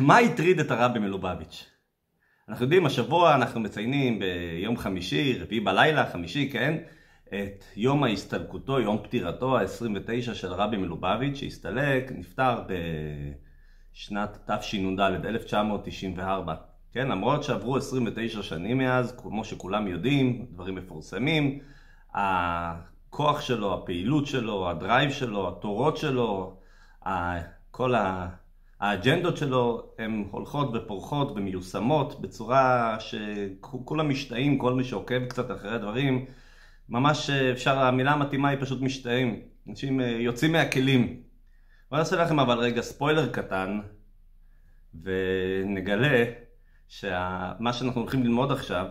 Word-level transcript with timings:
מה 0.00 0.18
הטריד 0.18 0.60
את 0.60 0.70
הרבי 0.70 0.98
מלובביץ'? 0.98 1.66
אנחנו 2.48 2.64
יודעים, 2.64 2.86
השבוע 2.86 3.34
אנחנו 3.34 3.60
מציינים 3.60 4.18
ביום 4.18 4.76
חמישי, 4.76 5.38
רביעי 5.42 5.60
בלילה, 5.60 6.10
חמישי, 6.10 6.50
כן? 6.52 6.76
את 7.28 7.64
יום 7.76 8.04
ההסתלקותו, 8.04 8.80
יום 8.80 8.98
פטירתו 9.02 9.58
ה-29 9.58 10.34
של 10.34 10.52
רבי 10.52 10.76
מלובביץ', 10.76 11.36
שהסתלק, 11.36 12.12
נפטר 12.14 12.62
בשנת 13.92 14.50
תשנ"ד, 14.50 15.00
1994. 15.00 16.54
כן, 16.92 17.08
למרות 17.08 17.44
שעברו 17.44 17.76
29 17.76 18.42
שנים 18.42 18.78
מאז, 18.78 19.14
כמו 19.16 19.44
שכולם 19.44 19.88
יודעים, 19.88 20.46
דברים 20.50 20.74
מפורסמים, 20.74 21.58
הכוח 22.14 23.40
שלו, 23.40 23.74
הפעילות 23.74 24.26
שלו, 24.26 24.70
הדרייב 24.70 25.10
שלו, 25.10 25.48
התורות 25.48 25.96
שלו, 25.96 26.56
כל 27.70 27.94
האג'נדות 28.80 29.36
שלו 29.36 29.92
הן 29.98 30.24
הולכות 30.30 30.70
ופורחות 30.74 31.30
ומיושמות 31.30 32.20
בצורה 32.20 32.96
שכולם 33.00 34.08
משתאים, 34.08 34.58
כל 34.58 34.74
מי 34.74 34.84
שעוקב 34.84 35.24
קצת 35.24 35.50
אחרי 35.50 35.74
הדברים, 35.74 36.24
ממש 36.88 37.30
אפשר, 37.30 37.78
המילה 37.78 38.12
המתאימה 38.12 38.48
היא 38.48 38.58
פשוט 38.60 38.82
משתאים, 38.82 39.40
אנשים 39.68 40.00
יוצאים 40.00 40.52
מהכלים. 40.52 41.22
בוא 41.90 41.98
נעשה 41.98 42.16
לכם 42.16 42.40
אבל 42.40 42.58
רגע 42.58 42.82
ספוילר 42.82 43.32
קטן 43.32 43.80
ונגלה 45.02 46.24
שמה 46.88 47.72
שאנחנו 47.72 48.00
הולכים 48.00 48.22
ללמוד 48.22 48.52
עכשיו 48.52 48.86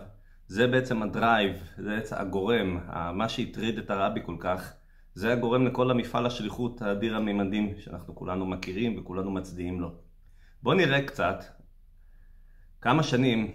זה 0.48 0.68
בעצם 0.68 1.04
ה 1.04 1.12
drive, 1.12 1.64
זה 1.78 1.90
בעצם 1.90 2.16
הגורם, 2.20 2.80
מה 3.14 3.30
שהטריד 3.30 3.78
את 3.78 3.90
הרבי 3.90 4.20
כל 4.26 4.36
כך 4.40 4.74
זה 5.14 5.34
הגורם 5.34 5.68
לכל 5.68 5.92
המפעל 5.92 6.26
השליחות 6.26 6.82
האדיר 6.82 7.16
הממדים 7.16 7.74
שאנחנו 7.80 8.16
כולנו 8.16 8.46
מכירים 8.46 9.00
וכולנו 9.00 9.32
מצדיעים 9.32 9.82
לו. 9.82 9.92
בואו 10.64 10.76
נראה 10.76 11.02
קצת 11.02 11.44
כמה 12.82 13.04
שנים 13.04 13.52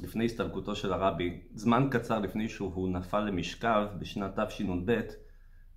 לפני 0.00 0.24
הסתלקותו 0.24 0.76
של 0.76 0.92
הרבי, 0.92 1.40
זמן 1.54 1.88
קצר 1.90 2.18
לפני 2.18 2.48
שהוא 2.48 2.88
נפל 2.88 3.20
למשכב 3.20 3.86
בשנת 3.98 4.38
תשנ"ב, 4.40 5.00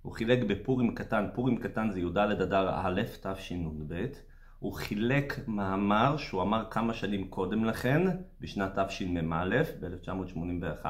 הוא 0.02 0.12
חילק 0.12 0.38
בפורים 0.44 0.94
קטן, 0.94 1.26
פורים 1.34 1.56
קטן 1.56 1.90
זה 1.90 2.00
י"ד 2.00 2.18
אדר 2.18 2.70
א' 2.74 3.02
תשנ"ב, 3.22 4.06
הוא 4.58 4.72
חילק 4.72 5.48
מאמר 5.48 6.16
שהוא 6.16 6.42
אמר 6.42 6.64
כמה 6.70 6.94
שנים 6.94 7.28
קודם 7.28 7.64
לכן, 7.64 8.02
בשנת 8.40 8.78
תשמ"א, 8.78 9.62
ב-1981, 9.80 10.86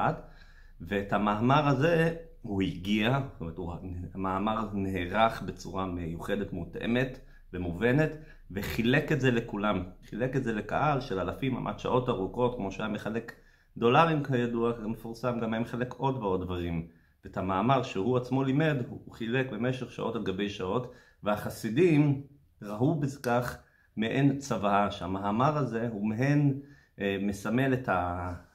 ואת 0.81 1.13
המאמר 1.13 1.67
הזה 1.67 2.15
הוא 2.43 2.61
הגיע, 2.61 3.19
זאת 3.31 3.41
אומרת, 3.41 3.57
הוא, 3.57 3.73
המאמר 4.13 4.69
נערך 4.73 5.41
בצורה 5.41 5.85
מיוחדת, 5.85 6.53
מותאמת 6.53 7.19
ומובנת, 7.53 8.09
וחילק 8.51 9.11
את 9.11 9.21
זה 9.21 9.31
לכולם. 9.31 9.83
חילק 10.09 10.35
את 10.35 10.43
זה 10.43 10.53
לקהל 10.53 11.01
של 11.01 11.19
אלפים, 11.19 11.53
ממש 11.53 11.83
שעות 11.83 12.09
ארוכות, 12.09 12.55
כמו 12.55 12.71
שהיה 12.71 12.89
מחלק 12.89 13.31
דולרים 13.77 14.23
כידוע, 14.23 14.71
מפורסם, 14.85 15.39
גם 15.39 15.53
היה 15.53 15.61
מחלק 15.61 15.93
עוד 15.93 16.17
ועוד 16.17 16.41
דברים. 16.41 16.87
ואת 17.25 17.37
המאמר 17.37 17.83
שהוא 17.83 18.17
עצמו 18.17 18.43
לימד, 18.43 18.75
הוא 18.87 19.13
חילק 19.13 19.51
במשך 19.51 19.91
שעות 19.91 20.15
על 20.15 20.23
גבי 20.23 20.49
שעות, 20.49 20.93
והחסידים 21.23 22.21
ראו 22.61 22.99
בכך 22.99 23.57
מעין 23.97 24.37
צוואה, 24.37 24.91
שהמאמר 24.91 25.57
הזה 25.57 25.87
הוא 25.91 26.07
מעין 26.07 26.61
אה, 26.99 27.17
מסמל 27.21 27.73
את 27.73 27.89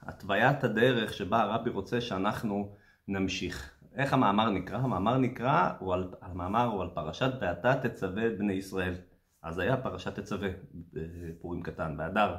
התוויית 0.03 0.65
הדרך 0.65 1.15
שבה 1.15 1.43
הרבי 1.43 1.71
רוצה 1.71 2.01
שאנחנו 2.01 2.75
נמשיך. 3.09 3.78
איך 3.99 4.13
המאמר 4.13 4.51
נקרא? 4.51 4.79
המאמר 4.79 5.19
נקרא, 5.19 5.71
הוא 5.79 5.95
על, 5.95 6.09
המאמר 6.23 6.65
הוא 6.65 6.83
על 6.83 6.89
פרשת 6.95 7.31
ואתה 7.41 7.75
תצווה 7.75 8.27
את 8.27 8.39
בני 8.39 8.53
ישראל. 8.53 8.95
אז 9.43 9.59
היה 9.59 9.77
פרשת 9.77 10.19
תצווה, 10.19 10.49
בפורים 10.93 11.63
קטן, 11.63 11.97
באדר. 11.97 12.37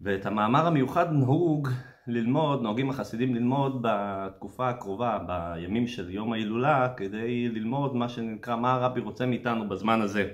ואת 0.00 0.26
המאמר 0.26 0.66
המיוחד 0.66 1.12
נהוג 1.12 1.68
ללמוד, 2.06 2.62
נוהגים 2.62 2.90
החסידים 2.90 3.34
ללמוד 3.34 3.82
בתקופה 3.82 4.68
הקרובה, 4.68 5.18
בימים 5.26 5.86
של 5.86 6.10
יום 6.10 6.32
ההילולה, 6.32 6.88
כדי 6.96 7.48
ללמוד 7.48 7.96
מה 7.96 8.08
שנקרא, 8.08 8.56
מה 8.56 8.72
הרבי 8.72 9.00
רוצה 9.00 9.26
מאיתנו 9.26 9.68
בזמן 9.68 10.00
הזה. 10.00 10.32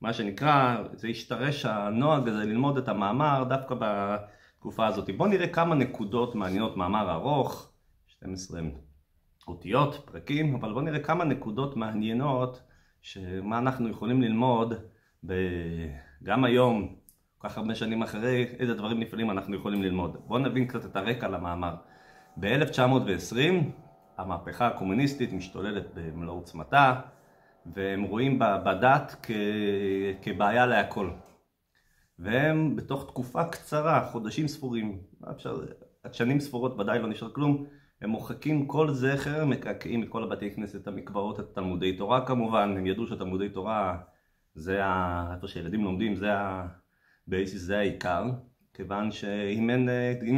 מה 0.00 0.12
שנקרא, 0.12 0.76
זה 0.92 1.08
השתרש 1.08 1.66
הנוהג 1.66 2.28
הזה 2.28 2.44
ללמוד 2.44 2.78
את 2.78 2.88
המאמר 2.88 3.44
דווקא 3.48 3.74
בתקופה 3.78 4.86
הזאת. 4.86 5.10
בואו 5.16 5.28
נראה 5.28 5.48
כמה 5.48 5.74
נקודות 5.74 6.34
מעניינות, 6.34 6.76
מאמר 6.76 7.10
ארוך, 7.12 7.72
12 8.06 8.60
אותיות, 9.50 10.02
פרקים, 10.04 10.54
אבל 10.54 10.72
בואו 10.72 10.84
נראה 10.84 10.98
כמה 10.98 11.24
נקודות 11.24 11.76
מעניינות, 11.76 12.62
שמה 13.02 13.58
אנחנו 13.58 13.88
יכולים 13.88 14.22
ללמוד 14.22 14.74
ב... 15.26 15.32
גם 16.22 16.44
היום, 16.44 16.94
כל 17.38 17.48
כך 17.48 17.58
הרבה 17.58 17.74
שנים 17.74 18.02
אחרי, 18.02 18.46
איזה 18.58 18.74
דברים 18.74 19.00
נפלאים 19.00 19.30
אנחנו 19.30 19.56
יכולים 19.56 19.82
ללמוד. 19.82 20.16
בואו 20.26 20.38
נבין 20.38 20.66
קצת 20.66 20.84
את 20.84 20.96
הרקע 20.96 21.28
למאמר. 21.28 21.74
ב-1920 22.36 23.36
המהפכה 24.18 24.66
הקומוניסטית 24.66 25.32
משתוללת 25.32 25.86
במלוא 25.94 26.34
עוצמתה, 26.34 27.00
והם 27.66 28.02
רואים 28.02 28.38
בדת 28.38 29.16
כ... 29.22 29.30
כבעיה 30.22 30.66
להכל. 30.66 31.10
והם 32.18 32.76
בתוך 32.76 33.06
תקופה 33.06 33.44
קצרה, 33.44 34.08
חודשים 34.12 34.48
ספורים, 34.48 34.98
אפשר, 35.30 35.60
עד 36.02 36.14
שנים 36.14 36.40
ספורות 36.40 36.80
ודאי 36.80 36.98
לא 36.98 37.08
נשאר 37.08 37.30
כלום, 37.30 37.66
הם 38.02 38.10
מוחקים 38.10 38.66
כל 38.66 38.90
זכר, 38.90 39.44
מקעקעים 39.44 40.02
את 40.02 40.08
כל 40.08 40.22
הבתי 40.22 40.50
כנסת, 40.50 40.86
המקוואות, 40.86 41.40
את 41.40 41.54
תלמודי 41.54 41.96
תורה 41.96 42.26
כמובן, 42.26 42.74
הם 42.78 42.86
ידעו 42.86 43.06
שתלמודי 43.06 43.48
תורה 43.48 43.98
זה 44.54 44.84
ה... 44.84 45.34
איפה 45.34 45.48
שילדים 45.48 45.84
לומדים, 45.84 46.16
זה 46.16 46.32
ה... 46.32 46.66
בייסיס 47.26 47.62
זה 47.62 47.78
העיקר, 47.78 48.24
כיוון 48.74 49.10
שאם 49.10 49.70
אין, 49.70 49.88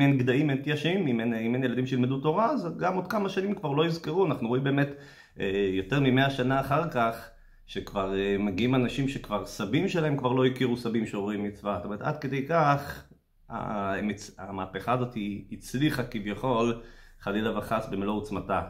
אין 0.00 0.18
גדיים 0.18 0.50
אין 0.50 0.62
תיישים, 0.62 1.06
אם 1.06 1.20
אם 1.20 1.54
אין 1.54 1.64
ילדים 1.64 1.86
שילמדו 1.86 2.20
תורה, 2.20 2.50
אז 2.50 2.68
גם 2.78 2.96
עוד 2.96 3.06
כמה 3.06 3.28
שנים 3.28 3.54
כבר 3.54 3.72
לא 3.72 3.86
יזכרו, 3.86 4.26
אנחנו 4.26 4.48
רואים 4.48 4.64
באמת 4.64 4.88
אה, 5.40 5.68
יותר 5.72 6.00
ממאה 6.00 6.30
שנה 6.30 6.60
אחר 6.60 6.90
כך, 6.90 7.30
שכבר 7.66 8.14
אה, 8.18 8.36
מגיעים 8.38 8.74
אנשים 8.74 9.08
שכבר 9.08 9.46
סבים 9.46 9.88
שלהם 9.88 10.16
כבר 10.16 10.32
לא 10.32 10.46
הכירו 10.46 10.76
סבים 10.76 11.06
שעוברים 11.06 11.42
מצווה, 11.42 11.76
זאת 11.76 11.84
אומרת 11.84 12.02
עד 12.02 12.18
כדי 12.18 12.46
כך 12.46 13.04
המהפכה 14.38 14.92
הזאת 14.92 15.16
הצליחה 15.52 16.04
כביכול 16.04 16.82
חלילה 17.22 17.58
וחס 17.58 17.88
במלוא 17.90 18.14
עוצמתה. 18.14 18.68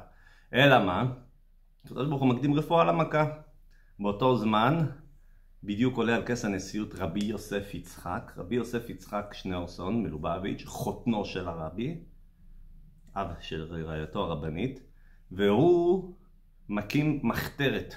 אלא 0.55 0.85
מה? 0.85 1.13
הקדוש 1.85 2.09
ברוך 2.09 2.21
הוא 2.21 2.29
מקדים 2.29 2.55
רפואה 2.55 2.85
למכה. 2.85 3.27
באותו 3.99 4.37
זמן 4.37 4.87
בדיוק 5.65 5.97
עולה 5.97 6.17
על 6.17 6.23
כס 6.27 6.45
הנשיאות 6.45 6.95
רבי 6.95 7.25
יוסף 7.25 7.75
יצחק, 7.75 8.33
רבי 8.37 8.55
יוסף 8.55 8.91
יצחק 8.91 9.31
שניאורסון 9.33 10.03
מלובביץ', 10.03 10.65
חותנו 10.65 11.25
של 11.25 11.49
הרבי, 11.49 11.99
אב 13.17 13.27
של 13.41 13.85
רעייתו 13.85 14.25
הרבנית, 14.25 14.81
והוא 15.31 16.15
מקים 16.69 17.21
מחתרת, 17.23 17.95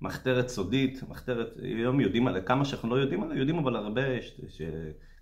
מחתרת 0.00 0.48
סודית, 0.48 1.02
מחתרת, 1.08 1.48
היום 1.56 2.00
יודעים 2.00 2.26
עליה, 2.26 2.42
כמה 2.42 2.64
שאנחנו 2.64 2.88
לא 2.88 2.94
יודעים 2.94 3.22
עליה, 3.22 3.38
יודעים 3.38 3.58
אבל 3.58 3.76
הרבה, 3.76 4.02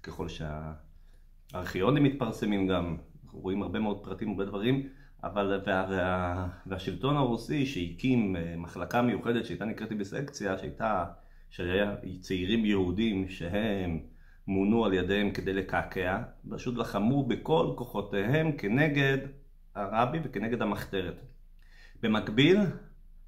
ככל 0.03 0.27
שהארכיונים 0.29 2.05
מתפרסמים 2.05 2.69
גם, 2.69 2.97
רואים 3.35 3.63
הרבה 3.63 3.79
מאוד 3.79 4.05
פרטים, 4.05 4.29
הרבה 4.29 4.45
דברים, 4.45 4.89
אבל 5.25 5.61
וה, 5.67 5.87
וה, 5.91 6.47
והשלטון 6.67 7.17
הרוסי 7.17 7.67
שהקים 7.67 8.37
אה, 8.37 8.55
מחלקה 8.57 9.03
מיוחדת 9.03 9.45
שהייתה 9.45 9.65
נקראת 9.65 9.93
בסקציה, 9.93 10.59
שהייתה, 10.59 11.05
שהיה 11.51 11.95
צעירים 12.21 12.65
יהודים 12.65 13.29
שהם 13.29 14.01
מונו 14.47 14.85
על 14.85 14.95
ידיהם 14.95 15.31
כדי 15.31 15.53
לקעקע, 15.53 16.23
פשוט 16.51 16.77
לחמו 16.77 17.27
בכל 17.27 17.73
כוחותיהם 17.77 18.53
כנגד 18.53 19.19
הרבי 19.75 20.19
וכנגד 20.25 20.63
המחתרת. 20.63 21.21
במקביל, 22.03 22.59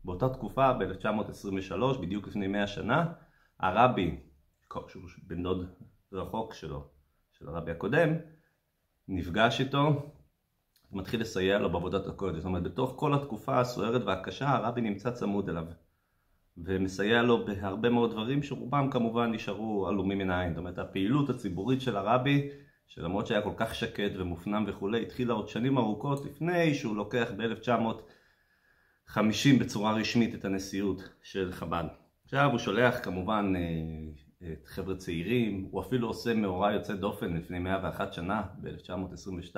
באותה 0.05 0.29
תקופה, 0.29 0.73
ב-1923, 0.73 1.99
בדיוק 2.01 2.29
לפני 2.29 2.47
100 2.47 2.67
שנה, 2.67 3.13
הרבי, 3.61 4.17
שהוא 4.89 5.03
בן 5.23 5.43
דוד 5.43 5.67
רחוק 6.13 6.55
שלו, 6.55 6.89
של 7.39 7.49
הרבי 7.49 7.71
הקודם, 7.71 8.09
נפגש 9.09 9.61
איתו, 9.61 10.13
מתחיל 10.93 11.21
לסייע 11.21 11.59
לו 11.59 11.73
בעבודת 11.73 12.07
הקודש. 12.07 12.37
זאת 12.37 12.45
אומרת, 12.45 12.63
בתוך 12.63 12.93
כל 12.97 13.15
התקופה 13.15 13.61
הסוערת 13.61 14.03
והקשה, 14.05 14.49
הרבי 14.49 14.81
נמצא 14.81 15.11
צמוד 15.11 15.49
אליו. 15.49 15.65
ומסייע 16.59 17.23
לו 17.23 17.47
בהרבה 17.47 17.91
מאוד 17.91 18.11
דברים 18.11 18.43
שרובם 18.43 18.91
כמובן 18.91 19.33
נשארו 19.33 19.89
עלומים 19.89 20.19
מן 20.19 20.31
העין. 20.31 20.55
זאת 20.55 20.59
אומרת, 20.59 20.79
הפעילות 20.79 21.31
הציבורית 21.31 21.81
של 21.81 21.97
הרבי, 21.97 22.49
שלמרות 22.87 23.27
שהיה 23.27 23.43
כל 23.43 23.53
כך 23.57 23.75
שקט 23.75 24.13
ומופנם 24.17 24.65
וכולי, 24.69 25.03
התחילה 25.03 25.35
עוד 25.35 25.49
שנים 25.49 25.79
ארוכות 25.79 26.25
לפני 26.25 26.75
שהוא 26.75 26.97
לוקח 26.97 27.29
ב-1950 27.37 29.61
בצורה 29.61 29.93
רשמית 29.93 30.35
את 30.35 30.45
הנשיאות 30.45 31.09
של 31.23 31.53
חב"ד. 31.53 31.85
עכשיו 32.25 32.51
הוא 32.51 32.59
שולח 32.59 32.95
כמובן 33.03 33.53
אה, 33.57 33.61
חבר'ה 34.65 34.97
צעירים, 34.97 35.69
הוא 35.71 35.81
אפילו 35.81 36.09
עושה 36.09 36.35
מאורע 36.35 36.73
יוצא 36.73 36.95
דופן 36.95 37.37
לפני 37.37 37.59
101 37.59 38.13
שנה, 38.13 38.43
ב-1922, 38.61 39.57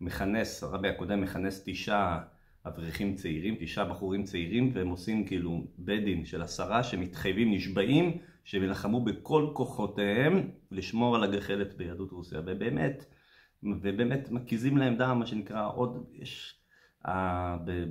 מכנס, 0.00 0.62
הרבי 0.62 0.88
הקודם 0.88 1.20
מכנס 1.20 1.62
תשעה 1.66 2.22
אברכים 2.66 3.14
צעירים, 3.14 3.56
תשעה 3.60 3.84
בחורים 3.84 4.24
צעירים, 4.24 4.70
והם 4.74 4.88
עושים 4.88 5.26
כאילו 5.26 5.64
בית 5.78 6.04
דין 6.04 6.24
של 6.24 6.42
עשרה 6.42 6.82
שמתחייבים, 6.82 7.52
נשבעים, 7.52 8.18
שהם 8.44 8.62
ילחמו 8.62 9.04
בכל 9.04 9.50
כוחותיהם 9.52 10.50
לשמור 10.70 11.16
על 11.16 11.24
הגחלת 11.24 11.74
ביהדות 11.74 12.12
רוסיה, 12.12 12.40
ובאמת, 12.46 13.04
ובאמת 13.62 14.30
מקיזים 14.30 14.76
להם 14.76 14.96
דם, 14.96 15.18
מה 15.18 15.26
שנקרא, 15.26 15.70
עוד, 15.74 16.06
יש, 16.12 16.54
uh, 17.06 17.10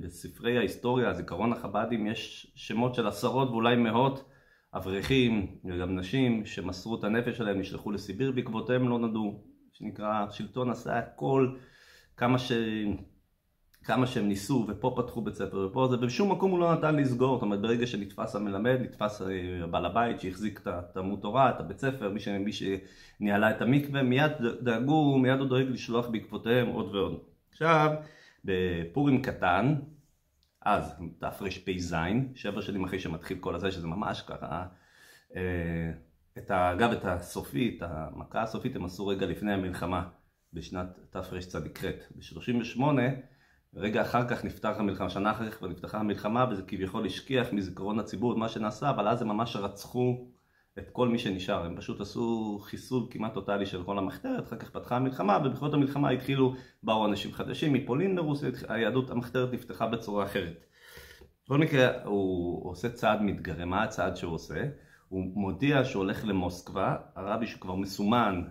בספרי 0.00 0.58
ההיסטוריה, 0.58 1.14
זיכרון 1.14 1.52
החב"דים, 1.52 2.06
יש 2.06 2.52
שמות 2.54 2.94
של 2.94 3.06
עשרות 3.06 3.50
ואולי 3.50 3.76
מאות 3.76 4.29
אברכים 4.74 5.56
וגם 5.64 5.98
נשים 5.98 6.46
שמסרו 6.46 6.98
את 6.98 7.04
הנפש 7.04 7.36
שלהם, 7.36 7.60
נשלחו 7.60 7.90
לסיביר, 7.90 8.32
בעקבותיהם 8.32 8.88
לא 8.88 8.98
נדעו, 8.98 9.44
שנקרא, 9.72 10.24
השלטון 10.28 10.70
עשה 10.70 10.98
הכל, 10.98 11.56
כמה 12.16 12.38
ש... 12.38 12.52
כמה 13.84 14.06
שהם 14.06 14.28
ניסו, 14.28 14.66
ופה 14.68 14.94
פתחו 14.96 15.20
בית 15.20 15.34
ספר 15.34 15.68
ופה 15.70 15.86
זה, 15.90 15.96
ובשום 15.96 16.32
מקום 16.32 16.50
הוא 16.50 16.58
לא 16.60 16.74
נתן 16.74 16.96
לסגור, 16.96 17.36
זאת 17.36 17.42
אומרת 17.42 17.60
ברגע 17.60 17.86
שנתפס 17.86 18.36
המלמד, 18.36 18.78
נתפס 18.80 19.22
אה, 19.22 19.66
בעל 19.66 19.86
הבית 19.86 20.20
שהחזיק 20.20 20.60
את 20.62 20.66
התלמוד 20.66 21.20
תורה, 21.20 21.50
את 21.50 21.60
הבית 21.60 21.78
ספר, 21.78 22.10
מי, 22.10 22.20
ש... 22.20 22.28
מי 22.28 22.50
שניהלה 22.52 23.50
את 23.50 23.62
המקווה, 23.62 24.02
מיד 24.02 24.32
דאגו, 24.62 25.18
מיד 25.18 25.38
הוא 25.38 25.48
דואג 25.48 25.66
לשלוח 25.68 26.08
בעקבותיהם 26.08 26.66
עוד 26.66 26.94
ועוד. 26.94 27.18
עכשיו, 27.52 27.90
בפורים 28.44 29.22
קטן, 29.22 29.74
אז 30.62 30.94
תרפ"ז, 31.18 31.96
שבע 32.34 32.62
שנים 32.62 32.84
אחרי 32.84 32.98
שמתחיל 32.98 33.38
כל 33.38 33.54
הזה, 33.54 33.70
שזה 33.70 33.86
ממש 33.86 34.22
ככה, 34.22 34.66
אה, 35.36 35.92
את 36.38 36.50
ה... 36.50 36.72
אגב, 36.72 36.90
את 36.92 37.04
הסופית, 37.04 37.82
המכה 37.82 38.42
הסופית 38.42 38.76
הם 38.76 38.84
עשו 38.84 39.06
רגע 39.06 39.26
לפני 39.26 39.52
המלחמה, 39.52 40.08
בשנת 40.52 40.98
תרצ"ח. 41.10 41.84
ב-38 42.16 42.82
רגע 43.74 44.02
אחר 44.02 44.28
כך 44.28 44.44
נפתח 44.44 44.74
המלחמה, 44.78 45.10
שנה 45.10 45.30
אחר 45.30 45.50
כך 45.50 45.62
נפתחה 45.62 45.98
המלחמה 45.98 46.46
וזה 46.50 46.62
כביכול 46.62 47.06
השכיח 47.06 47.52
מזיכרון 47.52 47.98
הציבור 47.98 48.32
את 48.32 48.38
מה 48.38 48.48
שנעשה, 48.48 48.90
אבל 48.90 49.08
אז 49.08 49.22
הם 49.22 49.28
ממש 49.28 49.56
רצחו 49.56 50.28
את 50.78 50.90
כל 50.90 51.08
מי 51.08 51.18
שנשאר, 51.18 51.64
הם 51.64 51.76
פשוט 51.76 52.00
עשו 52.00 52.58
חיסול 52.62 53.06
כמעט 53.10 53.34
טוטאלי 53.34 53.66
של 53.66 53.84
כל 53.84 53.98
המחתרת, 53.98 54.44
אחר 54.44 54.56
כך 54.56 54.70
פתחה 54.70 54.96
המלחמה 54.96 55.38
ובבחירות 55.38 55.74
המלחמה 55.74 56.10
התחילו, 56.10 56.54
באו 56.82 57.06
אנשים 57.06 57.32
חדשים 57.32 57.72
מפולין 57.72 58.16
לרוסיה, 58.16 58.50
היהדות 58.68 59.10
המחתרת 59.10 59.52
נפתחה 59.52 59.86
בצורה 59.86 60.24
אחרת. 60.24 60.64
בכל 61.44 61.58
מקרה 61.58 62.04
הוא 62.04 62.70
עושה 62.70 62.88
צעד 62.88 63.22
מתגרה, 63.22 63.64
מה 63.64 63.82
הצעד 63.82 64.16
שהוא 64.16 64.34
עושה? 64.34 64.64
הוא 65.08 65.24
מודיע 65.34 65.84
שהוא 65.84 66.02
הולך 66.02 66.24
למוסקבה, 66.24 66.96
הרבי 67.14 67.46
שכבר 67.46 67.74
מסומן 67.74 68.42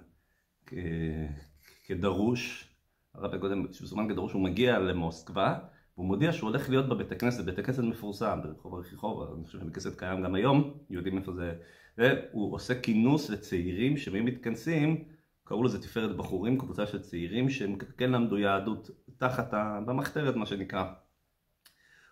כדרוש, 1.85 2.69
הרב 3.13 3.33
הקודם, 3.33 3.65
שזומן 3.73 4.09
כדרוש, 4.09 4.33
הוא 4.33 4.41
מגיע 4.41 4.79
למוסקבה, 4.79 5.57
והוא 5.97 6.07
מודיע 6.07 6.33
שהוא 6.33 6.49
הולך 6.49 6.69
להיות 6.69 6.89
בבית 6.89 7.11
הכנסת, 7.11 7.45
בית 7.45 7.59
הכנסת 7.59 7.83
מפורסם, 7.83 8.39
ברחוב 8.43 8.75
הרחיחוב, 8.75 9.33
אני 9.33 9.45
חושב 9.45 9.59
שבית 9.59 9.71
הכנסת 9.71 9.99
קיים 9.99 10.21
גם 10.21 10.35
היום, 10.35 10.73
יודעים 10.89 11.17
איפה 11.17 11.31
זה, 11.33 11.53
והוא 11.99 12.55
עושה 12.55 12.81
כינוס 12.81 13.29
לצעירים 13.29 13.97
שהם 13.97 14.25
מתכנסים, 14.25 15.03
קראו 15.43 15.63
לזה 15.63 15.81
תפארת 15.81 16.15
בחורים, 16.15 16.57
קבוצה 16.57 16.87
של 16.87 17.01
צעירים 17.01 17.49
שהם 17.49 17.75
כן 17.97 18.11
למדו 18.11 18.37
יהדות 18.37 18.89
תחת, 19.17 19.53
במחתרת 19.85 20.35
מה 20.35 20.45
שנקרא. 20.45 20.83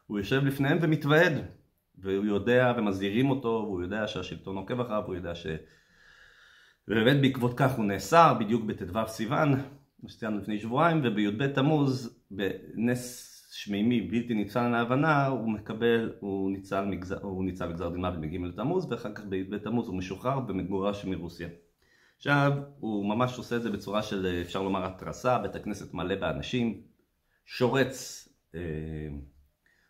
הוא 0.08 0.20
יושב 0.20 0.44
לפניהם 0.46 0.78
ומתוועד, 0.82 1.34
והוא 1.98 2.26
יודע, 2.26 2.74
ומזהירים 2.78 3.30
אותו, 3.30 3.48
והוא 3.48 3.82
יודע 3.82 4.08
שהשלטון 4.08 4.58
עוקב 4.58 4.80
אחריו, 4.80 5.04
הוא 5.06 5.16
יודע 5.16 5.36
ש... 5.36 5.48
ובאמת 6.88 7.22
בעקבות 7.22 7.58
כך 7.58 7.72
הוא 7.72 7.86
נאסר 7.86 8.34
בדיוק 8.40 8.64
בט"ו 8.64 9.08
סיוון, 9.08 9.54
כמו 10.00 10.10
שציינו 10.10 10.38
לפני 10.38 10.60
שבועיים, 10.60 11.02
ובי"ב 11.04 11.48
תמוז, 11.48 12.20
בנס 12.32 13.37
שמימי 13.52 14.02
בלתי 14.02 14.34
ניצל 14.34 14.68
להבנה, 14.68 15.28
הוא 15.28 15.50
מקבל, 15.50 16.14
הוא 16.20 16.52
ניצל, 16.52 16.86
מגזר, 16.86 17.22
הוא 17.22 17.46
ניצל 17.46 17.74
גזר 17.74 17.90
דין 17.90 18.02
מוות 18.02 18.22
בג' 18.22 18.56
תמוז, 18.56 18.92
ואחר 18.92 19.14
כך 19.14 19.26
בי"ב 19.26 19.58
תמוז 19.58 19.88
הוא 19.88 19.98
משוחרר 19.98 20.40
ומגורש 20.48 21.06
מרוסיה. 21.06 21.48
עכשיו, 22.18 22.52
הוא 22.80 23.06
ממש 23.10 23.38
עושה 23.38 23.56
את 23.56 23.62
זה 23.62 23.70
בצורה 23.72 24.02
של, 24.02 24.42
אפשר 24.42 24.62
לומר, 24.62 24.86
התרסה, 24.86 25.40
בית 25.40 25.56
הכנסת 25.56 25.94
מלא 25.94 26.16
באנשים, 26.16 26.82
שורץ, 27.46 28.28
אה, 28.56 28.60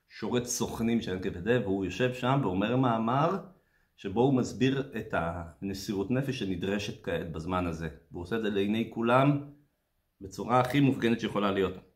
שורץ 0.09 0.47
סוכנים 0.47 1.01
של 1.01 1.17
NKVD, 1.17 1.49
והוא 1.63 1.85
יושב 1.85 2.13
שם 2.13 2.39
ואומר 2.43 2.75
מאמר 2.75 3.37
שבו 3.97 4.21
הוא 4.21 4.33
מסביר 4.33 4.91
את 4.97 5.13
הנסירות 5.13 6.11
נפש 6.11 6.39
שנדרשת 6.39 7.03
כעת 7.03 7.31
בזמן 7.31 7.67
הזה. 7.67 7.89
והוא 8.11 8.23
עושה 8.23 8.35
את 8.35 8.41
זה 8.41 8.49
לעיני 8.49 8.91
כולם, 8.93 9.41
בצורה 10.21 10.59
הכי 10.59 10.79
מופגנת 10.79 11.19
שיכולה 11.19 11.51
להיות. 11.51 11.86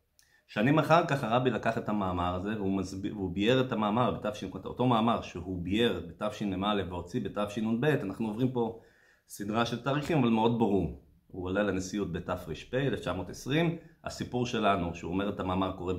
שנים 0.54 0.80
אחר 0.80 1.06
כך 1.06 1.24
הרבי 1.24 1.50
לקח 1.50 1.78
את 1.78 1.90
המאמר 1.90 2.36
הזה 2.36 2.50
והוא, 2.56 2.78
מסביר, 2.78 3.18
והוא 3.18 3.34
בייר 3.34 3.62
את 3.62 3.72
המאמר 3.72 4.12
בתש"ן, 4.12 4.48
אותו 4.66 4.86
מאמר 4.86 5.22
שהוא 5.22 5.64
בייר 5.64 6.08
בתשמ"א 6.08 6.82
והוציא 6.90 7.22
בתשנ"ב, 7.22 7.86
אנחנו 7.86 8.28
עוברים 8.28 8.52
פה 8.52 8.80
סדרה 9.28 9.66
של 9.66 9.84
תאריכים 9.84 10.18
אבל 10.18 10.30
מאוד 10.30 10.60
ברור. 10.60 11.02
הוא 11.28 11.46
עולה 11.46 11.64
לנשיאות 11.64 12.12
בתר"פ 12.12 12.74
1920, 12.74 13.78
הסיפור 14.04 14.46
שלנו 14.46 14.96
שהוא 14.96 15.12
אומר 15.12 15.30
את 15.30 15.40
המאמר 15.40 15.72
קורה 15.78 15.94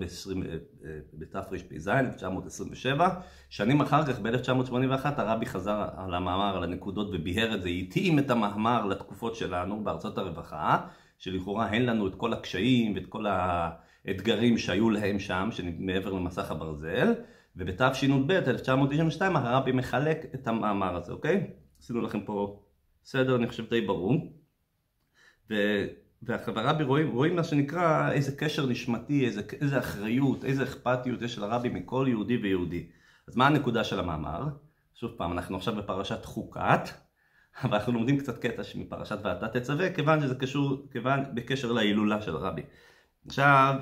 בתרפ"ז 1.15 1.89
1927, 1.89 3.09
שנים 3.51 3.81
אחר 3.81 4.07
כך 4.07 4.21
ב-1981 4.21 5.07
הרבי 5.17 5.47
חזר 5.47 5.89
על 5.97 6.15
המאמר 6.15 6.57
על 6.57 6.65
הנקודות 6.65 7.09
וביהר 7.13 7.55
את 7.55 7.63
זה, 7.63 7.69
התאים 7.69 8.19
את 8.19 8.31
המאמר 8.31 8.87
לתקופות 8.87 9.37
שלנו 9.37 9.85
בארצות 9.85 10.19
הרווחה 10.19 10.87
שלכאורה 11.19 11.73
אין 11.73 11.87
לנו 11.87 12.07
את 12.07 12.15
כל 12.15 12.33
הקשיים 12.33 12.95
ואת 12.95 13.07
כל 13.07 13.27
האתגרים 14.07 14.59
שהיו 14.59 14.91
להם 14.91 15.19
שם, 15.19 15.49
מעבר 15.79 16.13
למסך 16.13 16.51
הברזל, 16.51 17.15
ובתשנ"ב, 17.57 18.31
1992, 18.31 19.37
הרבי 19.37 19.73
מחלק 19.73 20.19
את 20.35 20.47
המאמר 20.47 20.97
הזה, 20.97 21.13
אוקיי? 21.13 21.51
עשינו 21.81 22.01
לכם 22.01 22.21
פה 22.21 22.63
סדר, 23.05 23.37
אני 23.37 23.49
חושב 23.49 23.71
די 23.71 23.81
ברור. 23.81 24.33
ו... 25.51 25.55
והרבי 26.23 26.85
רואים, 26.85 27.11
רואים 27.11 27.37
מה 27.37 27.45
שנקרא 27.45 28.13
איזה 28.13 28.37
קשר 28.37 28.67
נשמתי, 28.67 29.27
איזה, 29.27 29.43
איזה 29.61 29.79
אחריות, 29.79 30.45
איזה 30.45 30.63
אכפתיות 30.63 31.23
יש 31.23 31.39
לרבי 31.39 31.69
מכל 31.69 32.07
יהודי 32.09 32.37
ויהודי. 32.37 32.87
אז 33.29 33.37
מה 33.37 33.47
הנקודה 33.47 33.85
של 33.85 34.01
המאמר? 34.01 34.45
שוב 34.95 35.11
פעם, 35.17 35.33
אנחנו 35.33 35.57
עכשיו 35.57 35.75
בפרשת 35.75 36.25
חוקת, 36.25 36.89
אבל 37.65 37.75
אנחנו 37.75 37.93
לומדים 37.93 38.19
קצת 38.19 38.39
קטע 38.39 38.63
מפרשת 38.75 39.19
ואתה 39.25 39.49
תצווה, 39.49 39.93
כיוון 39.95 40.21
שזה 40.21 40.35
קשור, 40.35 40.89
כיוון 40.93 41.21
בקשר 41.35 41.73
להילולה 41.73 42.23
של 42.23 42.37
רבי. 42.37 42.63
עכשיו, 43.27 43.75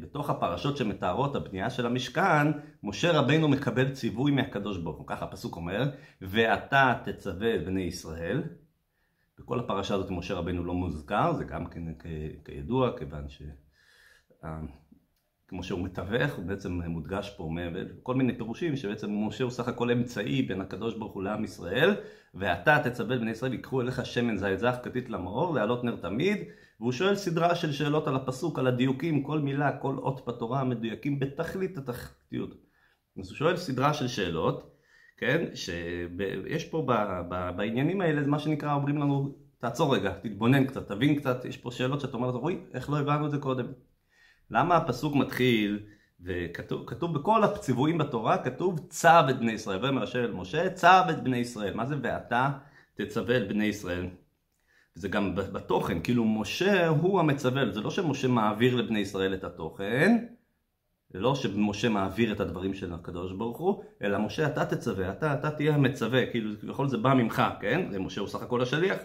בתוך 0.00 0.30
הפרשות 0.30 0.76
שמתארות 0.76 1.36
הבנייה 1.36 1.70
של 1.70 1.86
המשכן, 1.86 2.46
משה 2.82 3.12
רבינו 3.12 3.48
מקבל 3.48 3.90
ציווי 3.92 4.32
מהקדוש 4.32 4.78
ברוך 4.78 4.98
הוא, 4.98 5.06
ככה 5.06 5.24
הפסוק 5.24 5.56
אומר, 5.56 5.90
ואתה 6.22 6.94
תצווה 7.04 7.58
בני 7.58 7.82
ישראל. 7.82 8.42
בכל 9.38 9.60
הפרשה 9.60 9.94
הזאת 9.94 10.10
משה 10.10 10.34
רבינו 10.34 10.64
לא 10.64 10.74
מוזכר, 10.74 11.32
זה 11.32 11.44
גם 11.44 11.66
כן 11.66 11.82
כידוע, 12.44 12.98
כיוון 12.98 13.28
ש... 13.28 13.42
כמו 15.48 15.62
שהוא 15.62 15.84
מתווך, 15.84 16.34
הוא 16.34 16.44
בעצם 16.44 16.72
מודגש 16.72 17.34
פה 17.36 17.50
כל 18.02 18.14
מיני 18.14 18.36
פירושים 18.36 18.76
שבעצם 18.76 19.10
משה 19.26 19.44
הוא 19.44 19.50
סך 19.50 19.68
הכל 19.68 19.90
אמצעי 19.90 20.42
בין 20.42 20.60
הקדוש 20.60 20.94
ברוך 20.94 21.12
הוא 21.12 21.22
לעם 21.22 21.44
ישראל 21.44 21.96
ואתה 22.34 22.78
תצווה 22.84 23.18
בני 23.18 23.30
ישראל 23.30 23.54
יקחו 23.54 23.80
אליך 23.80 24.06
שמן 24.06 24.36
זית 24.36 24.58
זך 24.58 24.76
כתית 24.82 25.08
למאור 25.08 25.54
להעלות 25.54 25.84
נר 25.84 25.96
תמיד 25.96 26.38
והוא 26.80 26.92
שואל 26.92 27.16
סדרה 27.16 27.54
של 27.54 27.72
שאלות 27.72 28.08
על 28.08 28.16
הפסוק, 28.16 28.58
על 28.58 28.66
הדיוקים, 28.66 29.22
כל 29.22 29.38
מילה, 29.38 29.78
כל 29.78 29.96
אות 29.96 30.26
בתורה 30.26 30.64
מדויקים 30.64 31.18
בתכלית 31.18 31.78
התכליתיות. 31.78 32.50
אז 33.20 33.28
הוא 33.28 33.36
שואל 33.36 33.56
סדרה 33.56 33.94
של 33.94 34.08
שאלות, 34.08 34.74
כן, 35.16 35.46
שיש 35.54 36.64
פה 36.64 36.84
ב, 36.86 36.92
ב, 37.28 37.50
בעניינים 37.56 38.00
האלה, 38.00 38.26
מה 38.26 38.38
שנקרא 38.38 38.74
אומרים 38.74 38.98
לנו 38.98 39.34
תעצור 39.58 39.94
רגע, 39.94 40.12
תתבונן 40.22 40.64
קצת, 40.66 40.88
תבין 40.88 41.16
קצת, 41.16 41.44
יש 41.44 41.56
פה 41.56 41.70
שאלות 41.70 42.00
שאתה 42.00 42.16
אומר, 42.16 42.30
רואי, 42.30 42.58
איך 42.74 42.90
לא 42.90 42.98
הבנו 42.98 43.26
את 43.26 43.30
זה 43.30 43.38
קודם? 43.38 43.66
למה 44.50 44.76
הפסוק 44.76 45.14
מתחיל, 45.14 45.86
וכתוב 46.20 47.18
בכל 47.18 47.44
הציוויים 47.44 47.98
בתורה, 47.98 48.44
כתוב 48.44 48.78
צו 48.88 49.08
את 49.30 49.38
בני 49.38 49.52
ישראל, 49.52 49.82
ויאמר 49.82 50.02
השם 50.02 50.18
אל 50.18 50.32
משה, 50.32 50.70
צו 50.70 51.10
את 51.10 51.22
בני 51.22 51.36
ישראל, 51.36 51.74
מה 51.74 51.86
זה 51.86 51.94
ואתה 52.02 52.50
תצווה 52.94 53.36
את 53.36 53.48
בני 53.48 53.64
ישראל? 53.64 54.06
זה 54.98 55.08
גם 55.08 55.34
בתוכן, 55.34 56.00
כאילו 56.00 56.24
משה 56.24 56.88
הוא 56.88 57.20
המצווה, 57.20 57.72
זה 57.72 57.80
לא 57.80 57.90
שמשה 57.90 58.28
מעביר 58.28 58.76
לבני 58.76 58.98
ישראל 58.98 59.34
את 59.34 59.44
התוכן, 59.44 60.16
זה 61.10 61.20
לא 61.20 61.34
שמשה 61.34 61.88
מעביר 61.88 62.32
את 62.32 62.40
הדברים 62.40 62.74
של 62.74 62.92
הקדוש 62.92 63.32
ברוך 63.32 63.58
הוא, 63.58 63.82
אלא 64.02 64.18
משה 64.18 64.46
אתה 64.46 64.64
תצווה, 64.64 65.10
אתה, 65.10 65.34
אתה 65.34 65.50
תהיה 65.50 65.74
המצווה, 65.74 66.26
כאילו 66.26 66.50
כביכול 66.60 66.88
זה 66.88 66.96
בא 66.96 67.14
ממך, 67.14 67.42
כן? 67.60 67.88
משה 68.00 68.20
הוא 68.20 68.28
סך 68.28 68.42
הכל 68.42 68.62
השליח. 68.62 68.98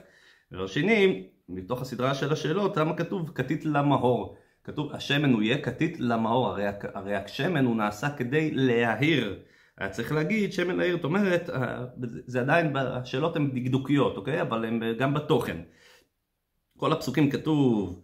והשני, 0.52 1.28
מתוך 1.50 1.82
הסדרה 1.82 2.14
של 2.14 2.34
השאלות, 2.34 2.78
למה 2.78 2.96
כתוב 2.96 3.32
כתית 3.36 3.66
למהור? 3.66 4.38
כתוב 4.64 4.92
השמן 4.94 5.34
הוא 5.34 5.42
יהיה 5.42 5.62
כתית 5.62 6.00
למאור, 6.00 6.48
הרי, 6.48 6.66
הרי 6.94 7.16
השמן 7.16 7.66
הוא 7.66 7.76
נעשה 7.76 8.10
כדי 8.10 8.52
להעיר. 8.54 9.40
היה 9.78 9.90
צריך 9.90 10.12
להגיד 10.12 10.54
שמן 10.54 10.76
להעיר, 10.76 10.96
זאת 10.96 11.04
אומרת, 11.04 11.50
זה 12.26 12.42
עדיין, 12.42 12.76
השאלות 12.76 13.36
הן 13.36 13.52
דקדוקיות, 13.54 14.18
אוקיי? 14.18 14.42
אבל 14.42 14.66
הן 14.66 14.84
גם 14.98 15.14
בתוכן. 15.14 15.58
כל 16.78 16.92
הפסוקים 16.92 17.30
כתוב 17.30 18.00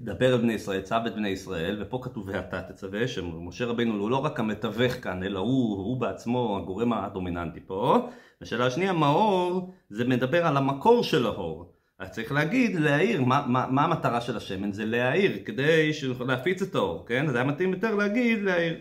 דבר 0.00 0.34
אל 0.34 0.36
בני 0.36 0.52
ישראל, 0.52 0.80
צו 0.80 0.94
את 1.06 1.14
בני 1.14 1.28
ישראל, 1.28 1.82
ופה 1.82 2.00
כתוב 2.02 2.28
ואתה 2.28 2.62
תצווה, 2.62 3.08
שמשה 3.08 3.66
רבינו 3.66 3.94
הוא 3.94 4.10
לא 4.10 4.16
רק 4.16 4.40
המתווך 4.40 4.92
כאן, 4.92 5.22
אלא 5.22 5.38
הוא, 5.38 5.76
הוא 5.76 6.00
בעצמו 6.00 6.58
הגורם 6.62 6.92
הדומיננטי 6.92 7.60
פה. 7.66 8.08
השאלה 8.40 8.66
השנייה, 8.66 8.92
מאור, 8.92 9.72
זה 9.90 10.04
מדבר 10.04 10.46
על 10.46 10.56
המקור 10.56 11.02
של 11.02 11.26
האור. 11.26 11.72
אז 11.98 12.10
צריך 12.10 12.32
להגיד, 12.32 12.80
להעיר, 12.80 13.22
מה, 13.22 13.46
מה, 13.46 13.66
מה 13.70 13.84
המטרה 13.84 14.20
של 14.20 14.36
השמן? 14.36 14.72
זה 14.72 14.84
להעיר, 14.84 15.38
כדי 15.44 15.92
שנוכל 15.92 16.24
להפיץ 16.24 16.62
את 16.62 16.74
האור, 16.74 17.06
כן? 17.06 17.28
אז 17.28 17.34
היה 17.34 17.44
מתאים 17.44 17.72
יותר 17.72 17.94
להגיד, 17.94 18.42
להעיר. 18.42 18.78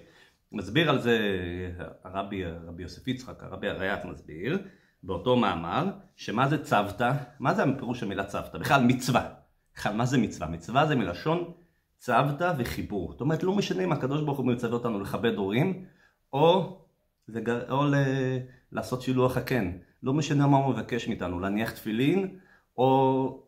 מסביר 0.51 0.89
על 0.89 1.01
זה 1.01 1.19
הרבי, 2.03 2.45
הרבי 2.45 2.83
יוסף 2.83 3.07
יצחק, 3.07 3.43
הרבי 3.43 3.69
הריית 3.69 4.05
מסביר, 4.05 4.57
באותו 5.03 5.35
מאמר, 5.35 5.85
שמה 6.15 6.47
זה 6.47 6.63
צוותא? 6.63 7.13
מה 7.39 7.53
זה 7.53 7.63
הפירוש 7.63 8.03
המילה 8.03 8.23
צוותא? 8.23 8.57
בכלל 8.57 8.83
מצווה. 8.83 9.29
בכלל, 9.75 9.93
מה 9.93 10.05
זה 10.05 10.17
מצווה? 10.17 10.47
מצווה 10.47 10.85
זה 10.85 10.95
מלשון 10.95 11.51
צוותא 11.97 12.53
וחיבור. 12.57 13.11
זאת 13.11 13.21
אומרת, 13.21 13.43
לא 13.43 13.55
משנה 13.55 13.83
אם 13.83 13.91
הקדוש 13.91 14.21
ברוך 14.21 14.37
הוא 14.37 14.45
מצווה 14.45 14.73
אותנו 14.73 14.99
לכבד 14.99 15.35
הורים, 15.35 15.85
או, 16.33 16.77
לגר... 17.27 17.71
או 17.71 17.85
ל... 17.85 17.95
לעשות 18.71 19.01
שילוח 19.01 19.37
הקן. 19.37 19.71
לא 20.03 20.13
משנה 20.13 20.47
מה 20.47 20.57
הוא 20.57 20.73
מבקש 20.73 21.07
מאיתנו, 21.07 21.39
להניח 21.39 21.71
תפילין, 21.71 22.39
או 22.77 23.43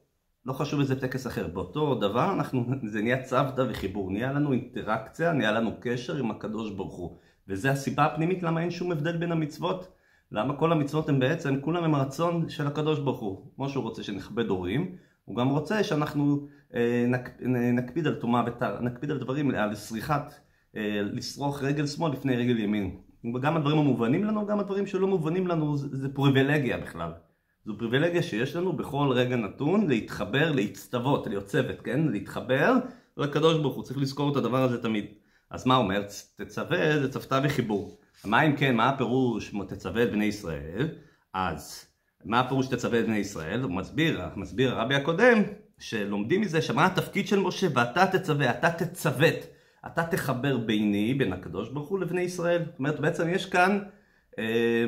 לא 0.46 0.54
חשוב 0.54 0.80
איזה 0.80 1.02
טקס 1.02 1.28
אחר. 1.28 1.48
באותו 1.48 1.96
דבר 1.96 2.34
אנחנו, 2.34 2.66
זה 2.84 3.02
נהיה 3.02 3.24
צוותא 3.24 3.64
וחיבור, 3.70 4.12
נהיה 4.12 4.34
לנו 4.34 4.52
אינטראקציה, 4.52 5.34
נהיה 5.34 5.52
לנו 5.52 5.72
קשר 5.80 6.18
עם 6.18 6.32
הקדוש 6.32 6.72
ברוך 6.72 6.96
הוא. 6.96 7.18
וזו 7.48 7.70
הסיבה 7.70 8.06
הפנימית 8.06 8.44
למה 8.44 8.62
אין 8.62 8.72
שום 8.72 8.92
הבדל 8.92 9.18
בין 9.18 9.32
המצוות. 9.32 9.88
למה 10.32 10.56
כל 10.56 10.72
המצוות 10.72 11.10
הן 11.10 11.20
בעצם, 11.20 11.62
כולם 11.62 11.84
הם 11.84 11.96
הרצון 11.96 12.50
של 12.50 12.68
הקדוש 12.68 13.00
ברוך 13.00 13.20
הוא. 13.20 13.52
כמו 13.56 13.70
שהוא 13.70 13.84
רוצה 13.84 14.04
שנכבד 14.04 14.50
הורים, 14.50 14.96
הוא 15.26 15.36
גם 15.36 15.50
רוצה 15.50 15.84
שאנחנו 15.84 16.48
אה, 16.76 17.06
נק, 17.08 17.30
נקפיד 17.74 18.08
על 18.08 18.16
טומאה 18.16 18.44
וטהרה, 18.48 18.82
נקפיד 18.82 19.12
על 19.12 19.18
דברים, 19.18 19.52
על 19.52 19.76
סריחת, 19.76 20.34
אה, 20.76 21.02
לשרוך 21.04 21.64
רגל 21.64 21.88
שמאל 21.88 22.12
לפני 22.12 22.36
רגל 22.36 22.60
ימין. 22.60 22.98
גם 23.42 23.58
הדברים 23.58 23.78
המובנים 23.78 24.24
לנו, 24.24 24.46
גם 24.46 24.60
הדברים 24.60 24.88
שלא 24.88 25.08
מובנים 25.08 25.48
לנו, 25.48 25.78
זה, 25.78 25.98
זה 25.98 26.14
פריבילגיה 26.14 26.78
בכלל. 26.78 27.12
זו 27.66 27.78
פריבילגיה 27.78 28.24
שיש 28.24 28.56
לנו 28.56 28.74
בכל 28.74 29.12
רגע 29.12 29.36
נתון 29.36 29.88
להתחבר, 29.88 30.52
להצטוות, 30.52 31.28
להיות 31.28 31.46
צוות, 31.46 31.82
כן? 31.82 32.08
להתחבר 32.08 32.74
לקדוש 33.18 33.58
ברוך 33.58 33.76
הוא, 33.76 33.84
צריך 33.84 34.00
לזכור 34.00 34.32
את 34.32 34.36
הדבר 34.36 34.64
הזה 34.64 34.82
תמיד. 34.82 35.06
אז 35.50 35.66
מה 35.68 35.76
אומר? 35.76 36.02
תצווה 36.36 37.00
זה 37.00 37.12
צוותה 37.12 37.40
וחיבור. 37.44 38.01
מה 38.26 38.42
אם 38.42 38.56
כן, 38.56 38.76
מה 38.76 38.90
הפירוש 38.90 39.54
תצווה 39.68 40.04
את 40.04 40.12
בני 40.12 40.26
ישראל? 40.26 40.90
אז 41.34 41.86
מה 42.26 42.40
הפירוש 42.40 42.68
תצווה 42.68 43.00
את 43.00 43.06
בני 43.06 43.18
ישראל? 43.18 43.62
הוא 43.62 43.72
מסביר, 43.72 44.22
מסביר 44.36 44.72
הרבי 44.72 44.96
הקודם, 44.96 45.42
שלומדים 45.80 46.42
מזה 46.42 46.62
שמה 46.62 46.86
התפקיד 46.86 47.28
של 47.28 47.40
משה 47.40 47.68
ואתה 47.74 48.08
תצווה, 48.08 48.52
אתה 48.52 48.70
תצוות, 48.72 49.36
אתה 49.86 50.04
תחבר 50.04 50.58
ביני, 50.58 51.14
בין 51.14 51.34
הקדוש 51.34 51.70
ברוך 51.70 51.90
הוא 51.90 52.00
לבני 52.00 52.22
ישראל. 52.22 52.64
זאת 52.66 52.80
אומרת, 52.80 53.00
בעצם 53.00 53.30
יש 53.30 53.46
כאן, 53.46 53.80
אה, 54.40 54.86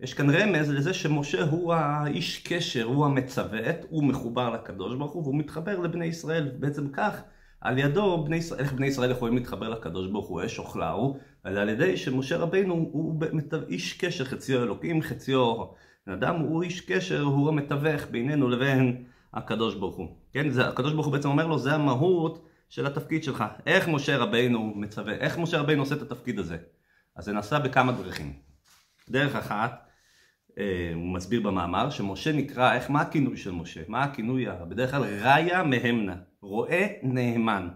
יש 0.00 0.14
כאן 0.14 0.30
רמז 0.30 0.70
לזה 0.70 0.94
שמשה 0.94 1.44
הוא 1.44 1.74
האיש 1.74 2.42
קשר, 2.46 2.84
הוא 2.84 3.06
המצוות, 3.06 3.76
הוא 3.88 4.04
מחובר 4.04 4.50
לקדוש 4.50 4.94
ברוך 4.94 5.12
הוא 5.12 5.22
והוא 5.22 5.38
מתחבר 5.38 5.78
לבני 5.78 6.06
ישראל. 6.06 6.50
בעצם 6.58 6.88
כך, 6.88 7.22
על 7.60 7.78
ידו, 7.78 8.24
בני 8.24 8.40
איך 8.58 8.72
בני 8.72 8.86
ישראל 8.86 9.10
יכולים 9.10 9.36
להתחבר 9.36 9.68
לקדוש 9.68 10.06
ברוך 10.06 10.28
הוא, 10.28 10.44
אש 10.44 10.58
אוכלה 10.58 10.90
הוא, 11.44 11.58
על 11.58 11.68
ידי 11.68 11.96
שמשה 11.96 12.36
רבינו 12.36 12.74
הוא 12.74 13.22
איש 13.68 13.92
קשר, 13.92 14.24
חציו 14.24 14.62
אלוקים, 14.62 15.02
חציו 15.02 15.64
אדם 16.08 16.36
הוא 16.36 16.62
איש 16.62 16.80
קשר, 16.80 17.22
הוא 17.22 17.48
המתווך 17.48 18.06
בינינו 18.10 18.48
לבין 18.48 19.04
הקדוש 19.34 19.74
ברוך 19.74 19.96
הוא. 19.96 20.08
כן, 20.32 20.50
זה, 20.50 20.68
הקדוש 20.68 20.92
ברוך 20.92 21.06
הוא 21.06 21.12
בעצם 21.12 21.28
אומר 21.28 21.46
לו, 21.46 21.58
זה 21.58 21.74
המהות 21.74 22.48
של 22.68 22.86
התפקיד 22.86 23.24
שלך. 23.24 23.44
איך 23.66 23.88
משה 23.88 24.16
רבינו 24.16 24.72
מצווה, 24.76 25.12
איך 25.12 25.38
משה 25.38 25.58
רבינו 25.58 25.82
עושה 25.82 25.94
את 25.94 26.02
התפקיד 26.02 26.38
הזה? 26.38 26.56
אז 27.16 27.24
זה 27.24 27.32
נעשה 27.32 27.58
בכמה 27.58 27.92
דרכים. 27.92 28.32
דרך 29.10 29.36
אחת, 29.36 29.90
אה, 30.58 30.90
הוא 30.94 31.14
מסביר 31.14 31.40
במאמר, 31.40 31.90
שמשה 31.90 32.32
נקרא, 32.32 32.74
איך, 32.74 32.90
מה 32.90 33.00
הכינוי 33.00 33.36
של 33.36 33.50
משה? 33.50 33.80
מה 33.88 34.02
הכינוי, 34.02 34.46
בדרך 34.68 34.90
כלל 34.90 35.02
ראיה 35.02 35.62
מהמנה, 35.62 36.16
רועה 36.40 36.86
נאמן. 37.02 37.68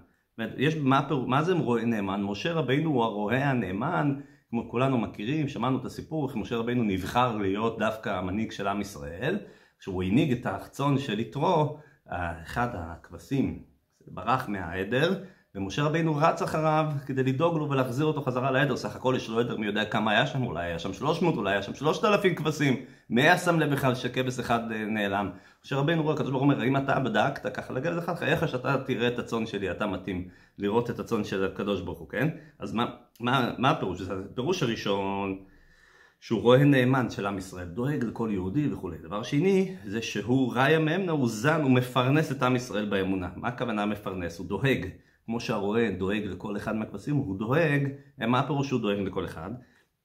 יש, 0.56 0.76
מה, 0.76 1.08
מה 1.26 1.42
זה 1.42 1.54
נאמן? 1.86 2.22
משה 2.22 2.52
רבינו 2.52 2.90
הוא 2.90 3.04
הרועה 3.04 3.50
הנאמן, 3.50 4.20
כמו 4.50 4.70
כולנו 4.70 4.98
מכירים, 4.98 5.48
שמענו 5.48 5.78
את 5.78 5.84
הסיפור 5.84 6.28
איך 6.28 6.36
משה 6.36 6.56
רבינו 6.56 6.84
נבחר 6.84 7.36
להיות 7.36 7.78
דווקא 7.78 8.08
המנהיג 8.08 8.52
של 8.52 8.68
עם 8.68 8.80
ישראל, 8.80 9.38
כשהוא 9.78 10.02
הנהיג 10.02 10.32
את 10.32 10.46
החצון 10.46 10.98
של 10.98 11.20
יתרו, 11.20 11.78
אחד 12.08 12.68
הכבשים 12.72 13.62
ברח 14.06 14.48
מהעדר, 14.48 15.24
ומשה 15.54 15.82
רבינו 15.82 16.16
רץ 16.16 16.42
אחריו 16.42 16.86
כדי 17.06 17.22
לדאוג 17.22 17.56
לו 17.56 17.70
ולהחזיר 17.70 18.06
אותו 18.06 18.22
חזרה 18.22 18.50
לעדר, 18.50 18.76
סך 18.76 18.96
הכל 18.96 19.14
יש 19.16 19.28
לו 19.28 19.40
עדר 19.40 19.56
מי 19.56 19.66
יודע 19.66 19.84
כמה 19.84 20.10
היה 20.10 20.26
שם, 20.26 20.42
אולי 20.42 20.66
היה 20.66 20.78
שם 20.78 20.92
300, 20.92 21.36
אולי 21.36 21.52
היה 21.52 21.62
שם 21.62 21.74
3,000 21.74 22.34
כבשים, 22.34 22.76
מי 23.10 23.22
היה 23.22 23.38
שם 23.38 23.60
לב 23.60 23.72
בכלל 23.72 23.94
שכבש 23.94 24.38
אחד 24.38 24.72
אה, 24.72 24.84
נעלם? 24.84 25.30
משה 25.64 25.76
רבינו 25.76 26.02
רואה, 26.02 26.14
הקדוש 26.14 26.30
ברוך 26.30 26.42
אומר, 26.42 26.64
אם 26.64 26.76
אתה 26.76 27.00
בדקת 27.00 27.56
ככה 27.56 27.72
לגל 27.72 27.90
לך 27.90 28.12
חייך 28.18 28.48
שאתה 28.48 28.76
תראה 28.86 29.08
את 29.08 29.18
הצאן 29.18 29.46
שלי, 29.46 29.70
אתה 29.70 29.86
מתאים 29.86 30.28
לראות 30.58 30.90
את 30.90 30.98
הצאן 30.98 31.24
של 31.24 31.44
הקדוש 31.44 31.80
ברוך 31.80 31.98
הוא, 31.98 32.08
כן? 32.08 32.28
אז 32.58 32.72
מה, 32.72 32.86
מה, 33.20 33.50
מה 33.58 33.70
הפירוש? 33.70 34.00
הפירוש 34.32 34.62
הראשון 34.62 35.38
שהוא 36.20 36.40
רואה 36.40 36.64
נאמן 36.64 37.10
של 37.10 37.26
עם 37.26 37.38
ישראל, 37.38 37.66
דואג 37.66 38.04
לכל 38.04 38.28
יהודי 38.32 38.72
וכולי. 38.72 38.96
דבר 38.98 39.22
שני, 39.22 39.74
זה 39.86 40.02
שהוא 40.02 40.54
ראיה 40.54 40.78
מאמנה, 40.78 41.12
הוא 41.12 41.28
זן, 41.28 41.62
הוא 41.62 41.70
מפרנס 41.70 42.32
את 42.32 42.42
עם 42.42 42.56
ישראל 42.56 42.84
באמונה. 42.84 43.28
מה 43.36 43.48
הכוונה 43.48 43.86
מפרנס? 43.86 44.38
הוא 44.38 44.46
דואג. 44.46 44.86
כמו 45.26 45.40
שהרועה 45.40 45.90
דואג 45.90 46.22
לכל 46.24 46.56
אחד 46.56 46.76
מהכבשים, 46.76 47.16
הוא 47.16 47.38
דואג, 47.38 47.88
מה 48.18 48.40
הפירוש 48.40 48.68
שהוא 48.68 48.80
דואג 48.80 48.98
לכל 48.98 49.24
אחד? 49.24 49.50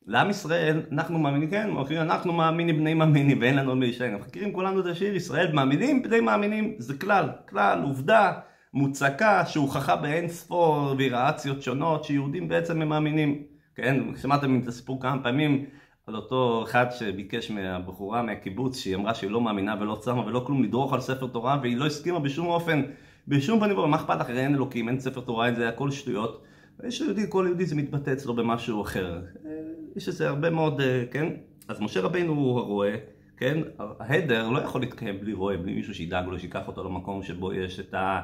לעם 0.05 0.29
ישראל, 0.29 0.81
אנחנו 0.91 1.19
מאמינים, 1.19 1.49
כן, 1.49 1.69
אנחנו 1.91 2.33
מאמינים 2.33 2.77
בני 2.77 2.93
מאמינים 2.93 3.41
ואין 3.41 3.55
לנו 3.55 3.75
מי. 3.75 3.91
אנחנו 4.01 4.25
מכירים 4.27 4.53
כולנו 4.53 4.79
את 4.79 4.85
השיר, 4.85 5.15
ישראל 5.15 5.51
מאמינים, 5.53 6.03
בני 6.03 6.19
מאמינים, 6.19 6.75
זה 6.77 6.97
כלל, 6.97 7.29
כלל, 7.49 7.81
עובדה, 7.83 8.33
מוצקה, 8.73 9.45
שהוכחה 9.45 9.95
באין 9.95 10.27
ספור 10.27 10.95
ויראציות 10.97 11.61
שונות, 11.61 12.03
שיהודים 12.03 12.47
בעצם 12.47 12.81
הם 12.81 12.89
מאמינים. 12.89 13.43
כן, 13.75 14.03
שמעתם 14.21 14.59
את 14.59 14.67
הסיפור 14.67 15.01
כמה 15.01 15.23
פעמים 15.23 15.65
על 16.07 16.15
אותו 16.15 16.63
אחד 16.63 16.85
שביקש 16.91 17.51
מהבחורה 17.51 18.21
מהקיבוץ, 18.21 18.77
שהיא 18.77 18.95
אמרה 18.95 19.13
שהיא 19.13 19.31
לא 19.31 19.41
מאמינה 19.41 19.75
ולא 19.79 19.97
צמה 20.01 20.25
ולא 20.25 20.43
כלום 20.47 20.63
לדרוך 20.63 20.93
על 20.93 21.01
ספר 21.01 21.27
תורה, 21.27 21.57
והיא 21.61 21.77
לא 21.77 21.85
הסכימה 21.85 22.19
בשום 22.19 22.47
אופן 22.47 22.81
בשום 23.29 23.59
פנים 23.59 23.77
ואופן, 23.77 23.91
מה 23.91 23.97
אכפת 23.97 24.19
לך? 24.19 24.29
אין 24.29 24.55
אלוקים, 24.55 24.89
אין 24.89 24.99
ספר 24.99 25.21
תורה, 25.21 25.47
אין 25.47 25.55
זה 25.55 25.69
הכל 25.69 25.91
שטויות. 25.91 26.43
יש 26.83 27.01
יהודי, 27.01 27.25
כל 27.29 27.45
יהודי 27.47 27.65
זה 27.65 27.75
מתבטא 27.75 28.13
אצלו 28.13 28.33
במשהו 28.33 28.81
אחר. 28.81 29.21
אה, 29.45 29.51
יש 29.95 30.07
איזה 30.07 30.29
הרבה 30.29 30.49
מאוד, 30.49 30.81
אה, 30.81 31.03
כן? 31.11 31.27
אז 31.67 31.81
משה 31.81 32.01
רבינו 32.01 32.33
הוא 32.33 32.59
הרועה, 32.59 32.91
כן? 33.37 33.57
ההדר 33.99 34.49
לא 34.49 34.59
יכול 34.59 34.81
להתקיים 34.81 35.19
בלי 35.19 35.33
רועה, 35.33 35.57
בלי 35.57 35.73
מישהו 35.73 35.95
שידאג 35.95 36.25
לו, 36.27 36.39
שיקח 36.39 36.67
אותו 36.67 36.83
למקום 36.83 37.23
שבו 37.23 37.53
יש 37.53 37.79
את 37.79 37.93
ה... 37.93 38.21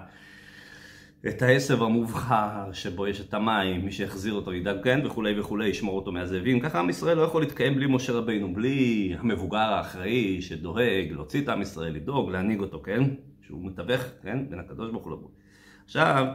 את 1.28 1.42
העשב 1.42 1.84
המובחר, 1.84 2.72
שבו 2.74 3.08
יש 3.08 3.22
את 3.22 3.34
המים, 3.34 3.86
מי 3.86 3.92
שיחזיר 3.92 4.34
אותו 4.34 4.54
ידאג, 4.54 4.84
כן, 4.84 5.00
וכולי 5.06 5.40
וכולי, 5.40 5.68
ישמור 5.68 5.96
אותו 5.96 6.12
מהזאבים. 6.12 6.60
ככה 6.60 6.80
עם 6.80 6.90
ישראל 6.90 7.18
לא 7.18 7.22
יכול 7.22 7.42
להתקיים 7.42 7.76
בלי 7.76 7.88
משה 7.88 8.14
רבינו, 8.14 8.54
בלי 8.54 9.16
המבוגר 9.20 9.58
האחראי 9.58 10.42
שדואג, 10.42 11.12
להוציא 11.12 11.42
את 11.42 11.50
עם 11.50 11.62
ישראל, 11.62 11.94
לדאוג, 11.94 12.30
להנהיג 12.32 12.60
אותו, 12.60 12.82
כן? 12.84 13.04
שהוא 13.48 13.66
מתווך, 13.66 14.02
כן, 14.22 14.50
בין 14.50 14.60
הקדוש 14.60 14.92
ברוך 14.92 15.06
הוא 15.06 15.14
לבורא. 15.14 15.32
עכשיו, 15.86 16.26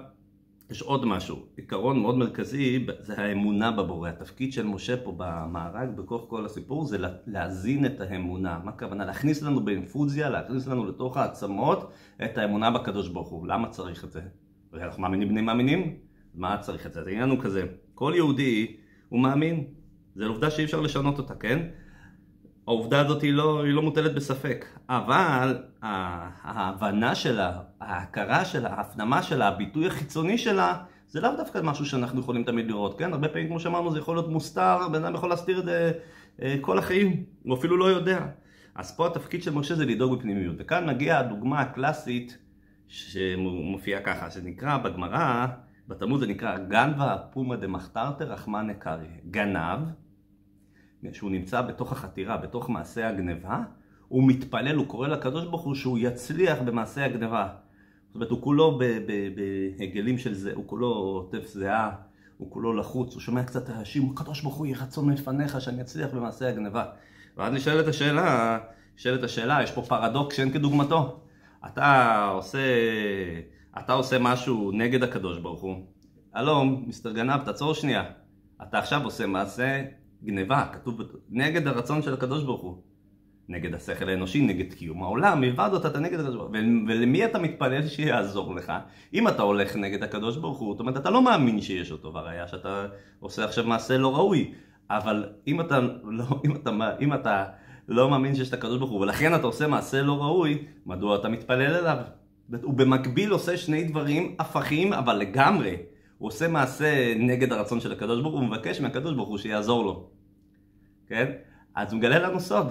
יש 0.70 0.82
עוד 0.82 1.04
משהו, 1.04 1.46
עיקרון 1.56 2.00
מאוד 2.00 2.18
מרכזי, 2.18 2.86
זה 3.00 3.22
האמונה 3.22 3.70
בבורא. 3.70 4.08
התפקיד 4.08 4.52
של 4.52 4.66
משה 4.66 4.96
פה 4.96 5.14
במארג, 5.16 5.88
בכוח 5.96 6.28
כל 6.28 6.44
הסיפור, 6.44 6.84
זה 6.84 6.98
להזין 7.26 7.86
את 7.86 8.00
האמונה. 8.00 8.60
מה 8.64 8.70
הכוונה? 8.70 9.04
להכניס 9.04 9.42
לנו 9.42 9.64
באינפוזיה, 9.64 10.30
להכניס 10.30 10.66
לנו 10.66 10.86
לתוך 10.86 11.16
העצמות 11.16 11.92
את 12.24 12.38
האמונה 12.38 12.70
בקדוש 12.70 13.08
ברוך 13.08 13.28
הוא. 13.28 13.46
למה 13.46 13.68
צריך 13.68 14.04
את 14.04 14.12
זה? 14.12 14.20
אנחנו 14.74 15.02
מאמינים 15.02 15.28
בני 15.28 15.40
מאמינים? 15.40 15.96
מה 16.34 16.58
צריך 16.58 16.86
את 16.86 16.92
זה? 16.92 17.00
העניין 17.00 17.30
הוא 17.30 17.38
כזה, 17.40 17.66
כל 17.94 18.12
יהודי 18.16 18.76
הוא 19.08 19.20
מאמין. 19.20 19.64
זו 20.14 20.26
עובדה 20.26 20.50
שאי 20.50 20.64
אפשר 20.64 20.80
לשנות 20.80 21.18
אותה, 21.18 21.34
כן? 21.34 21.68
העובדה 22.70 23.00
הזאת 23.00 23.22
היא 23.22 23.32
לא, 23.32 23.64
היא 23.64 23.72
לא 23.72 23.82
מוטלת 23.82 24.14
בספק, 24.14 24.64
אבל 24.88 25.58
ההבנה 25.82 27.14
שלה, 27.14 27.60
ההכרה 27.80 28.44
שלה, 28.44 28.68
ההפנמה 28.68 29.22
שלה, 29.22 29.48
הביטוי 29.48 29.86
החיצוני 29.86 30.38
שלה, 30.38 30.76
זה 31.08 31.20
לאו 31.20 31.30
דווקא 31.36 31.60
משהו 31.62 31.86
שאנחנו 31.86 32.20
יכולים 32.20 32.44
תמיד 32.44 32.66
לראות, 32.66 32.98
כן? 32.98 33.12
הרבה 33.12 33.28
פעמים, 33.28 33.48
כמו 33.48 33.60
שאמרנו, 33.60 33.92
זה 33.92 33.98
יכול 33.98 34.16
להיות 34.16 34.28
מוסתר, 34.28 34.88
בן 34.92 35.04
אדם 35.04 35.14
יכול 35.14 35.30
להסתיר 35.30 35.58
את 35.58 35.64
זה 35.64 35.92
אה, 36.42 36.56
כל 36.60 36.78
החיים, 36.78 37.24
הוא 37.42 37.56
אפילו 37.56 37.76
לא 37.76 37.84
יודע. 37.84 38.26
אז 38.74 38.96
פה 38.96 39.06
התפקיד 39.06 39.42
של 39.42 39.54
משה 39.54 39.74
זה 39.74 39.86
לדאוג 39.86 40.18
בפנימיות. 40.18 40.56
וכאן 40.58 40.86
מגיעה 40.86 41.18
הדוגמה 41.18 41.60
הקלאסית 41.60 42.38
שמופיעה 42.88 44.00
ככה, 44.00 44.30
שנקרא 44.30 44.78
בגמרא, 44.78 45.46
בתלמוד 45.88 46.20
זה 46.20 46.26
נקרא 46.26 46.58
גנבה 46.58 47.16
פומא 47.32 47.56
דמחתרתא 47.56 48.24
רחמנא 48.24 48.72
קרעי. 48.72 49.06
גנב 49.30 49.78
שהוא 51.12 51.30
נמצא 51.30 51.62
בתוך 51.62 51.92
החתירה, 51.92 52.37
בתוך 52.37 52.71
מעשה 52.71 53.09
הגניבה, 53.09 53.62
הוא 54.09 54.28
מתפלל, 54.28 54.76
הוא 54.76 54.87
קורא 54.87 55.09
לקדוש 55.09 55.45
ברוך 55.45 55.62
הוא 55.62 55.75
שהוא 55.75 55.99
יצליח 55.99 56.59
במעשה 56.64 57.04
הגניבה. 57.04 57.49
זאת 58.07 58.14
אומרת, 58.14 58.30
הוא 58.30 58.42
כולו 58.42 58.78
בהגלים 59.78 60.19
של 60.19 60.35
זה, 60.35 60.52
הוא 60.54 60.64
כולו 60.66 60.88
עוטף 60.88 61.47
זיעה, 61.47 61.90
הוא 62.38 62.50
כולו 62.50 62.73
לחוץ, 62.73 63.14
הוא 63.14 63.21
שומע 63.21 63.45
קצת 63.45 63.71
רעשים, 63.71 64.11
הקדוש 64.11 64.42
ברוך 64.42 64.54
הוא 64.54 64.66
יהי 64.66 64.75
רצון 64.75 65.07
מלפניך 65.07 65.61
שאני 65.61 65.80
אצליח 65.80 66.11
במעשה 66.14 66.49
הגניבה. 66.49 66.85
ואז 67.37 67.52
נשאלת 67.52 67.88
השאלה, 67.88 68.59
נשאלת 68.97 69.23
השאלה, 69.23 69.62
יש 69.62 69.71
פה 69.71 69.83
פרדוקס 69.83 70.37
שאין 70.37 70.50
כדוגמתו. 70.50 71.21
אתה 71.66 72.25
עושה, 72.33 72.59
אתה 73.78 73.92
עושה 73.92 74.19
משהו 74.19 74.71
נגד 74.73 75.02
הקדוש 75.02 75.38
ברוך 75.38 75.61
הוא. 75.61 75.76
הלו, 76.35 76.64
מיסטר 76.64 77.12
גנב, 77.12 77.45
תעצור 77.45 77.75
שנייה. 77.75 78.04
אתה 78.62 78.78
עכשיו 78.78 79.04
עושה 79.04 79.26
מעשה 79.26 79.83
גניבה, 80.24 80.66
כתוב 80.72 81.00
נגד 81.30 81.66
הרצון 81.66 82.02
של 82.02 82.14
הקדוש 82.14 82.44
ברוך 82.44 82.62
הוא. 82.62 82.76
נגד 83.48 83.74
השכל 83.74 84.08
האנושי, 84.08 84.40
נגד 84.40 84.72
קיום 84.72 85.02
העולם, 85.02 85.40
מלבד 85.40 85.70
אותה 85.72 85.88
אתה 85.88 85.98
נגד 85.98 86.20
הקדוש 86.20 86.34
ברוך 86.34 86.48
הוא. 86.48 86.56
ולמי 86.88 87.24
אתה 87.24 87.38
מתפלל 87.38 87.86
שיעזור 87.86 88.54
לך? 88.54 88.72
אם 89.14 89.28
אתה 89.28 89.42
הולך 89.42 89.76
נגד 89.76 90.02
הקדוש 90.02 90.36
ברוך 90.36 90.58
הוא, 90.58 90.72
זאת 90.74 90.80
אומרת, 90.80 90.96
אתה 90.96 91.10
לא 91.10 91.22
מאמין 91.22 91.60
שיש 91.60 91.92
אותו, 91.92 92.14
והראיה 92.14 92.48
שאתה 92.48 92.86
עושה 93.20 93.44
עכשיו 93.44 93.64
מעשה 93.64 93.98
לא 93.98 94.14
ראוי. 94.16 94.52
אבל 94.90 95.28
אם 95.46 95.60
אתה 95.60 95.80
לא, 96.04 96.24
אם 96.44 96.56
אתה, 96.56 96.70
אם 97.00 97.14
אתה 97.14 97.44
לא 97.88 98.10
מאמין 98.10 98.34
שיש 98.34 98.48
את 98.48 98.54
הקדוש 98.54 98.78
ברוך 98.78 98.90
הוא, 98.90 99.00
ולכן 99.00 99.34
אתה 99.34 99.46
עושה 99.46 99.66
מעשה 99.66 100.02
לא 100.02 100.22
ראוי, 100.22 100.64
מדוע 100.86 101.16
אתה 101.16 101.28
מתפלל 101.28 101.74
אליו? 101.74 101.96
הוא 102.62 102.74
במקביל 102.74 103.30
עושה 103.30 103.56
שני 103.56 103.84
דברים 103.84 104.34
הפכים, 104.38 104.92
אבל 104.92 105.16
לגמרי. 105.16 105.76
הוא 106.20 106.28
עושה 106.28 106.48
מעשה 106.48 107.14
נגד 107.16 107.52
הרצון 107.52 107.80
של 107.80 107.92
הקדוש 107.92 108.20
ברוך 108.20 108.34
הוא, 108.34 108.40
הוא 108.40 108.48
מבקש 108.48 108.80
מהקדוש 108.80 109.14
ברוך 109.14 109.28
הוא 109.28 109.38
שיעזור 109.38 109.84
לו. 109.84 110.10
כן? 111.06 111.32
אז 111.74 111.92
הוא 111.92 111.98
מגלה 111.98 112.18
לנו 112.18 112.40
סוד. 112.40 112.66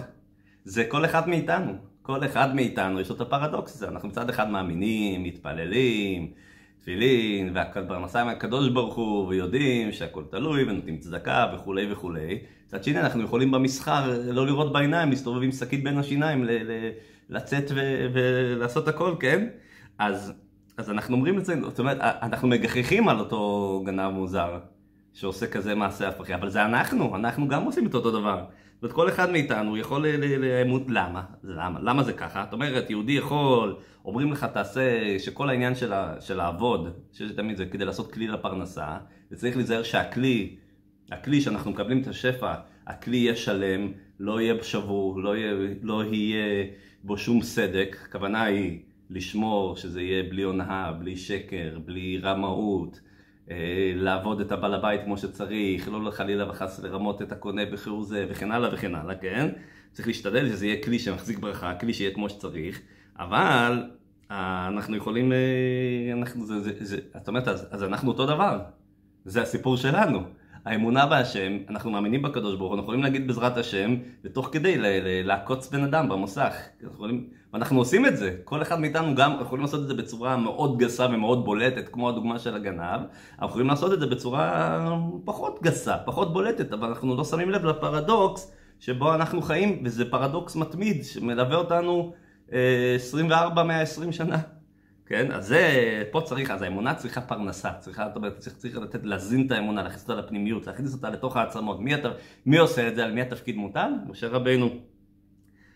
זה 0.64 0.86
כל 0.86 1.06
אחד 1.06 1.30
מאיתנו. 1.30 1.74
כל 2.02 2.26
אחד 2.26 2.56
מאיתנו 2.56 3.00
יש 3.00 3.10
לו 3.10 3.16
את 3.16 3.22
הפרדוקס 3.22 3.76
הזה. 3.76 3.88
אנחנו 3.88 4.10
מצד 4.10 4.30
אחד 4.30 4.50
מאמינים, 4.50 5.24
מתפללים, 5.24 6.32
תפילין, 6.80 7.52
והכל 7.56 7.88
פרנסה 7.88 8.24
מהקדוש 8.24 8.70
ברוך 8.70 8.96
הוא, 8.96 9.28
ויודעים 9.28 9.92
שהכל 9.92 10.24
תלוי, 10.32 10.64
ונותנים 10.64 10.98
צדקה 10.98 11.54
וכולי 11.56 11.92
וכולי. 11.92 12.40
מצד 12.66 12.84
שני, 12.84 13.00
אנחנו 13.00 13.24
יכולים 13.24 13.52
במסחר 13.52 14.20
לא 14.32 14.46
לראות 14.46 14.74
בעיניים, 14.74 15.10
להסתובב 15.10 15.44
עם 15.44 15.52
שקית 15.52 15.84
בין 15.84 15.98
השיניים, 15.98 16.46
לצאת 17.30 17.72
ולעשות 18.14 18.88
הכל, 18.88 19.16
כן? 19.20 19.48
אז, 20.00 20.34
אז 20.80 20.90
אנחנו 20.90 21.16
אומרים 21.16 21.38
את 21.38 21.46
זה, 21.46 21.62
זאת 21.62 21.80
אומרת, 21.80 21.98
אנחנו 22.02 22.48
מגחכים 22.48 23.10
על 23.10 23.20
אותו 23.20 23.84
גנב 23.86 24.10
מוזר, 24.10 24.60
שעושה 25.14 25.48
כזה 25.48 25.76
מעשה 25.76 26.08
הפכי, 26.08 26.36
אבל 26.36 26.50
זה 26.50 26.66
אנחנו, 26.66 27.16
אנחנו 27.16 27.48
גם 27.48 27.64
עושים 27.64 27.88
את 27.88 27.94
אותו 27.94 28.12
דבר. 28.12 28.44
זאת 28.74 28.84
אומרת, 28.84 28.96
כל 28.96 29.10
אחד 29.10 29.32
מאיתנו 29.32 29.78
יכול 29.78 30.08
לאמות, 30.08 30.82
למה? 30.88 31.24
למה? 31.44 31.80
למה 31.82 32.04
זה 32.04 32.14
ככה? 32.14 32.44
זאת 32.44 32.54
אומרת, 32.54 32.90
יהודי 32.90 33.12
יכול, 33.12 33.76
אומרים 34.06 34.32
לך 34.32 34.44
תעשה, 34.54 35.20
שכל 35.20 35.50
העניין 35.50 35.76
של, 35.76 35.94
ה, 35.94 36.16
של 36.20 36.38
לעבוד, 36.38 36.94
שיש 37.12 37.32
תמיד 37.32 37.58
זה 37.58 37.66
כדי 37.66 37.86
לעשות 37.86 38.14
כלי 38.14 38.28
לפרנסה, 38.28 38.98
וצריך 39.32 39.56
להיזהר 39.56 39.84
שהכלי, 39.84 40.56
הכלי 41.12 41.42
שאנחנו 41.42 41.72
מקבלים 41.72 42.02
את 42.02 42.08
השפע, 42.08 42.54
הכלי 42.88 43.18
יהיה 43.18 43.36
שלם, 43.36 43.92
לא 44.20 44.42
יהיה 44.42 44.64
שבור, 44.64 45.20
לא 45.20 45.34
לא 45.82 46.04
יהיה 46.04 46.66
בו 47.04 47.18
שום 47.18 47.42
סדק, 47.42 47.98
הכוונה 48.06 48.44
היא 48.44 48.80
לשמור 49.10 49.76
שזה 49.76 50.02
יהיה 50.02 50.24
בלי 50.24 50.42
הונאה, 50.42 50.92
בלי 50.92 51.18
שקר, 51.18 51.80
בלי 51.86 52.20
רמאות, 52.24 53.00
אה, 53.52 53.92
לעבוד 53.96 54.42
את 54.42 54.52
הבעל 54.52 54.74
הבית 54.74 55.02
כמו 55.04 55.18
שצריך, 55.18 55.88
לא 55.88 56.12
חלילה 56.12 56.50
וחס 56.50 56.80
לרמות 56.80 57.22
את 57.22 57.32
הקונה 57.32 57.66
בכהוא 57.66 58.06
זה 58.06 58.26
וכן 58.30 58.52
הלאה 58.52 58.74
וכן 58.74 58.96
הלאה, 58.96 59.16
כן? 59.16 59.50
צריך 59.92 60.08
להשתדל 60.08 60.50
שזה 60.50 60.68
יהיה 60.68 60.84
כלי 60.84 61.00
שמחזיק 61.00 61.40
ברכה, 61.40 61.76
כלי 61.76 61.94
שיהיה 61.94 62.14
כמו 62.14 62.30
שצריך, 62.30 62.82
אבל 63.20 63.84
אה, 64.32 64.68
אנחנו 64.68 64.96
יכולים, 64.96 65.32
אה, 65.32 65.38
אנחנו, 66.14 66.46
זה, 66.46 66.60
זה, 66.60 66.72
זה, 66.80 67.00
זאת 67.18 67.28
אומרת, 67.28 67.48
אז, 67.48 67.68
אז 67.72 67.84
אנחנו 67.84 68.12
אותו 68.12 68.26
דבר, 68.26 68.60
זה 69.26 69.42
הסיפור 69.42 69.78
שלנו. 69.78 70.39
האמונה 70.66 71.06
בהשם, 71.06 71.58
אנחנו 71.70 71.92
מאמינים 71.92 72.22
בקדוש 72.22 72.56
ברוך 72.56 72.70
הוא, 72.70 72.76
אנחנו 72.76 72.84
יכולים 72.84 73.04
להגיד 73.04 73.28
בעזרת 73.28 73.58
השם, 73.58 73.96
ותוך 74.24 74.50
כדי 74.52 74.76
לעקוץ 75.24 75.70
בן 75.70 75.84
אדם 75.84 76.10
במוסך. 76.10 76.54
אנחנו 76.84 76.96
יכולים, 76.96 77.28
ואנחנו 77.54 77.80
עושים 77.80 78.06
את 78.06 78.18
זה, 78.18 78.36
כל 78.44 78.62
אחד 78.62 78.80
מאיתנו 78.80 79.16
גם 79.16 79.38
יכולים 79.42 79.62
לעשות 79.62 79.82
את 79.82 79.88
זה 79.88 79.94
בצורה 79.94 80.38
מאוד 80.38 80.78
גסה 80.78 81.06
ומאוד 81.06 81.46
בולטת, 81.46 81.90
כמו 81.90 82.10
הדוגמה 82.10 82.40
של 82.40 82.56
הגנב, 82.56 83.02
אנחנו 83.32 83.48
יכולים 83.48 83.68
לעשות 83.68 83.94
את 83.94 84.00
זה 84.00 84.08
בצורה 84.08 84.98
פחות 85.26 85.60
גסה, 85.64 85.98
פחות 86.06 86.34
בולטת, 86.34 86.74
אבל 86.74 86.88
אנחנו 86.88 87.16
לא 87.16 87.24
שמים 87.24 87.50
לב 87.50 87.66
לפרדוקס 87.66 88.52
שבו 88.80 89.14
אנחנו 89.16 89.42
חיים, 89.42 89.82
וזה 89.86 90.12
פרדוקס 90.12 90.56
מתמיד 90.56 91.04
שמלווה 91.06 91.56
אותנו 91.56 92.14
24-120 92.48 92.52
אה, 93.70 93.86
שנה. 94.12 94.38
כן? 95.10 95.32
אז 95.32 95.48
זה, 95.48 96.04
פה 96.12 96.22
צריך, 96.22 96.52
אז 96.52 96.62
האמונה 96.62 96.96
צריכה 96.96 97.22
פרנסה, 97.22 97.70
צריכה, 97.80 98.08
זאת 98.08 98.16
אומרת, 98.16 98.38
צריך, 98.38 98.56
צריך 98.56 98.78
לתת, 98.78 99.00
להזין 99.04 99.46
את 99.46 99.52
האמונה, 99.52 99.84
להכניס 99.84 100.02
אותה 100.02 100.16
לפנימיות, 100.16 100.68
להכניס 100.68 100.94
אותה 100.94 101.10
לתוך 101.10 101.38
העצמות. 101.38 101.80
מי, 101.80 101.94
מי 102.46 102.58
עושה 102.58 102.88
את 102.88 102.96
זה? 102.96 103.04
על 103.04 103.12
מי 103.12 103.22
התפקיד 103.22 103.56
מוטל? 103.56 103.92
משה 104.10 104.28
רבינו. 104.28 104.70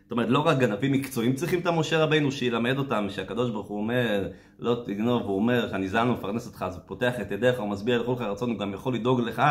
זאת 0.03 0.11
אומרת, 0.11 0.29
לא 0.29 0.39
רק 0.39 0.57
גנבים 0.57 0.91
מקצועיים 0.91 1.35
צריכים 1.35 1.59
את 1.59 1.65
המשה 1.65 2.03
רבינו 2.03 2.31
שילמד 2.31 2.77
אותם, 2.77 3.07
שהקדוש 3.09 3.49
ברוך 3.49 3.67
הוא 3.67 3.77
אומר, 3.77 4.29
לא 4.59 4.83
תגנוב, 4.85 5.23
הוא 5.23 5.35
אומר, 5.35 5.75
אני 5.75 5.87
זן 5.87 6.09
ומפרנס 6.09 6.47
אותך, 6.47 6.65
אז 6.67 6.75
הוא 6.75 6.83
פותח 6.85 7.13
את 7.21 7.31
ידיך, 7.31 7.59
הוא 7.59 7.69
מסביר 7.69 8.01
לכל 8.01 8.11
לך 8.11 8.21
רצון, 8.21 8.51
הוא 8.51 8.59
גם 8.59 8.73
יכול 8.73 8.95
לדאוג 8.95 9.21
לך, 9.21 9.41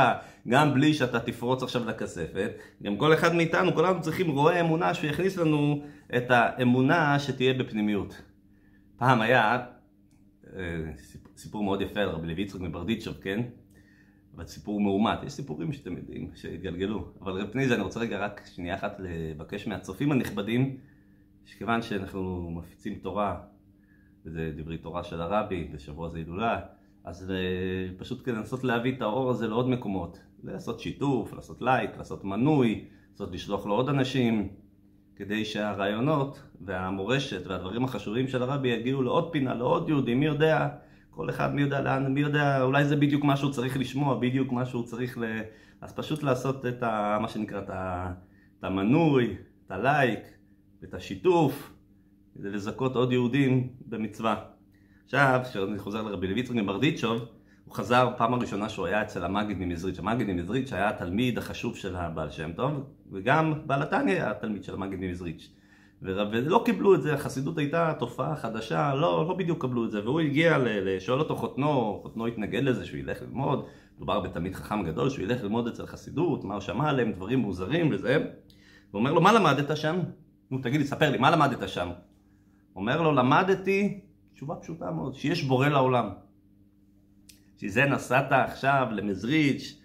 גם 0.48 0.74
בלי 0.74 0.94
שאתה 0.94 1.20
תפרוץ 1.20 1.62
עכשיו 1.62 1.84
לכספת. 1.84 2.50
גם 2.82 2.96
כל 2.96 3.14
אחד 3.14 3.34
מאיתנו, 3.34 3.74
כולנו 3.74 4.00
צריכים 4.00 4.30
רואה 4.30 4.60
אמונה 4.60 4.94
שיכניס 4.94 5.36
לנו 5.36 5.82
את 6.16 6.30
האמונה 6.30 7.18
שתהיה 7.18 7.54
בפנימיות. 7.54 8.22
פעם 9.02 9.20
היה 9.20 9.66
אה, 10.56 10.92
סיפור 11.36 11.64
מאוד 11.64 11.80
יפה 11.80 12.00
על 12.00 12.08
רבי 12.08 12.26
לוי 12.26 12.42
יצחק 12.42 12.60
מברדיצ'וב, 12.60 13.14
כן? 13.22 13.40
אבל 14.34 14.46
סיפור 14.46 14.80
מאומת, 14.80 15.22
יש 15.22 15.32
סיפורים 15.32 15.72
שאתם 15.72 15.96
יודעים, 15.96 16.30
שהתגלגלו. 16.34 17.12
אבל 17.20 17.42
לפני 17.42 17.68
זה 17.68 17.74
אני 17.74 17.82
רוצה 17.82 18.00
רגע 18.00 18.18
רק 18.18 18.42
שנייה 18.54 18.74
אחת 18.74 18.96
לבקש 18.98 19.66
מהצופים 19.66 20.12
הנכבדים, 20.12 20.76
שכיוון 21.44 21.82
שאנחנו 21.82 22.50
מפיצים 22.50 22.94
תורה, 22.94 23.40
וזה 24.26 24.52
דברי 24.56 24.78
תורה 24.78 25.04
של 25.04 25.20
הרבי, 25.20 25.68
ושבוע 25.72 26.08
זה 26.08 26.18
הילולה, 26.18 26.60
אז 27.04 27.30
אה, 27.30 27.98
פשוט 27.98 28.24
כדי 28.24 28.34
לנסות 28.34 28.64
להביא 28.64 28.96
את 28.96 29.02
האור 29.02 29.30
הזה 29.30 29.48
לעוד 29.48 29.68
מקומות. 29.68 30.20
לעשות 30.42 30.80
שיתוף, 30.80 31.32
לעשות 31.32 31.62
לייק, 31.62 31.90
לעשות 31.96 32.24
מנוי, 32.24 32.84
לעשות 33.10 33.32
לשלוח 33.32 33.66
לעוד 33.66 33.88
אנשים. 33.88 34.48
כדי 35.16 35.44
שהרעיונות 35.44 36.42
והמורשת 36.60 37.46
והדברים 37.46 37.84
החשובים 37.84 38.28
של 38.28 38.42
הרבי 38.42 38.68
יגיעו 38.68 39.02
לעוד 39.02 39.32
פינה, 39.32 39.54
לעוד 39.54 39.88
יהודים, 39.88 40.20
מי 40.20 40.26
יודע, 40.26 40.68
כל 41.10 41.30
אחד 41.30 41.54
מי 41.54 41.62
יודע 41.62 41.80
לאן, 41.80 42.14
מי 42.14 42.20
יודע, 42.20 42.62
אולי 42.62 42.84
זה 42.84 42.96
בדיוק 42.96 43.24
מה 43.24 43.36
שהוא 43.36 43.52
צריך 43.52 43.76
לשמוע, 43.76 44.18
בדיוק 44.18 44.52
מה 44.52 44.64
שהוא 44.64 44.84
צריך 44.84 45.18
ל... 45.18 45.24
אז 45.80 45.92
פשוט 45.92 46.22
לעשות 46.22 46.66
את 46.66 46.82
ה... 46.82 47.18
מה 47.22 47.28
שנקרא, 47.28 47.60
את, 47.60 48.64
המנוי, 48.64 49.36
את 49.66 49.70
הלייק, 49.70 50.20
את 50.84 50.94
השיתוף, 50.94 51.72
כדי 52.34 52.50
לזכות 52.50 52.96
עוד 52.96 53.12
יהודים 53.12 53.68
במצווה. 53.86 54.44
עכשיו, 55.04 55.40
כשאני 55.50 55.78
חוזר 55.78 56.02
לרבי 56.02 56.26
לויצרין 56.26 56.60
מברדיצ'וב, 56.60 57.28
הוא 57.72 57.76
חזר 57.76 58.10
פעם 58.16 58.34
הראשונה 58.34 58.68
שהוא 58.68 58.86
היה 58.86 59.02
אצל 59.02 59.24
המגיד 59.24 59.58
ממזריץ'. 59.58 59.98
המגיד 59.98 60.30
ממזריץ' 60.30 60.72
היה 60.72 60.88
התלמיד 60.88 61.38
החשוב 61.38 61.76
של 61.76 61.96
הבעל 61.96 62.30
שם 62.30 62.52
טוב, 62.52 62.72
וגם 63.12 63.54
בעל 63.66 63.82
התניא 63.82 64.14
היה 64.14 64.30
התלמיד 64.30 64.64
של 64.64 64.74
המגיד 64.74 65.00
ממזריץ'. 65.00 65.48
ולא 66.02 66.62
קיבלו 66.64 66.94
את 66.94 67.02
זה, 67.02 67.14
החסידות 67.14 67.58
הייתה 67.58 67.94
תופעה 67.98 68.36
חדשה, 68.36 68.94
לא, 68.94 69.26
לא 69.28 69.34
בדיוק 69.34 69.62
קבלו 69.62 69.84
את 69.84 69.90
זה, 69.90 70.04
והוא 70.04 70.20
הגיע 70.20 70.58
לשאול 70.60 71.18
אותו 71.18 71.36
חותנו, 71.36 71.98
חותנו 72.02 72.26
התנגד 72.26 72.62
לזה 72.62 72.86
שהוא 72.86 72.98
ילך 72.98 73.22
ללמוד, 73.22 73.66
מדובר 73.96 74.20
בתלמיד 74.20 74.54
חכם 74.54 74.82
גדול, 74.82 75.10
שהוא 75.10 75.24
ילך 75.24 75.42
ללמוד 75.42 75.66
אצל 75.66 75.86
חסידות, 75.86 76.44
מה 76.44 76.54
הוא 76.54 76.60
שמע 76.60 76.88
עליהם, 76.88 77.12
דברים 77.12 77.38
מוזרים 77.38 77.90
וזה, 77.92 78.16
הוא 78.16 78.98
אומר 78.98 79.12
לו, 79.12 79.20
מה 79.20 79.32
למדת 79.32 79.76
שם? 79.76 80.00
נו, 80.50 80.58
תגיד 80.58 80.80
לי, 80.80 80.86
ספר 80.86 81.10
לי, 81.10 81.18
מה 81.18 81.30
למדת 81.30 81.68
שם? 81.68 81.90
אומר 82.76 83.02
לו, 83.02 83.12
למדתי, 83.12 84.00
תשובה 84.34 84.54
פשוטה 84.54 84.90
מאוד, 84.90 85.14
שיש 85.14 85.44
בורא 85.44 85.68
לעולם. 85.68 86.08
שזה 87.62 87.84
נסעת 87.84 88.32
עכשיו 88.32 88.88
למזריץ', 88.92 89.80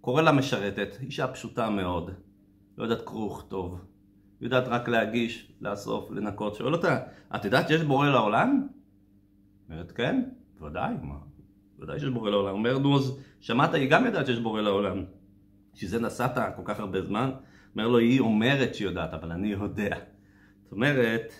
קורא 0.00 0.22
לה 0.22 0.32
משרתת, 0.32 0.96
אישה 1.00 1.26
פשוטה 1.26 1.70
מאוד, 1.70 2.10
לא 2.78 2.84
יודעת 2.84 3.02
כרוך 3.06 3.46
טוב, 3.48 3.80
יודעת 4.40 4.68
רק 4.68 4.88
להגיש, 4.88 5.52
לאסוף, 5.60 6.10
לנקות, 6.10 6.54
שואל 6.54 6.74
אותה, 6.74 6.98
את 7.36 7.44
יודעת 7.44 7.68
שיש 7.68 7.82
בורא 7.82 8.08
לעולם? 8.08 8.66
אומרת 9.70 9.92
כן, 9.92 10.22
בוודאי, 10.58 10.94
מה, 11.02 11.18
בוודאי 11.78 12.00
שיש 12.00 12.08
בורא 12.08 12.30
לעולם. 12.30 12.54
אומר 12.54 12.78
נו 12.78 12.96
אז 12.96 13.18
שמעת, 13.40 13.74
היא 13.74 13.90
גם 13.90 14.04
יודעת 14.04 14.26
שיש 14.26 14.38
בורא 14.38 14.60
לעולם. 14.60 15.04
שזה 15.74 16.00
נסעת 16.00 16.56
כל 16.56 16.62
כך 16.64 16.80
הרבה 16.80 17.02
זמן? 17.02 17.30
אומר 17.72 17.88
לו, 17.88 17.98
היא 17.98 18.20
אומרת 18.20 18.74
שהיא 18.74 18.88
יודעת, 18.88 19.14
אבל 19.14 19.32
אני 19.32 19.48
יודע. 19.48 19.96
זאת 20.62 20.72
אומרת, 20.72 21.32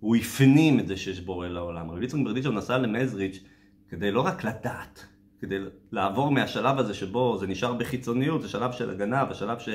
הוא 0.00 0.16
הפנים 0.16 0.80
את 0.80 0.88
זה 0.88 0.96
שיש 0.96 1.20
בורא 1.20 1.48
לעולם. 1.48 1.90
רבי 1.90 2.04
יצחק 2.04 2.20
ברדיצ'וב 2.24 2.54
נסע 2.54 2.78
למזריץ' 2.78 3.44
כדי 3.90 4.10
לא 4.10 4.20
רק 4.20 4.44
לדעת, 4.44 5.06
כדי 5.40 5.58
לעבור 5.92 6.30
מהשלב 6.30 6.78
הזה 6.78 6.94
שבו 6.94 7.38
זה 7.38 7.46
נשאר 7.46 7.72
בחיצוניות, 7.72 8.42
זה 8.42 8.48
שלב 8.48 8.72
של 8.72 8.90
הגנה, 8.90 9.24
ושלב 9.30 9.58
ש... 9.58 9.68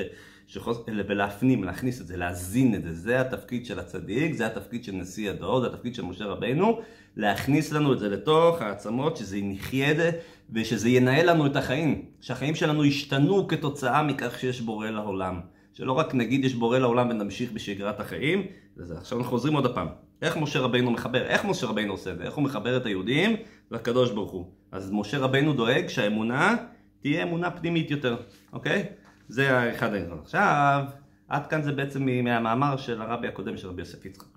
שחוס... 0.46 0.78
ולהפנים, 0.86 1.64
להכניס 1.64 2.00
את 2.00 2.06
זה, 2.06 2.16
להזין 2.16 2.74
את 2.74 2.82
זה, 2.82 2.92
זה 2.92 3.20
התפקיד 3.20 3.66
של 3.66 3.78
הצדיק, 3.78 4.34
זה 4.34 4.46
התפקיד 4.46 4.84
של 4.84 4.92
נשיא 4.92 5.30
הדור, 5.30 5.60
זה 5.60 5.66
התפקיד 5.66 5.94
של 5.94 6.02
משה 6.02 6.24
רבינו, 6.24 6.80
להכניס 7.16 7.72
לנו 7.72 7.92
את 7.92 7.98
זה 7.98 8.08
לתוך 8.08 8.62
העצמות, 8.62 9.16
שזה 9.16 9.38
נחיה 9.42 9.90
את 9.90 9.96
זה, 9.96 10.10
ושזה 10.52 10.88
ינהל 10.88 11.30
לנו 11.30 11.46
את 11.46 11.56
החיים, 11.56 12.04
שהחיים 12.20 12.54
שלנו 12.54 12.84
ישתנו 12.84 13.48
כתוצאה 13.48 14.02
מכך 14.02 14.38
שיש 14.38 14.60
בורא 14.60 14.90
לעולם. 14.90 15.40
שלא 15.74 15.92
רק 15.92 16.14
נגיד 16.14 16.44
יש 16.44 16.54
בורא 16.54 16.78
לעולם 16.78 17.10
ונמשיך 17.10 17.52
בשגרת 17.52 18.00
החיים, 18.00 18.46
וזה, 18.76 18.98
עכשיו 18.98 19.18
אנחנו 19.18 19.30
חוזרים 19.30 19.54
עוד 19.54 19.66
הפעם. 19.66 19.88
איך 20.22 20.36
משה 20.36 20.60
רבינו 20.60 20.90
מחבר, 20.90 21.22
איך 21.22 21.44
משה 21.44 21.66
רבינו 21.66 21.92
עושה 21.92 22.12
את 22.12 22.18
זה, 22.18 22.24
איך 22.24 22.34
הוא 22.34 22.44
מחבר 22.44 22.76
את 22.76 22.86
היהודים 22.86 23.36
לקדוש 23.70 24.10
ברוך 24.10 24.30
הוא. 24.30 24.50
אז 24.72 24.90
משה 24.92 25.18
רבינו 25.18 25.52
דואג 25.52 25.88
שהאמונה 25.88 26.56
תהיה 27.00 27.22
אמונה 27.22 27.50
פנימית 27.50 27.90
יותר, 27.90 28.16
אוקיי? 28.52 28.84
זה 29.28 29.72
אחד 29.74 29.94
העניין. 29.94 30.18
עכשיו, 30.22 30.84
עד 31.28 31.46
כאן 31.46 31.62
זה 31.62 31.72
בעצם 31.72 32.08
מהמאמר 32.24 32.76
של 32.76 33.02
הרבי 33.02 33.28
הקודם 33.28 33.56
של 33.56 33.68
רבי 33.68 33.82
יוסף 33.82 34.04
יצחק. 34.04 34.28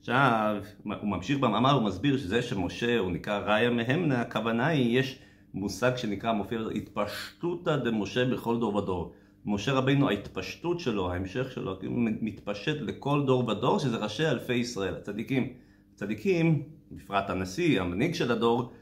עכשיו, 0.00 0.56
הוא 0.84 0.92
ממשיך 1.02 1.38
במאמר, 1.38 1.72
הוא 1.72 1.82
מסביר 1.82 2.18
שזה 2.18 2.42
שמשה 2.42 2.98
הוא 2.98 3.12
נקרא 3.12 3.38
ראיה 3.38 3.70
מהמנה, 3.70 4.20
הכוונה 4.20 4.66
היא, 4.66 4.98
יש 4.98 5.18
מושג 5.54 5.96
שנקרא, 5.96 6.32
מופיע 6.32 6.60
התפשטותא 6.74 7.76
דמשה 7.76 8.24
בכל 8.24 8.58
דור 8.60 8.74
ודור. 8.76 9.14
משה 9.46 9.72
רבינו, 9.72 10.08
ההתפשטות 10.08 10.80
שלו, 10.80 11.12
ההמשך 11.12 11.52
שלו, 11.52 11.78
הוא 11.86 11.98
מתפשט 12.20 12.76
לכל 12.80 13.22
דור 13.26 13.48
ודור, 13.48 13.78
שזה 13.78 13.96
ראשי 13.96 14.26
אלפי 14.26 14.54
ישראל, 14.54 14.94
הצדיקים. 14.94 15.52
הצדיקים, 15.94 16.62
בפרט 16.92 17.30
הנשיא, 17.30 17.80
המנהיג 17.80 18.14
של 18.14 18.32
הדור, 18.32 18.72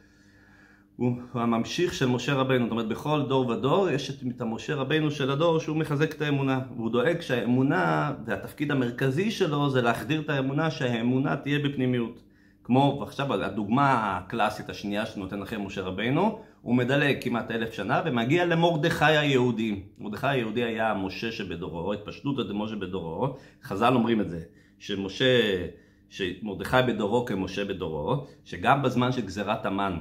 הוא 0.96 1.16
הממשיך 1.32 1.94
של 1.94 2.06
משה 2.06 2.34
רבנו, 2.34 2.64
זאת 2.64 2.70
אומרת 2.70 2.88
בכל 2.88 3.22
דור 3.28 3.46
ודור 3.46 3.90
יש 3.90 4.10
את 4.10 4.40
המשה 4.40 4.74
רבנו 4.74 5.10
של 5.10 5.30
הדור 5.30 5.58
שהוא 5.60 5.76
מחזק 5.76 6.14
את 6.14 6.22
האמונה. 6.22 6.60
והוא 6.76 6.90
דואג 6.90 7.20
שהאמונה 7.20 8.12
והתפקיד 8.26 8.70
המרכזי 8.70 9.30
שלו 9.30 9.70
זה 9.70 9.82
להחדיר 9.82 10.20
את 10.20 10.30
האמונה 10.30 10.70
שהאמונה 10.70 11.36
תהיה 11.36 11.58
בפנימיות 11.58 12.22
כמו 12.68 13.02
עכשיו 13.02 13.44
הדוגמה 13.44 14.16
הקלאסית 14.16 14.70
השנייה 14.70 15.06
שנותן 15.06 15.40
לכם 15.40 15.64
משה 15.64 15.82
רבנו 15.82 16.40
הוא 16.62 16.74
מדלג 16.74 17.16
כמעט 17.24 17.50
אלף 17.50 17.72
שנה 17.72 18.02
ומגיע 18.06 18.44
למרדכי 18.44 19.04
היהודי 19.04 19.82
מרדכי 19.98 20.26
היהודי 20.26 20.64
היה 20.64 20.94
משה 20.94 21.32
שבדורו, 21.32 21.92
התפשטות 21.92 22.38
עד 22.38 22.52
משה 22.52 22.76
בדורו 22.76 23.36
חז"ל 23.62 23.94
אומרים 23.94 24.20
את 24.20 24.30
זה 24.30 24.40
שמשה, 24.78 25.66
שמרדכי 26.08 26.76
בדורו 26.88 27.24
כמשה 27.24 27.64
בדורו 27.64 28.26
שגם 28.44 28.82
בזמן 28.82 29.12
של 29.12 29.26
גזירת 29.26 29.66
המן 29.66 29.98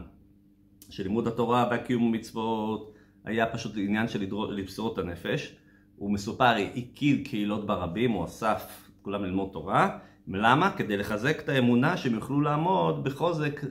שלימוד 0.89 1.27
התורה 1.27 1.67
והקיום 1.71 2.03
המצוות 2.03 2.93
היה 3.25 3.45
פשוט 3.45 3.71
עניין 3.77 4.07
של 4.07 4.27
לבשור 4.49 4.93
את 4.93 4.97
הנפש. 4.97 5.55
הוא 5.97 6.11
מסופר, 6.11 6.53
הקיל 6.75 7.23
קהילות 7.23 7.65
ברבים, 7.65 8.11
הוא 8.11 8.25
אסף 8.25 8.89
כולם 9.01 9.23
ללמוד 9.23 9.49
תורה. 9.53 9.97
למה? 10.27 10.71
כדי 10.71 10.97
לחזק 10.97 11.39
את 11.39 11.49
האמונה 11.49 11.97
שהם 11.97 12.13
יוכלו 12.13 12.41
לעמוד 12.41 13.03
בחוזק, 13.03 13.61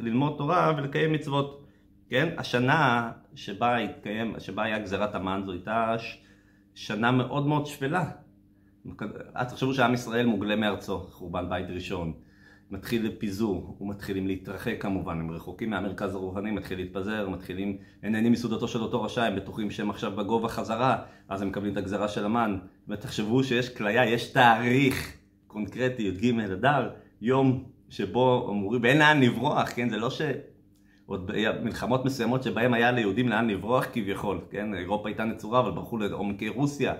ללמוד 0.00 0.34
תורה 0.38 0.74
ולקיים 0.76 1.12
מצוות. 1.12 1.64
כן? 2.08 2.34
השנה 2.38 3.10
שבה, 3.34 3.76
התקיים, 3.76 4.34
שבה 4.38 4.62
היה 4.62 4.78
גזירת 4.78 5.14
המן 5.14 5.42
זו 5.44 5.52
הייתה 5.52 5.96
שנה 6.74 7.10
מאוד 7.10 7.46
מאוד 7.46 7.66
שפלה. 7.66 8.10
אז 9.34 9.52
תחשבו 9.52 9.74
שעם 9.74 9.94
ישראל 9.94 10.26
מוגלה 10.26 10.56
מארצו, 10.56 10.98
חורבן 10.98 11.48
בית 11.48 11.70
ראשון. 11.70 12.12
מתחיל 12.70 13.10
פיזור, 13.18 13.76
הוא 13.78 13.88
מתחילים 13.88 14.26
להתרחק 14.26 14.76
כמובן, 14.80 15.20
הם 15.20 15.30
רחוקים 15.30 15.70
מהמרכז 15.70 16.14
הרוחני, 16.14 16.50
מתחיל 16.50 16.78
להתפזר, 16.78 17.28
מתחילים, 17.28 17.76
נהנים 18.02 18.32
מסעודתו 18.32 18.68
של 18.68 18.82
אותו 18.82 19.02
רשע, 19.02 19.24
הם 19.24 19.36
בטוחים 19.36 19.70
שהם 19.70 19.90
עכשיו 19.90 20.16
בגובה 20.16 20.48
חזרה, 20.48 21.02
אז 21.28 21.42
הם 21.42 21.48
מקבלים 21.48 21.72
את 21.72 21.76
הגזרה 21.78 22.08
של 22.08 22.24
המן, 22.24 22.58
ותחשבו 22.88 23.44
שיש 23.44 23.76
כליה, 23.76 24.06
יש 24.06 24.32
תאריך 24.32 25.19
קונקרטי, 25.52 26.02
י"ג 26.02 26.40
אדר, 26.40 26.90
יום 27.22 27.64
שבו 27.88 28.48
אמורים, 28.50 28.82
ואין 28.82 28.98
לאן 28.98 29.20
לברוח, 29.20 29.70
כן, 29.74 29.88
זה 29.88 29.96
לא 29.96 30.10
ש... 30.10 30.20
עוד 31.10 31.30
מלחמות 31.62 32.04
מסוימות 32.04 32.42
שבהם 32.42 32.74
היה 32.74 32.92
ליהודים 32.92 33.28
לאן 33.28 33.50
לברוח 33.50 33.86
כביכול, 33.92 34.40
כן? 34.50 34.74
אירופה 34.74 35.08
הייתה 35.08 35.24
נצורה 35.24 35.60
אבל 35.60 35.70
ברחו 35.70 35.98
לעומקי 35.98 36.48
רוסיה, 36.48 36.94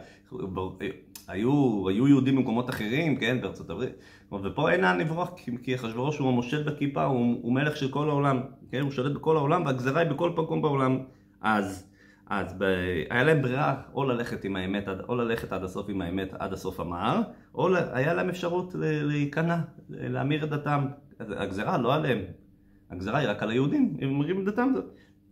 היו, 1.28 1.84
היו 1.88 2.08
יהודים 2.08 2.36
במקומות 2.36 2.70
אחרים, 2.70 3.16
כן? 3.16 3.40
בארצות 3.40 3.70
הברית, 3.70 3.92
ופה 4.32 4.70
אין 4.70 4.80
לאן 4.80 4.98
לברוח 4.98 5.30
כי 5.62 5.74
אחשוורוש 5.74 6.18
הוא 6.18 6.28
המושל 6.28 6.62
בכיפה, 6.62 7.04
הוא, 7.04 7.38
הוא 7.42 7.52
מלך 7.52 7.76
של 7.76 7.88
כל 7.88 8.10
העולם, 8.10 8.40
כן? 8.70 8.80
הוא 8.80 8.90
שולט 8.90 9.12
בכל 9.12 9.36
העולם 9.36 9.66
והגזרה 9.66 10.00
היא 10.00 10.10
בכל 10.10 10.30
מקום 10.30 10.62
בעולם. 10.62 10.98
אז, 11.40 11.89
אז 12.31 12.55
ב... 12.59 12.62
היה 13.11 13.25
להם 13.25 13.43
ברירה 13.43 13.83
או 13.95 14.05
ללכת 14.05 14.45
עם 14.45 14.57
האמת, 14.57 14.88
או 15.09 15.14
ללכת 15.14 15.53
עד 15.53 15.64
הסוף 15.64 15.88
עם 15.88 16.01
האמת 16.01 16.35
עד 16.38 16.53
הסוף 16.53 16.81
המהר, 16.81 17.21
או 17.55 17.77
היה 17.77 18.14
להם 18.14 18.29
אפשרות 18.29 18.75
להיכנע, 18.79 19.57
להמיר 19.88 20.45
את 20.45 20.49
דתם. 20.49 20.87
הגזרה 21.21 21.79
לא 21.79 21.95
עליהם, 21.95 22.19
הגזרה 22.90 23.19
היא 23.19 23.29
רק 23.29 23.43
על 23.43 23.51
היהודים, 23.51 23.97
הם 24.01 24.11
אומרים 24.11 24.40
את 24.40 24.45
דתם. 24.45 24.73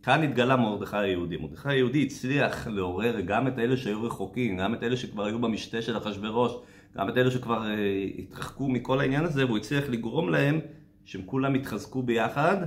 כאן 0.03 0.23
התגלה 0.23 0.55
מרדכי 0.55 0.97
היהודי. 0.97 1.37
מרדכי 1.37 1.69
היהודי 1.69 2.03
הצליח 2.03 2.67
לעורר 2.67 3.19
גם 3.19 3.47
את 3.47 3.59
אלה 3.59 3.77
שהיו 3.77 4.03
רחוקים, 4.03 4.57
גם 4.57 4.73
את 4.73 4.83
אלה 4.83 4.97
שכבר 4.97 5.25
היו 5.25 5.39
במשתה 5.39 5.81
של 5.81 5.97
אחשוורוש, 5.97 6.51
גם 6.97 7.09
את 7.09 7.17
אלה 7.17 7.31
שכבר 7.31 7.63
uh, 7.63 8.19
התרחקו 8.19 8.69
מכל 8.69 8.99
העניין 8.99 9.25
הזה, 9.25 9.45
והוא 9.45 9.57
הצליח 9.57 9.89
לגרום 9.89 10.29
להם 10.29 10.59
שהם 11.05 11.21
כולם 11.25 11.55
יתחזקו 11.55 12.03
ביחד, 12.03 12.57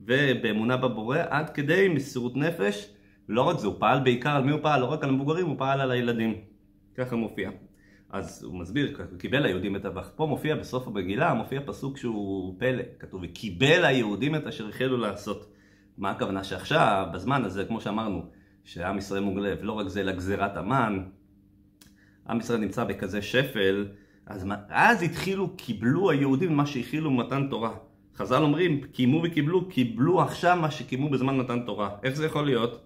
ובאמונה 0.00 0.76
בבורא, 0.76 1.18
עד 1.28 1.50
כדי 1.50 1.88
מסירות 1.88 2.36
נפש. 2.36 2.94
לא 3.28 3.42
רק 3.42 3.58
זה, 3.58 3.66
הוא 3.66 3.74
פעל 3.78 4.00
בעיקר, 4.00 4.30
על 4.30 4.44
מי 4.44 4.52
הוא 4.52 4.60
פעל? 4.62 4.80
לא 4.80 4.86
רק 4.86 5.04
על 5.04 5.08
המבוגרים, 5.08 5.46
הוא 5.46 5.58
פעל 5.58 5.80
על 5.80 5.90
הילדים. 5.90 6.34
ככה 6.94 7.16
מופיע. 7.16 7.50
אז 8.10 8.44
הוא 8.44 8.58
מסביר, 8.58 9.00
קיבל 9.18 9.44
היהודים 9.44 9.76
את 9.76 9.84
אבך. 9.84 10.10
פה 10.16 10.26
מופיע 10.26 10.56
בסוף 10.56 10.86
המגילה, 10.86 11.34
מופיע 11.34 11.60
פסוק 11.66 11.96
שהוא 11.96 12.54
פלא, 12.58 12.82
כתוב, 12.98 13.20
וקיבל 13.24 13.84
היהודים 13.84 14.34
את 14.34 14.46
אשר 14.46 14.68
החלו 14.68 14.96
לעשות. 14.96 15.52
מה 15.98 16.10
הכוונה 16.10 16.44
שעכשיו, 16.44 17.06
בזמן 17.12 17.44
הזה, 17.44 17.64
כמו 17.64 17.80
שאמרנו, 17.80 18.26
שעם 18.64 18.98
ישראל 18.98 19.22
מוגלב, 19.22 19.58
לא 19.62 19.72
רק 19.72 19.88
זה, 19.88 20.02
לגזירת 20.02 20.56
המן, 20.56 21.04
עם 22.28 22.38
ישראל 22.38 22.60
נמצא 22.60 22.84
בכזה 22.84 23.22
שפל, 23.22 23.86
אז, 24.26 24.46
אז 24.68 25.02
התחילו, 25.02 25.56
קיבלו 25.56 26.10
היהודים 26.10 26.56
מה 26.56 26.66
שהכילו 26.66 27.10
במתן 27.10 27.46
תורה. 27.50 27.74
חז"ל 28.16 28.42
אומרים, 28.42 28.80
קיימו 28.92 29.22
וקיבלו, 29.24 29.68
קיבלו 29.68 30.22
עכשיו 30.22 30.58
מה 30.60 30.70
שקיימו 30.70 31.10
בזמן 31.10 31.36
מתן 31.36 31.60
תורה. 31.66 31.90
איך 32.02 32.14
זה 32.14 32.26
יכול 32.26 32.46
להיות? 32.46 32.83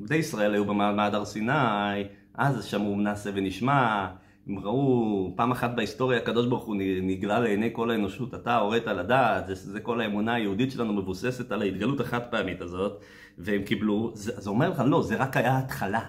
בני 0.00 0.16
ישראל 0.16 0.54
היו 0.54 0.64
במעמד 0.64 1.14
הר 1.14 1.24
סיני, 1.24 2.04
אז 2.34 2.64
שמעו 2.64 2.96
נעשה 2.96 3.30
ונשמע, 3.34 4.06
הם 4.46 4.58
ראו 4.58 5.32
פעם 5.36 5.50
אחת 5.50 5.70
בהיסטוריה 5.74 6.18
הקדוש 6.18 6.46
ברוך 6.46 6.64
הוא 6.64 6.76
נגלה 7.02 7.40
לעיני 7.40 7.70
כל 7.72 7.90
האנושות, 7.90 8.34
אתה 8.34 8.56
הורית 8.56 8.86
לדעת, 8.86 9.46
זה, 9.46 9.54
זה 9.54 9.80
כל 9.80 10.00
האמונה 10.00 10.34
היהודית 10.34 10.72
שלנו 10.72 10.92
מבוססת 10.92 11.52
על 11.52 11.62
ההתגלות 11.62 12.00
החד 12.00 12.20
פעמית 12.30 12.60
הזאת, 12.60 13.00
והם 13.38 13.62
קיבלו, 13.62 14.10
זה, 14.14 14.32
זה 14.40 14.50
אומר 14.50 14.70
לך 14.70 14.82
לא, 14.86 15.02
זה 15.02 15.16
רק 15.16 15.36
היה 15.36 15.58
התחלה. 15.58 16.00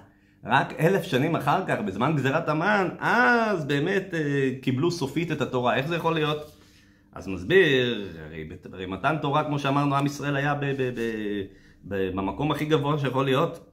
רק 0.45 0.73
אלף 0.79 1.03
שנים 1.03 1.35
אחר 1.35 1.65
כך, 1.67 1.79
בזמן 1.85 2.15
גזירת 2.15 2.49
המן, 2.49 2.89
אז 2.99 3.65
באמת 3.65 4.13
אה, 4.13 4.49
קיבלו 4.61 4.91
סופית 4.91 5.31
את 5.31 5.41
התורה. 5.41 5.75
איך 5.75 5.87
זה 5.87 5.95
יכול 5.95 6.13
להיות? 6.13 6.57
אז 7.13 7.27
מסביר, 7.27 8.07
הרי, 8.25 8.49
הרי 8.73 8.85
מתן 8.85 9.15
תורה, 9.21 9.43
כמו 9.43 9.59
שאמרנו, 9.59 9.95
עם 9.95 10.05
ישראל 10.05 10.35
היה 10.35 10.55
ב, 10.55 10.65
ב, 10.65 10.81
ב, 10.81 11.01
ב, 11.87 12.11
במקום 12.15 12.51
הכי 12.51 12.65
גבוה 12.65 12.97
שיכול 12.97 13.25
להיות. 13.25 13.70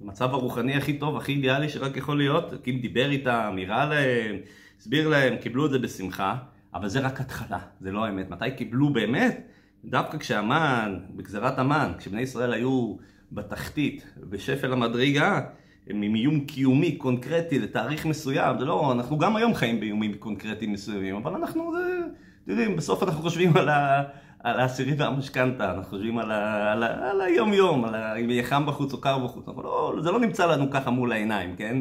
במצב 0.00 0.34
הרוחני 0.34 0.76
הכי 0.76 0.98
טוב, 0.98 1.16
הכי 1.16 1.32
אידיאלי 1.32 1.68
שרק 1.68 1.96
יכול 1.96 2.18
להיות, 2.18 2.52
כי 2.62 2.70
אם 2.70 2.78
דיבר 2.78 3.10
איתם, 3.10 3.56
הראה 3.62 3.86
להם, 3.86 4.36
הסביר 4.78 5.08
להם, 5.08 5.36
קיבלו 5.36 5.66
את 5.66 5.70
זה 5.70 5.78
בשמחה, 5.78 6.36
אבל 6.74 6.88
זה 6.88 7.00
רק 7.00 7.20
התחלה, 7.20 7.58
זה 7.80 7.92
לא 7.92 8.04
האמת. 8.04 8.30
מתי 8.30 8.50
קיבלו 8.56 8.92
באמת? 8.92 9.46
דווקא 9.84 10.18
כשהמן, 10.18 10.98
בגזירת 11.16 11.58
המן, 11.58 11.92
כשבני 11.98 12.20
ישראל 12.20 12.52
היו 12.52 12.96
בתחתית, 13.32 14.04
בשפל 14.30 14.72
המדרגה, 14.72 15.40
הם 15.88 16.02
עם 16.02 16.14
איום 16.14 16.40
קיומי 16.40 16.96
קונקרטי 16.96 17.58
לתאריך 17.58 18.06
מסוים, 18.06 18.58
זה 18.58 18.64
לא, 18.64 18.92
אנחנו 18.92 19.18
גם 19.18 19.36
היום 19.36 19.54
חיים 19.54 19.80
באיומים 19.80 20.14
קונקרטיים 20.14 20.72
מסוימים, 20.72 21.16
אבל 21.16 21.34
אנחנו, 21.34 21.72
זה, 21.76 21.98
אתם 22.42 22.50
יודעים, 22.50 22.76
בסוף 22.76 23.02
אנחנו 23.02 23.22
חושבים 23.22 23.56
על 23.56 23.68
ה... 23.68 24.02
על 24.42 24.60
העשירית 24.60 25.00
והמשכנתה, 25.00 25.70
אנחנו 25.70 25.90
חושבים 25.90 26.18
על, 26.18 26.32
על, 26.32 26.82
על 26.82 27.20
היום 27.20 27.52
יום, 27.52 27.84
על 27.84 27.94
אם 27.94 28.30
יהיה 28.30 28.42
חם 28.42 28.66
בחוץ 28.66 28.92
או 28.92 29.00
קר 29.00 29.18
בחוץ, 29.18 29.48
אבל 29.48 29.62
לא, 29.62 29.96
זה 30.02 30.10
לא 30.10 30.20
נמצא 30.20 30.46
לנו 30.46 30.70
ככה 30.70 30.90
מול 30.90 31.12
העיניים, 31.12 31.56
כן? 31.56 31.76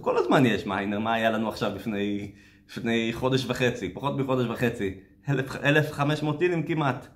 כל 0.00 0.16
הזמן 0.16 0.46
יש 0.46 0.66
מיינר, 0.66 0.98
מה 0.98 1.14
היה 1.14 1.30
לנו 1.30 1.48
עכשיו 1.48 1.74
לפני, 1.74 2.32
לפני 2.70 3.10
חודש 3.12 3.46
וחצי, 3.46 3.88
פחות 3.88 4.18
מחודש 4.18 4.46
וחצי, 4.46 4.94
1,500 5.64 6.38
טילים 6.38 6.62
כמעט. 6.62 7.06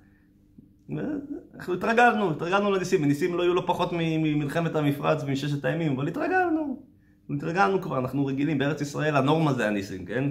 אנחנו 1.55 1.73
התרגלנו, 1.73 2.31
התרגלנו 2.31 2.71
לניסים, 2.71 3.03
וניסים 3.03 3.35
לא 3.35 3.43
יהיו 3.43 3.53
לא 3.53 3.63
פחות 3.65 3.89
ממלחמת 3.93 4.75
המפרץ 4.75 5.23
ומששת 5.23 5.65
הימים, 5.65 5.95
אבל 5.95 6.07
התרגלנו, 6.07 6.83
התרגלנו 7.35 7.81
כבר, 7.81 7.99
אנחנו 7.99 8.25
רגילים, 8.25 8.57
בארץ 8.57 8.81
ישראל 8.81 9.15
הנורמה 9.15 9.53
זה 9.53 9.67
הניסים, 9.67 10.05
כן? 10.05 10.23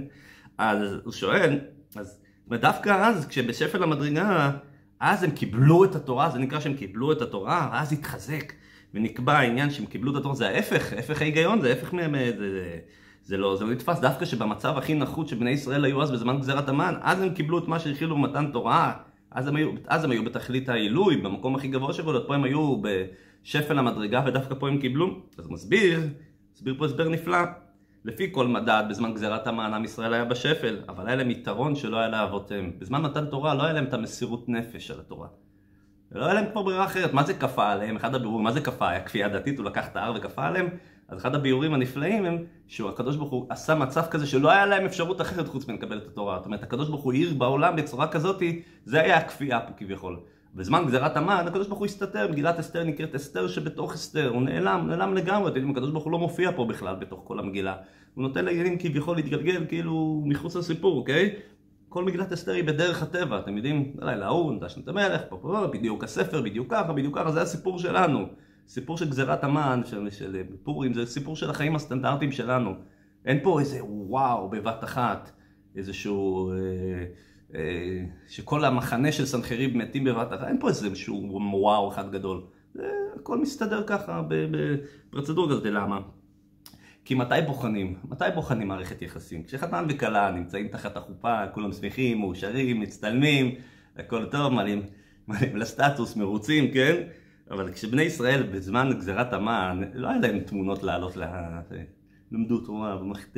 אז 0.59 0.79
הוא 1.05 1.13
שואל, 1.13 1.59
אז 1.97 2.21
ודווקא 2.51 2.91
אז, 2.91 3.27
כשבשפל 3.27 3.83
המדרגה, 3.83 4.51
אז 5.01 5.23
הם 5.23 5.31
קיבלו 5.31 5.85
את 5.85 5.95
התורה, 5.95 6.31
זה 6.31 6.39
נקרא 6.39 6.61
שהם 6.61 6.75
קיבלו 6.75 7.13
את 7.13 7.23
התורה, 7.23 7.69
אז 7.73 7.93
התחזק 7.93 8.53
ונקבע 8.95 9.33
העניין 9.33 9.71
שהם 9.71 9.87
קיבלו 9.87 10.13
את 10.13 10.17
התורה, 10.17 10.35
זה 10.35 10.49
ההפך, 10.49 10.93
ההפך 10.93 11.23
ההיגיון, 11.23 11.61
זה 11.61 11.69
ההפך 11.69 11.93
מהם, 11.93 12.15
זה, 12.15 12.37
זה, 12.39 12.79
זה, 13.25 13.37
לא, 13.37 13.57
זה 13.57 13.65
לא 13.65 13.71
נתפס, 13.71 14.01
דווקא 14.01 14.25
שבמצב 14.25 14.75
הכי 14.79 14.95
נחות 14.95 15.29
שבני 15.29 15.51
ישראל 15.51 15.85
היו 15.85 16.03
אז 16.03 16.11
בזמן 16.11 16.39
גזירת 16.39 16.69
המן, 16.69 16.95
אז 17.01 17.23
הם 17.23 17.35
קיבלו 17.35 17.59
את 17.59 17.69
מה 17.69 17.79
שהכילו 17.79 18.17
במתן 18.17 18.51
תורה, 18.53 18.93
אז 19.31 19.47
הם 19.47 19.57
היו, 19.57 19.71
אז 19.87 20.05
הם 20.05 20.11
היו 20.11 20.25
בתכלית 20.25 20.69
העילוי, 20.69 21.17
במקום 21.17 21.55
הכי 21.55 21.69
גבוה 21.69 21.93
שבו, 21.93 22.13
פה 22.27 22.35
הם 22.35 22.45
היו 22.45 22.77
בשפל 22.83 23.79
המדרגה 23.79 24.23
ודווקא 24.27 24.55
פה 24.59 24.69
הם 24.69 24.79
קיבלו, 24.79 25.21
אז 25.39 25.49
מסביר, 25.49 26.01
מסביר 26.55 26.75
פה 26.79 26.87
הסבר 26.87 27.09
נפלא. 27.09 27.39
לפי 28.05 28.29
כל 28.33 28.47
מדד, 28.47 28.85
בזמן 28.91 29.15
גזירת 29.15 29.47
המן 29.47 29.75
עם 29.75 29.85
ישראל 29.85 30.15
היה 30.15 30.25
בשפל, 30.25 30.77
אבל 30.89 31.07
היה 31.07 31.17
להם 31.17 31.31
יתרון 31.31 31.77
שלא 31.77 31.97
היה 31.97 32.09
לאבותיהם. 32.09 32.73
בזמן 32.79 33.03
מתן 33.03 33.27
תורה 33.27 33.55
לא 33.55 33.63
היה 33.63 33.73
להם 33.73 33.85
את 33.85 33.95
המסירות 33.95 34.49
נפש 34.49 34.87
של 34.87 35.01
התורה. 35.01 35.29
ולא 36.13 36.25
היה 36.25 36.35
להם 36.35 36.45
כבר 36.53 36.63
ברירה 36.63 36.85
אחרת. 36.85 37.13
מה 37.13 37.23
זה 37.23 37.35
כפה 37.35 37.73
עליהם? 37.73 37.97
אחד 37.97 38.15
הביאורים, 38.15 38.45
מה 38.45 38.53
זה 38.53 38.61
כפה? 38.61 38.89
היה 38.89 39.01
כפייה 39.01 39.29
דתית, 39.29 39.59
הוא 39.59 39.67
לקח 39.67 39.89
את 39.89 39.97
ההר 39.97 40.13
וכפה 40.17 40.47
עליהם? 40.47 40.69
אז 41.09 41.19
אחד 41.19 41.35
הביאורים 41.35 41.75
הנפלאים 41.75 42.25
הם 42.25 42.45
שהקדוש 42.67 43.17
ברוך 43.17 43.31
הוא 43.31 43.47
עשה 43.49 43.75
מצב 43.75 44.07
כזה 44.11 44.27
שלא 44.27 44.51
היה 44.51 44.67
להם 44.67 44.85
אפשרות 44.85 45.21
אחרת 45.21 45.49
חוץ 45.49 45.69
מלקבל 45.69 45.99
את 45.99 46.07
התורה. 46.07 46.37
זאת 46.37 46.47
אומרת, 46.47 46.63
הקדוש 46.63 46.89
ברוך 46.89 47.03
הוא 47.03 47.13
עיר 47.13 47.35
בעולם 47.35 47.77
בצורה 47.77 48.09
כזאתי, 48.09 48.63
זה 48.85 49.01
היה 49.01 49.17
הכפייה 49.17 49.61
פה 49.61 49.73
כביכול. 49.77 50.21
בזמן 50.55 50.85
גזירת 50.87 51.17
המן, 51.17 51.45
הקדוש 51.47 51.67
ברוך 51.67 51.79
הוא 51.79 51.87
הסתתר, 51.87 52.29
מגילת 52.31 52.59
אסתר 52.59 52.85
נקראת 52.85 53.15
אסתר 53.15 53.49
שבתוך 53.49 53.95
אסתר, 53.95 54.29
הוא 54.29 54.43
נעלם, 54.43 54.87
נעלם 54.89 55.15
לגמרי, 55.15 55.49
אתם 55.49 55.57
יודעים, 55.57 55.71
הקדוש 55.71 55.91
ברוך 55.91 56.05
הוא 56.05 56.13
לא 56.13 56.19
מופיע 56.19 56.53
פה 56.57 56.65
בכלל 56.65 56.97
בתוך 56.97 57.21
כל 57.25 57.39
המגילה. 57.39 57.77
הוא 58.15 58.23
נותן 58.23 58.45
לעניינים 58.45 58.79
כביכול 58.79 59.17
להתגלגל 59.17 59.67
כאילו 59.69 60.23
מחוץ 60.27 60.57
לסיפור, 60.57 60.99
אוקיי? 60.99 61.35
כל 61.89 62.05
מגילת 62.05 62.33
אסתר 62.33 62.53
היא 62.53 62.65
בדרך 62.65 63.03
הטבע, 63.03 63.39
אתם 63.39 63.57
יודעים, 63.57 63.93
לילה 63.99 64.27
ההוא, 64.27 64.53
נדשנו 64.53 64.83
את 64.83 64.89
המלך, 64.89 65.21
פה, 65.29 65.39
פה, 65.43 65.67
בדיוק 65.73 66.05
הספר, 66.05 66.43
בדיוק 66.43 66.71
ככה, 66.71 66.93
בדיוק 66.93 67.19
ככה, 67.19 67.33
זה 67.33 67.43
הסיפור 67.43 67.79
שלנו. 67.79 68.27
סיפור 68.69 68.99
של 68.99 69.11
גזירת 69.11 69.45
המן, 69.45 69.81
של, 69.85 70.11
של 70.11 70.43
פורים, 70.63 70.95
זה 70.95 71.07
סיפור 71.07 71.37
של 71.37 71.51
החיים 71.51 71.77
הסטנדרטיים 71.77 72.33
שלנו. 72.33 72.75
אין 73.25 73.39
פה 73.43 73.61
איזה 73.61 73.79
וואו 73.83 74.49
בבת 74.49 74.85
אחת, 74.85 75.31
איזשהו... 75.77 76.51
אה, 76.51 76.57
אה, 76.57 77.05
שכל 78.29 78.65
המחנה 78.65 79.13
של 79.13 79.27
סנחריב 79.27 79.77
מתים 79.77 80.05
בבת 80.05 80.33
אחת, 80.33 80.49
אין 80.49 80.61
פה 80.61 80.69
איזה 80.69 80.97
שהוא 80.97 81.41
וואו 81.53 81.89
אחד 81.93 82.13
גדול. 82.13 82.43
זה 82.75 82.89
הכל 83.21 83.39
מסתדר 83.41 83.83
ככה 83.87 84.23
בפרצדורה 84.29 85.49
כזאת, 85.49 85.65
למה? 85.65 86.01
כי 87.05 87.15
מתי 87.15 87.35
בוחנים? 87.47 87.99
מתי 88.05 88.25
בוחנים 88.35 88.69
מערכת 88.69 89.03
יחסים? 89.03 89.45
כשחתן 89.45 89.87
וכלה 89.89 90.31
נמצאים 90.31 90.69
תחת 90.69 90.97
החופה, 90.97 91.47
כולם 91.55 91.73
שמחים, 91.73 92.19
מאושרים, 92.19 92.81
מצטלמים, 92.81 93.55
הכל 93.97 94.27
טוב, 94.27 94.53
מעלים, 94.53 94.83
מעלים 95.27 95.57
לסטטוס, 95.57 96.17
מרוצים, 96.17 96.71
כן? 96.71 97.03
אבל 97.51 97.73
כשבני 97.73 98.03
ישראל 98.03 98.43
בזמן 98.43 98.91
גזירת 98.99 99.33
המן, 99.33 99.83
לא 99.95 100.09
היה 100.09 100.19
להם 100.19 100.41
תמונות 100.41 100.83
לעלות 100.83 101.17
ל... 101.17 101.25
למדו 102.33 102.61
תורה 102.61 102.97
במערכת 102.97 103.37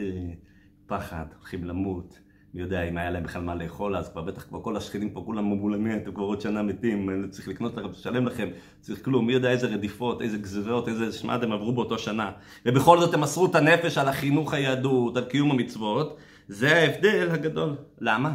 פחד, 0.87 1.25
הולכים 1.39 1.65
למות. 1.65 2.19
מי 2.55 2.63
יודע 2.63 2.83
אם 2.83 2.97
היה 2.97 3.11
להם 3.11 3.23
בכלל 3.23 3.43
מה 3.43 3.55
לאכול 3.55 3.97
אז, 3.97 4.09
כבר 4.09 4.23
בטח 4.23 4.43
כבר 4.43 4.63
כל 4.63 4.77
השכנים 4.77 5.11
פה 5.11 5.23
כולם 5.27 5.53
אמרו 5.53 5.71
אתם 6.03 6.13
כבר 6.13 6.25
עוד 6.25 6.41
שנה 6.41 6.63
מתים, 6.63 7.31
צריך 7.31 7.49
לקנות 7.49 7.77
לכם, 7.77 7.89
לשלם 7.89 8.27
לכם, 8.27 8.49
צריך 8.81 9.05
כלום, 9.05 9.27
מי 9.27 9.33
יודע 9.33 9.51
איזה 9.51 9.67
רדיפות, 9.67 10.23
איזה 10.23 10.39
גזירות, 10.39 10.89
איזה 10.89 11.13
שמד 11.13 11.43
הם 11.43 11.53
עברו 11.53 11.73
באותו 11.73 11.99
שנה. 11.99 12.31
ובכל 12.67 13.01
זאת 13.01 13.15
הם 13.15 13.21
מסרו 13.21 13.47
את 13.47 13.55
הנפש 13.55 13.99
על 13.99 14.09
החינוך 14.09 14.55
היהדות, 14.55 15.17
על 15.17 15.25
קיום 15.25 15.51
המצוות, 15.51 16.17
זה 16.49 16.77
ההבדל 16.77 17.29
הגדול. 17.31 17.75
למה? 18.01 18.35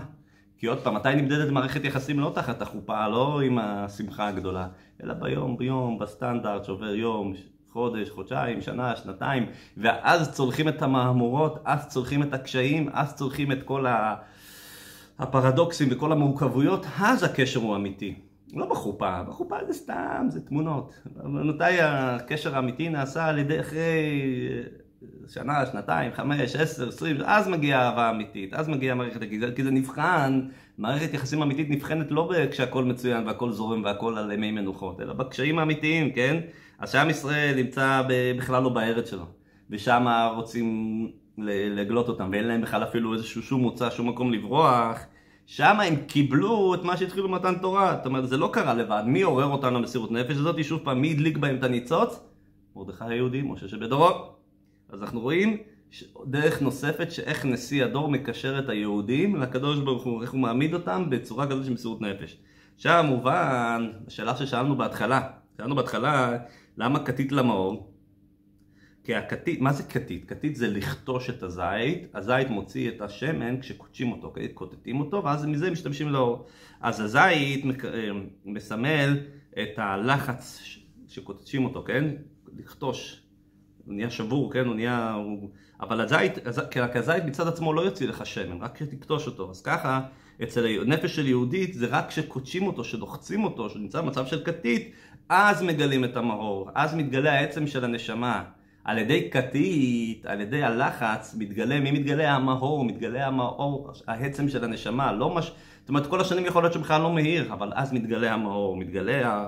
כי 0.58 0.68
עוד 0.68 0.78
פעם, 0.84 0.96
מתי 0.96 1.16
נמדדת 1.16 1.52
מערכת 1.52 1.86
יחסים 1.86 2.20
לא 2.20 2.32
תחת 2.36 2.62
החופה, 2.62 3.08
לא 3.08 3.42
עם 3.42 3.58
השמחה 3.58 4.28
הגדולה, 4.28 4.68
אלא 5.04 5.14
ביום, 5.14 5.58
ביום, 5.58 6.00
בסטנדרט 6.00 6.66
שעובר 6.66 6.96
יום, 6.96 7.34
חודש, 7.72 8.10
חודשיים, 8.10 8.62
שנה, 8.62 8.96
שנתיים, 8.96 9.46
ואז 9.78 10.32
צולחים 10.32 10.68
את 10.68 10.82
המהמורות, 10.82 11.60
אז 11.66 11.88
צולחים 11.88 12.24
את 12.24 12.34
הקשיים, 12.34 12.90
אז 12.94 13.16
צולחים 13.16 13.52
את 13.52 13.64
כל 13.64 13.86
הפרדוקסים 15.20 15.88
וכל 15.92 16.12
המורכבויות, 16.12 16.86
אז 17.00 17.24
הקשר 17.24 17.60
הוא 17.60 17.76
אמיתי. 17.76 18.16
לא 18.54 18.66
בחופה, 18.66 19.24
בחופה 19.24 19.56
זה 19.68 19.74
סתם, 19.74 20.26
זה 20.30 20.42
תמונות. 20.42 20.94
מתי 21.24 21.82
הקשר 21.82 22.56
האמיתי 22.56 22.90
נעשה 22.90 23.26
על 23.26 23.38
ידי 23.38 23.60
אחרי 23.60 24.22
שנה, 25.28 25.66
שנתיים, 25.66 26.12
חמש, 26.14 26.56
עשר, 26.56 26.88
עשרים, 26.88 27.18
אז 27.26 27.48
מגיעה 27.48 27.90
אהבה 27.90 28.10
אמיתית, 28.10 28.54
אז 28.54 28.70
מגיעה 28.70 28.96
מערכת 28.96 29.22
הגזענות, 29.22 29.56
כי 29.56 29.64
זה 29.64 29.72
נבחן, 29.72 30.42
מערכת 30.78 31.14
יחסים 31.14 31.42
אמיתית 31.42 31.70
נבחנת 31.70 32.12
לא 32.12 32.32
כשהכל 32.52 32.84
מצוין 32.84 33.28
והכל 33.28 33.52
זורם 33.52 33.84
והכל 33.84 34.18
על 34.18 34.32
ימי 34.32 34.52
מנוחות, 34.52 35.02
אלא 35.02 35.14
בקשיים 35.14 35.60
האמיתיים, 35.60 36.12
כן? 36.12 36.38
אז 36.80 36.92
שעם 36.92 37.10
ישראל 37.10 37.56
נמצא 37.56 38.04
בכלל 38.38 38.64
לא 38.64 38.70
בארץ 38.70 39.10
שלו, 39.10 39.26
ושם 39.70 40.06
רוצים 40.36 41.12
לגלות 41.76 42.10
אותם, 42.10 42.30
ואין 42.32 42.48
להם 42.48 42.62
בכלל 42.62 42.84
אפילו 42.84 43.14
איזשהו 43.14 43.42
שום 43.42 43.62
מוצא, 43.62 43.90
שום 43.90 44.10
מקום 44.10 44.34
לברוח, 44.34 45.00
שם 45.46 45.80
הם 45.80 45.96
קיבלו 45.96 46.74
את 46.74 46.84
מה 46.84 46.98
שהתחילו 46.98 47.28
במתן 47.28 47.56
תורה, 47.56 47.96
זאת 47.98 48.06
אומרת 48.06 48.30
זה 48.30 48.38
לא 48.38 48.50
קרה 48.54 48.74
לבד, 48.74 49.04
מי 49.06 49.22
עורר 49.22 49.46
אותנו 49.46 49.80
למסירות 49.80 50.12
נפש 50.12 50.38
הזאת, 50.38 50.64
שוב 50.64 50.82
פעם, 50.84 51.02
מי 51.02 51.12
הדליק 51.12 51.38
בהם 51.38 51.56
את 51.56 51.64
הניצוץ? 51.64 52.20
מרדכי 52.76 53.04
היהודי, 53.08 53.42
משה 53.42 53.68
שבדורו. 53.68 54.10
אז 54.90 55.02
אנחנו 55.02 55.20
רואים 55.20 55.58
דרך 56.26 56.62
נוספת 56.62 57.12
שאיך 57.12 57.46
נשיא 57.46 57.86
הדור 57.86 58.10
מקשר 58.10 58.60
את 58.60 58.70
היהודים 58.70 59.36
לקדוש 59.36 59.80
ברוך 59.80 60.04
הוא, 60.04 60.22
איך 60.22 60.32
הוא 60.32 60.40
מעמיד 60.40 60.74
אותם 60.74 61.10
בצורה 61.10 61.48
כזאת 61.48 61.66
של 61.66 61.74
מסירות 61.74 62.02
נפש. 62.02 62.38
עכשיו 62.76 63.04
מובן, 63.08 63.92
השאלה 64.08 64.36
ששאלנו 64.36 64.78
בהתחלה, 64.78 65.22
שאלנו 65.58 65.76
בהתחלה 65.76 66.38
למה 66.78 67.06
כתית 67.06 67.32
למאור? 67.32 67.94
כי 69.04 69.16
הכתית, 69.16 69.62
מה 69.62 69.74
זה 69.74 69.84
כתית? 69.84 70.30
כתית 70.30 70.56
זה 70.56 70.68
לכתוש 70.68 71.30
את 71.30 71.44
הזית, 71.44 72.08
הזית 72.14 72.50
מוציא 72.50 72.90
את 72.90 73.02
השמן 73.02 73.62
כשקודשים 73.62 74.12
אותו, 74.12 74.34
כותתים 74.54 75.00
אותו 75.00 75.24
ואז 75.24 75.46
מזה 75.46 75.72
משתמשים 75.72 76.10
לאור. 76.10 76.46
אז 76.82 77.00
הזית 77.00 77.66
אה, 77.86 78.10
מסמל 78.46 79.20
את 79.54 79.70
הלחץ 79.78 80.62
שקודשים 81.08 81.66
אותו, 81.66 81.84
כן? 81.84 82.06
לכתוש. 82.58 83.24
הוא 83.86 83.94
נהיה 83.94 84.10
שבור, 84.10 84.54
כן? 84.54 84.66
הוא 84.66 84.76
נהיה... 84.76 85.18
אבל 85.80 86.02
הזית, 86.02 86.34
כי 86.72 86.80
הזית 87.00 87.24
מצד 87.24 87.48
עצמו 87.48 87.74
לא 87.74 87.82
יוציא 87.82 88.08
לך 88.08 88.26
שמן, 88.26 88.62
רק 88.62 88.76
כשתקטוש 88.76 89.28
אותו. 89.28 89.50
אז 89.52 89.62
ככה, 89.62 90.02
אצל 90.44 90.84
נפש 90.86 91.16
של 91.16 91.28
יהודית 91.28 91.74
זה 91.74 91.88
רק 91.88 92.10
כשקודשים 92.10 92.68
אותו, 92.68 92.82
כשלוחצים 92.82 93.44
אותו, 93.44 93.70
שנמצא 93.70 94.02
במצב 94.02 94.26
של 94.26 94.44
כתית, 94.46 94.92
אז 95.30 95.64
מגלים 95.64 96.04
את 96.04 96.18
המאור, 96.18 96.70
אז 96.76 96.96
מתגלה 96.96 97.34
העצם 97.34 97.68
של 97.68 97.84
הנשמה. 97.84 98.44
על 98.84 98.98
ידי 98.98 99.30
כתית, 99.32 100.26
על 100.26 100.42
ידי 100.42 100.64
הלחץ, 100.64 101.36
מתגלה, 101.40 101.80
מי 101.80 101.92
מתגלה? 101.92 102.36
המאור, 102.36 102.86
מתגלה 102.86 103.28
המאור, 103.28 103.92
העצם 104.08 104.50
של 104.50 104.64
הנשמה, 104.64 105.12
לא 105.12 105.36
מש... 105.36 105.52
זאת 105.80 105.90
אומרת, 105.90 106.08
כל 106.08 106.22
השנים 106.22 106.46
יכול 106.46 106.64
להיות 106.64 106.74
שבכלל 106.74 107.02
לא 107.02 107.14
מאיר, 107.14 107.54
אבל 107.54 107.72
אז 107.76 107.94
מתגלה 107.94 108.34
המאור, 108.34 108.78
מתגלה 108.78 109.48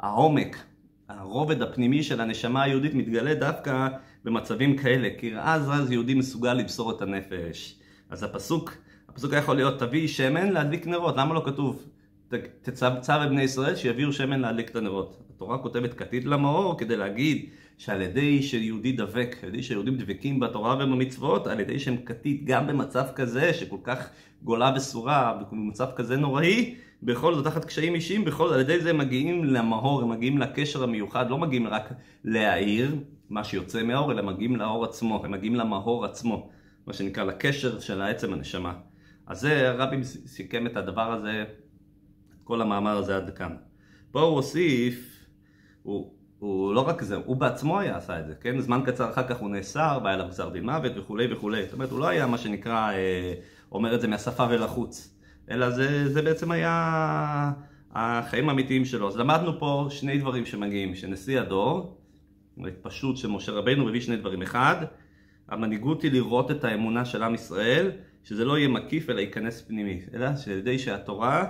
העומק, 0.00 0.56
הרובד 1.08 1.62
הפנימי 1.62 2.02
של 2.02 2.20
הנשמה 2.20 2.62
היהודית 2.62 2.94
מתגלה 2.94 3.34
דווקא 3.34 3.88
במצבים 4.24 4.76
כאלה, 4.76 5.08
כי 5.18 5.32
אז 5.38 5.70
אז 5.72 5.90
יהודי 5.90 6.14
מסוגל 6.14 6.54
לבשור 6.54 6.90
את 6.90 7.02
הנפש. 7.02 7.78
אז 8.10 8.22
הפסוק, 8.22 8.74
הפסוק 9.08 9.32
יכול 9.32 9.56
להיות 9.56 9.78
תביא 9.78 10.08
שמן 10.08 10.48
להדליק 10.48 10.86
נרות, 10.86 11.16
למה 11.16 11.34
לא 11.34 11.42
כתוב 11.44 11.86
תצו 12.62 12.86
בני 13.28 13.42
ישראל 13.42 13.76
שיביאו 13.76 14.12
שמן 14.12 14.40
להדליק 14.40 14.70
את 14.70 14.76
הנרות. 14.76 15.22
התורה 15.36 15.58
כותבת 15.58 15.94
כתית 15.94 16.24
למאור 16.24 16.78
כדי 16.78 16.96
להגיד 16.96 17.46
שעל 17.78 18.02
ידי 18.02 18.42
שיהודי 18.42 18.92
דבק, 18.92 19.36
על 19.42 19.48
ידי 19.48 19.62
שיהודים 19.62 19.96
דבקים 19.96 20.40
בתורה 20.40 20.74
ובמצוות, 20.74 21.46
על 21.46 21.60
ידי 21.60 21.78
שהם 21.78 21.96
כתית 21.96 22.44
גם 22.44 22.66
במצב 22.66 23.04
כזה 23.14 23.54
שכל 23.54 23.76
כך 23.84 24.08
גולה 24.42 24.72
וסורה, 24.76 25.40
במצב 25.52 25.86
כזה 25.96 26.16
נוראי, 26.16 26.74
בכל 27.02 27.34
זאת 27.34 27.44
תחת 27.44 27.64
קשיים 27.64 27.94
אישיים, 27.94 28.24
בכל 28.24 28.48
זאת 28.48 28.54
על 28.54 28.60
ידי 28.60 28.80
זה 28.80 28.90
הם 28.90 28.98
מגיעים 28.98 29.44
למאור, 29.44 30.02
הם 30.02 30.10
מגיעים 30.10 30.38
לקשר 30.38 30.82
המיוחד, 30.82 31.30
לא 31.30 31.38
מגיעים 31.38 31.66
רק 31.66 31.92
להעיר 32.24 32.96
מה 33.30 33.44
שיוצא 33.44 33.82
מהאור, 33.82 34.12
אלא 34.12 34.22
מגיעים 34.22 34.56
לאור 34.56 34.84
עצמו, 34.84 35.24
הם 35.24 35.30
מגיעים 35.30 35.54
למאור 35.54 36.04
עצמו, 36.04 36.50
מה 36.86 36.92
שנקרא 36.92 37.24
לקשר 37.24 37.80
של 37.80 38.00
העצם 38.00 38.32
הנשמה. 38.32 38.72
אז 39.26 39.40
זה 39.40 39.70
הרבי 39.70 40.04
סיכם 40.04 40.66
את 40.66 40.76
הדבר 40.76 41.12
הזה 41.12 41.44
כל 42.44 42.60
המאמר 42.60 42.96
הזה 42.96 43.16
עד 43.16 43.30
כאן. 43.36 43.56
פה 44.10 44.20
הוא 44.20 44.36
הוסיף, 44.36 45.26
הוא, 45.82 46.12
הוא 46.38 46.74
לא 46.74 46.80
רק 46.80 47.02
זה, 47.02 47.16
הוא 47.16 47.36
בעצמו 47.36 47.80
היה 47.80 47.96
עשה 47.96 48.20
את 48.20 48.26
זה, 48.26 48.34
כן? 48.40 48.60
זמן 48.60 48.80
קצר 48.86 49.10
אחר 49.10 49.28
כך 49.28 49.38
הוא 49.38 49.50
נאסר, 49.50 49.98
והיה 50.04 50.16
לו 50.16 50.28
גזר 50.28 50.48
דין 50.48 50.64
מוות 50.64 50.92
וכולי 50.96 51.32
וכולי. 51.32 51.64
זאת 51.64 51.72
אומרת, 51.72 51.90
הוא 51.90 52.00
לא 52.00 52.08
היה 52.08 52.26
מה 52.26 52.38
שנקרא, 52.38 52.92
אה, 52.92 53.34
אומר 53.72 53.94
את 53.94 54.00
זה 54.00 54.08
מהשפה 54.08 54.46
ולחוץ, 54.50 55.18
אלא 55.50 55.70
זה, 55.70 56.08
זה 56.08 56.22
בעצם 56.22 56.50
היה 56.50 57.52
החיים 57.94 58.48
האמיתיים 58.48 58.84
שלו. 58.84 59.08
אז 59.08 59.16
למדנו 59.16 59.58
פה 59.58 59.86
שני 59.90 60.18
דברים 60.18 60.46
שמגיעים, 60.46 60.94
שנשיא 60.94 61.40
הדור, 61.40 61.98
פשוט 62.82 63.16
שמשה 63.16 63.52
רבינו 63.52 63.84
מביא 63.84 64.00
שני 64.00 64.16
דברים. 64.16 64.42
אחד, 64.42 64.76
המנהיגות 65.48 66.02
היא 66.02 66.12
לראות 66.12 66.50
את 66.50 66.64
האמונה 66.64 67.04
של 67.04 67.22
עם 67.22 67.34
ישראל, 67.34 67.90
שזה 68.24 68.44
לא 68.44 68.58
יהיה 68.58 68.68
מקיף 68.68 69.10
אלא 69.10 69.20
ייכנס 69.20 69.62
פנימי, 69.62 70.00
אלא 70.14 70.36
שעל 70.36 70.58
ידי 70.58 70.78
שהתורה 70.78 71.46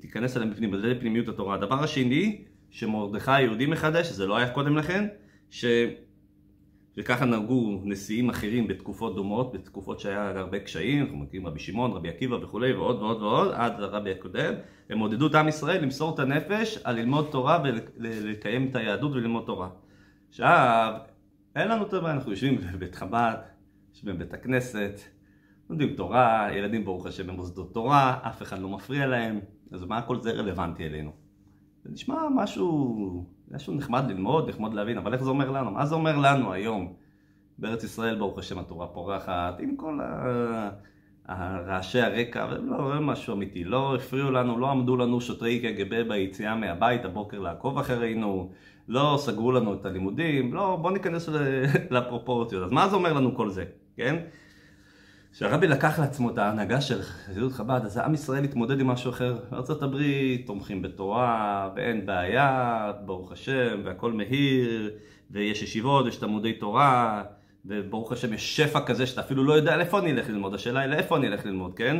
תיכנס 0.00 0.36
אליהם 0.36 0.50
בפנים, 0.50 0.80
זה 0.80 0.94
פנימיות 1.00 1.28
התורה. 1.28 1.54
הדבר 1.54 1.82
השני, 1.84 2.44
שמרדכי 2.70 3.30
היהודי 3.30 3.66
מחדש, 3.66 4.06
זה 4.06 4.26
לא 4.26 4.36
היה 4.36 4.50
קודם 4.50 4.76
לכן, 4.76 5.06
ש... 5.50 5.64
וככה 6.96 7.24
נהגו 7.24 7.80
נשיאים 7.84 8.30
אחרים 8.30 8.68
בתקופות 8.68 9.16
דומות, 9.16 9.52
בתקופות 9.52 10.00
שהיה 10.00 10.38
הרבה 10.38 10.58
קשיים, 10.58 11.02
אנחנו 11.02 11.16
מכירים 11.16 11.46
רבי 11.46 11.60
שמעון, 11.60 11.92
רבי 11.92 12.08
עקיבא 12.08 12.34
וכולי, 12.34 12.72
ועוד 12.72 13.02
ועוד 13.02 13.22
ועוד, 13.22 13.50
עד 13.54 13.80
הרבי 13.80 14.10
הקודם, 14.10 14.54
הם 14.90 14.98
עודדו 14.98 15.26
את 15.26 15.34
עם 15.34 15.48
ישראל 15.48 15.82
למסור 15.82 16.14
את 16.14 16.18
הנפש 16.18 16.78
על 16.84 16.96
ללמוד 16.96 17.28
תורה 17.30 17.62
ולקיים 17.96 18.68
את 18.70 18.76
היהדות 18.76 19.12
וללמוד 19.12 19.42
תורה. 19.46 19.68
עכשיו, 20.28 20.94
אין 21.56 21.68
לנו 21.68 21.86
את 21.86 21.92
הבעיה, 21.92 22.14
אנחנו 22.14 22.30
יושבים 22.30 22.58
בבית 22.72 22.94
חב"ד, 22.94 23.36
יושבים 23.94 24.14
בבית 24.14 24.34
הכנסת, 24.34 25.00
לומדים 25.70 25.94
תורה, 25.94 26.48
ילדים 26.52 26.84
ברוך 26.84 27.06
השם 27.06 27.26
במוסדות 27.26 27.74
תורה, 27.74 28.18
אף 28.22 28.42
אחד 28.42 28.58
לא 28.58 28.68
מפריע 28.68 29.06
להם, 29.06 29.40
אז 29.72 29.84
מה 29.84 30.02
כל 30.02 30.20
זה 30.20 30.30
רלוונטי 30.30 30.86
אלינו? 30.86 31.10
זה 31.84 31.90
נשמע 31.92 32.22
משהו, 32.34 33.26
משהו 33.50 33.74
נחמד 33.74 34.04
ללמוד, 34.08 34.48
נחמד 34.48 34.74
להבין, 34.74 34.98
אבל 34.98 35.12
איך 35.12 35.22
זה 35.22 35.30
אומר 35.30 35.50
לנו? 35.50 35.70
מה 35.70 35.86
זה 35.86 35.94
אומר 35.94 36.16
לנו 36.16 36.52
היום? 36.52 36.92
בארץ 37.58 37.84
ישראל 37.84 38.18
ברוך 38.18 38.38
השם 38.38 38.58
התורה 38.58 38.86
פורחת, 38.86 39.60
עם 39.60 39.76
כל 39.76 39.98
הרעשי 41.26 42.00
הרקע, 42.00 42.46
ולא, 42.50 42.94
לא 42.94 43.00
משהו 43.00 43.34
אמיתי, 43.34 43.64
לא 43.64 43.96
הפריעו 43.96 44.30
לנו, 44.30 44.58
לא 44.58 44.70
עמדו 44.70 44.96
לנו 44.96 45.20
שוטרי 45.20 45.60
קג"ב 45.60 46.08
ביציאה 46.08 46.56
מהבית 46.56 47.04
הבוקר 47.04 47.38
לעקוב 47.38 47.78
אחרינו, 47.78 48.50
לא 48.88 49.16
סגרו 49.18 49.52
לנו 49.52 49.74
את 49.74 49.86
הלימודים, 49.86 50.54
לא, 50.54 50.78
בואו 50.82 50.92
ניכנס 50.92 51.28
לפרופורציות. 51.90 52.62
אז 52.62 52.70
מה 52.70 52.88
זה 52.88 52.96
אומר 52.96 53.12
לנו 53.12 53.34
כל 53.34 53.50
זה, 53.50 53.64
כן? 53.96 54.16
כשהרבי 55.32 55.68
לקח 55.68 55.98
לעצמו 55.98 56.30
את 56.30 56.38
ההנהגה 56.38 56.80
של 56.80 57.02
חסידות 57.02 57.52
חב"ד, 57.52 57.80
אז 57.84 57.98
עם 57.98 58.14
ישראל 58.14 58.44
התמודד 58.44 58.80
עם 58.80 58.86
משהו 58.86 59.10
אחר. 59.10 59.38
הברית 59.82 60.46
תומכים 60.46 60.82
בתורה, 60.82 61.70
ואין 61.76 62.06
בעיה, 62.06 62.92
ברוך 63.04 63.32
השם, 63.32 63.80
והכל 63.84 64.12
מהיר, 64.12 64.90
ויש 65.30 65.62
ישיבות, 65.62 66.06
יש 66.06 66.16
תלמודי 66.16 66.52
תורה, 66.52 67.22
וברוך 67.64 68.12
השם 68.12 68.32
יש 68.32 68.56
שפע 68.56 68.80
כזה 68.86 69.06
שאתה 69.06 69.20
אפילו 69.20 69.44
לא 69.44 69.52
יודע 69.52 69.76
לאיפה 69.76 69.98
אני 69.98 70.12
אלך 70.12 70.28
ללמוד, 70.28 70.54
השאלה 70.54 70.80
היא 70.80 70.90
לאיפה 70.90 71.16
אני 71.16 71.28
אלך 71.28 71.46
ללמוד, 71.46 71.74
כן? 71.74 71.96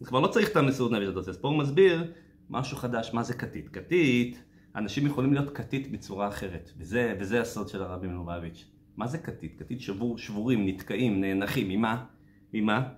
אז 0.00 0.06
כבר 0.06 0.20
לא 0.20 0.26
צריך 0.26 0.50
את 0.50 0.56
המסירות 0.56 0.92
נפש 0.92 1.06
הזאת. 1.06 1.28
אז 1.28 1.36
פה 1.36 1.48
הוא 1.48 1.58
מסביר 1.58 2.12
משהו 2.50 2.76
חדש, 2.76 3.10
מה 3.12 3.22
זה 3.22 3.34
כתית. 3.34 3.68
כתית, 3.68 4.42
אנשים 4.76 5.06
יכולים 5.06 5.32
להיות 5.32 5.56
כתית 5.56 5.92
בצורה 5.92 6.28
אחרת, 6.28 6.70
וזה, 6.78 7.14
וזה 7.20 7.40
הסוד 7.40 7.68
של 7.68 7.82
הרבי 7.82 8.06
מלובביץ'. 8.06 8.64
מה 8.96 9.06
זה 9.06 9.18
כתית? 9.18 9.58
כתית 9.58 9.80
שבור, 9.80 10.18
שבורים, 10.18 10.66
נתקעים, 10.66 11.20
נאנחים, 11.20 11.68
ממה? 11.68 12.04
ממה? 12.54 12.88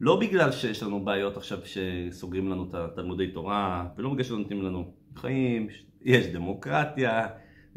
לא 0.00 0.20
בגלל 0.20 0.52
שיש 0.52 0.82
לנו 0.82 1.04
בעיות 1.04 1.36
עכשיו 1.36 1.58
שסוגרים 1.64 2.48
לנו 2.48 2.66
את 2.68 2.74
התלמודי 2.74 3.28
תורה, 3.28 3.86
ולא 3.96 4.10
בגלל 4.10 4.24
שנותנים 4.24 4.62
לנו 4.62 4.92
חיים, 5.16 5.68
יש 6.02 6.26
דמוקרטיה, 6.26 7.26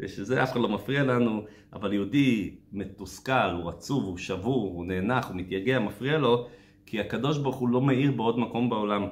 ושזה 0.00 0.42
אף 0.42 0.52
אחד 0.52 0.60
לא 0.60 0.68
מפריע 0.68 1.02
לנו, 1.04 1.44
אבל 1.72 1.92
יהודי 1.92 2.54
מתוסכל, 2.72 3.50
הוא 3.62 3.68
עצוב, 3.68 4.04
הוא 4.04 4.18
שבור, 4.18 4.72
הוא 4.74 4.86
נאנח, 4.86 5.28
הוא 5.28 5.36
מתייגע, 5.36 5.78
מפריע 5.78 6.18
לו, 6.18 6.46
כי 6.86 7.00
הקדוש 7.00 7.38
ברוך 7.38 7.56
הוא 7.56 7.68
לא 7.68 7.80
מאיר 7.80 8.12
בעוד 8.12 8.38
מקום 8.38 8.70
בעולם. 8.70 9.04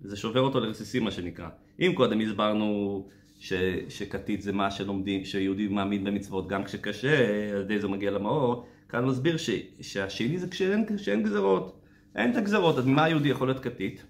זה 0.00 0.16
שובר 0.16 0.40
אותו 0.40 0.60
לרסיסים 0.60 1.04
מה 1.04 1.10
שנקרא. 1.10 1.48
אם 1.80 1.92
קודם 1.94 2.20
הסברנו 2.20 3.06
ש, 3.38 3.52
שכתית 3.88 4.42
זה 4.42 4.52
מה 4.52 4.70
שלומדים, 4.70 5.24
שיהודי 5.24 5.68
מאמין 5.68 6.04
במצוות 6.04 6.48
גם 6.48 6.64
כשקשה, 6.64 7.28
על 7.54 7.60
ידי 7.60 7.78
זה 7.78 7.88
מגיע 7.88 8.10
למאור, 8.10 8.66
כאן 8.88 9.04
מסביר 9.04 9.36
ש, 9.36 9.50
שהשני 9.80 10.38
זה 10.38 10.48
כשאין, 10.48 10.86
כשאין 10.96 11.22
גזרות. 11.22 11.80
אין 12.16 12.30
את 12.30 12.36
הגזרות, 12.36 12.78
אז 12.78 12.86
ממה 12.86 13.04
היהודי 13.04 13.28
יכול 13.28 13.48
להיות 13.48 13.62
כתית? 13.62 14.04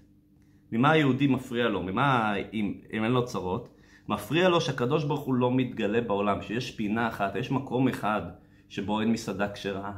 ממה 0.71 0.91
היהודי 0.91 1.27
מפריע 1.27 1.67
לו? 1.67 1.83
ממה, 1.83 2.33
אם, 2.53 2.73
אם 2.93 3.03
אין 3.03 3.11
לו 3.11 3.25
צרות? 3.25 3.69
מפריע 4.07 4.49
לו 4.49 4.61
שהקדוש 4.61 5.03
ברוך 5.03 5.21
הוא 5.21 5.35
לא 5.35 5.51
מתגלה 5.51 6.01
בעולם, 6.01 6.41
שיש 6.41 6.71
פינה 6.71 7.07
אחת, 7.07 7.35
יש 7.35 7.51
מקום 7.51 7.87
אחד 7.87 8.21
שבו 8.69 9.01
אין 9.01 9.11
מסעדה 9.11 9.51
כשרה, 9.51 9.93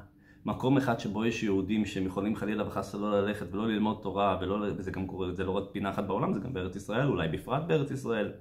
מקום 0.46 0.78
אחד 0.78 1.00
שבו 1.00 1.26
יש 1.26 1.44
יהודים 1.44 1.86
שהם 1.86 2.06
יכולים 2.06 2.36
חלילה 2.36 2.67
וחס 2.67 2.96
לא 2.96 3.22
ללכת 3.22 3.46
ולא 3.54 3.67
ללמוד 3.67 4.00
תורה, 4.02 4.38
ולא, 4.41 4.65
וזה 4.78 4.91
גם 4.91 5.08
קורה, 5.08 5.32
זה 5.32 5.44
לא 5.44 5.52
רק 5.52 5.63
פינה 5.72 5.89
אחת 5.89 6.04
בעולם, 6.04 6.34
זה 6.34 6.39
גם 6.39 6.54
בארץ 6.54 6.76
ישראל, 6.76 7.08
אולי 7.08 7.28
בפרט 7.28 7.63
בארץ 7.67 7.91
ישראל. 7.91 8.32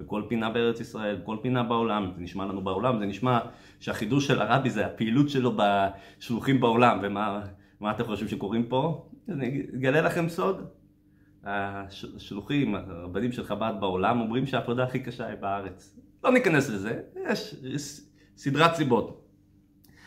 בכל 0.00 0.22
פינה 0.28 0.50
בארץ 0.50 0.80
ישראל, 0.80 1.16
בכל 1.16 1.36
פינה 1.42 1.62
בעולם, 1.62 2.10
זה 2.16 2.22
נשמע 2.22 2.44
לנו 2.44 2.64
בעולם, 2.64 2.98
זה 2.98 3.06
נשמע 3.06 3.38
שהחידוש 3.80 4.26
של 4.26 4.42
הרבי 4.42 4.70
זה 4.70 4.86
הפעילות 4.86 5.28
שלו 5.28 5.56
בשלוחים 5.56 6.60
בעולם, 6.60 6.98
ומה 7.02 7.90
אתם 7.90 8.04
חושבים 8.04 8.28
שקוראים 8.28 8.66
פה? 8.66 9.06
אני 9.28 9.62
אגלה 9.74 10.00
לכם 10.00 10.28
סוד, 10.28 10.66
השלוחים, 11.44 12.74
הרבנים 12.74 13.32
של 13.32 13.44
חב"ד 13.44 13.72
בעולם 13.80 14.20
אומרים 14.20 14.46
שהעבודה 14.46 14.84
הכי 14.84 14.98
קשה 14.98 15.26
היא 15.26 15.36
בארץ. 15.36 16.00
לא 16.24 16.32
ניכנס 16.32 16.70
לזה, 16.70 17.00
יש, 17.30 18.00
סדרת 18.36 18.74
סיבות. 18.74 19.26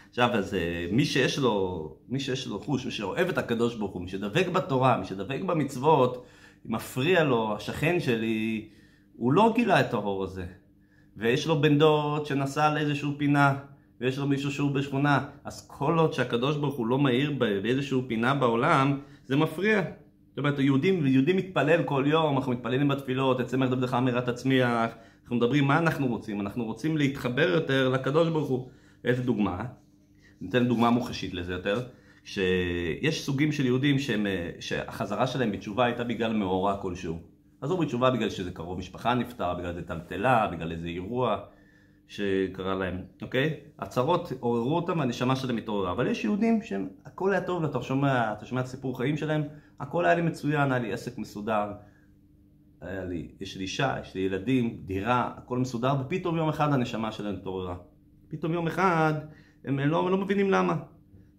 עכשיו, 0.09 0.29
אז 0.33 0.53
אה, 0.53 0.87
מי 0.91 1.05
שיש 1.05 1.39
לו, 1.39 1.97
מי 2.09 2.19
שיש 2.19 2.47
לו 2.47 2.59
חוש, 2.59 2.85
מי 2.85 2.91
שאוהב 2.91 3.29
את 3.29 3.37
הקדוש 3.37 3.75
ברוך 3.75 3.91
הוא, 3.91 4.01
מי 4.01 4.07
שדבק 4.07 4.47
בתורה, 4.47 4.97
מי 4.97 5.05
שדבק 5.05 5.41
במצוות, 5.41 6.25
מפריע 6.65 7.23
לו, 7.23 7.55
השכן 7.55 7.99
שלי, 7.99 8.69
הוא 9.17 9.33
לא 9.33 9.51
גילה 9.55 9.81
את 9.81 9.93
האור 9.93 10.23
הזה. 10.23 10.45
ויש 11.17 11.47
לו 11.47 11.61
בן 11.61 11.77
דוד 11.77 12.25
שנסע 12.25 12.73
לאיזשהו 12.73 13.11
פינה, 13.17 13.55
ויש 14.01 14.17
לו 14.17 14.27
מישהו 14.27 14.51
שהוא 14.51 14.71
בשכונה, 14.71 15.25
אז 15.43 15.67
כל 15.67 15.97
עוד 15.99 16.13
שהקדוש 16.13 16.57
ברוך 16.57 16.75
הוא 16.75 16.87
לא 16.87 16.99
מאיר 16.99 17.31
באיזשהו 17.39 18.03
פינה 18.07 18.33
בעולם, 18.33 18.99
זה 19.25 19.35
מפריע. 19.35 19.81
זאת 20.29 20.37
אומרת, 20.37 20.59
יהודים, 20.59 21.05
יהודים 21.05 21.37
מתפלל 21.37 21.83
כל 21.83 22.03
יום, 22.07 22.37
אנחנו 22.37 22.51
מתפללים 22.51 22.87
בתפילות, 22.87 23.39
אצל 23.39 23.57
מרד 23.57 23.73
עבדך 23.73 23.93
אמירת 23.93 24.29
תצמיח, 24.29 24.91
אנחנו 25.23 25.35
מדברים 25.35 25.63
מה 25.63 25.77
אנחנו 25.77 26.07
רוצים, 26.07 26.41
אנחנו 26.41 26.65
רוצים 26.65 26.97
להתחבר 26.97 27.49
יותר 27.49 27.89
לקדוש 27.89 28.29
ברוך 28.29 28.49
הוא. 28.49 28.69
איזה 29.05 29.23
דוגמה? 29.23 29.65
ניתן 30.41 30.67
דוגמה 30.67 30.89
מוחשית 30.89 31.33
לזה 31.33 31.53
יותר. 31.53 31.81
שיש 32.23 33.25
סוגים 33.25 33.51
של 33.51 33.65
יהודים 33.65 33.99
שהם, 33.99 34.27
שהחזרה 34.59 35.27
שלהם 35.27 35.51
בתשובה 35.51 35.85
הייתה 35.85 36.03
בגלל 36.03 36.33
מאורע 36.33 36.77
כלשהו. 36.77 37.32
חזרו 37.63 37.77
בתשובה 37.77 38.11
בגלל 38.11 38.29
שזה 38.29 38.51
קרוב 38.51 38.79
משפחה 38.79 39.13
נפטר, 39.13 39.53
בגלל 39.53 39.69
איזה 39.69 39.87
טלטלה, 39.87 40.47
בגלל 40.47 40.71
איזה 40.71 40.87
אירוע 40.87 41.37
שקרה 42.07 42.75
להם, 42.75 43.01
אוקיי? 43.21 43.59
הצהרות 43.79 44.31
עוררו 44.39 44.75
אותם, 44.75 45.01
הנשמה 45.01 45.35
שלהם 45.35 45.57
התעוררה. 45.57 45.91
אבל 45.91 46.07
יש 46.07 46.23
יהודים 46.23 46.61
שהכל 46.61 47.31
היה 47.31 47.41
טוב, 47.41 47.63
אתה 47.63 47.81
שומע, 47.81 48.33
אתה 48.33 48.45
שומע 48.45 48.61
את 48.61 48.65
סיפור 48.65 48.97
חיים 48.97 49.17
שלהם, 49.17 49.43
הכל 49.79 50.05
היה 50.05 50.15
לי 50.15 50.21
מצוין, 50.21 50.71
היה 50.71 50.81
לי 50.81 50.93
עסק 50.93 51.17
מסודר, 51.17 51.71
היה 52.81 53.05
לי, 53.05 53.31
יש 53.39 53.57
לי 53.57 53.61
אישה, 53.61 53.95
יש 54.01 54.15
לי 54.15 54.21
ילדים, 54.21 54.77
דירה, 54.85 55.31
הכל 55.37 55.57
מסודר, 55.57 55.93
ופתאום 56.01 56.37
יום 56.37 56.49
אחד 56.49 56.73
הנשמה 56.73 57.11
שלהם 57.11 57.35
התעוררה. 57.35 57.75
פתאום 58.27 58.53
יום 58.53 58.67
אחד 58.67 59.13
הם 59.65 59.79
לא, 59.79 60.11
לא 60.11 60.17
מבינים 60.17 60.51
למה. 60.51 60.75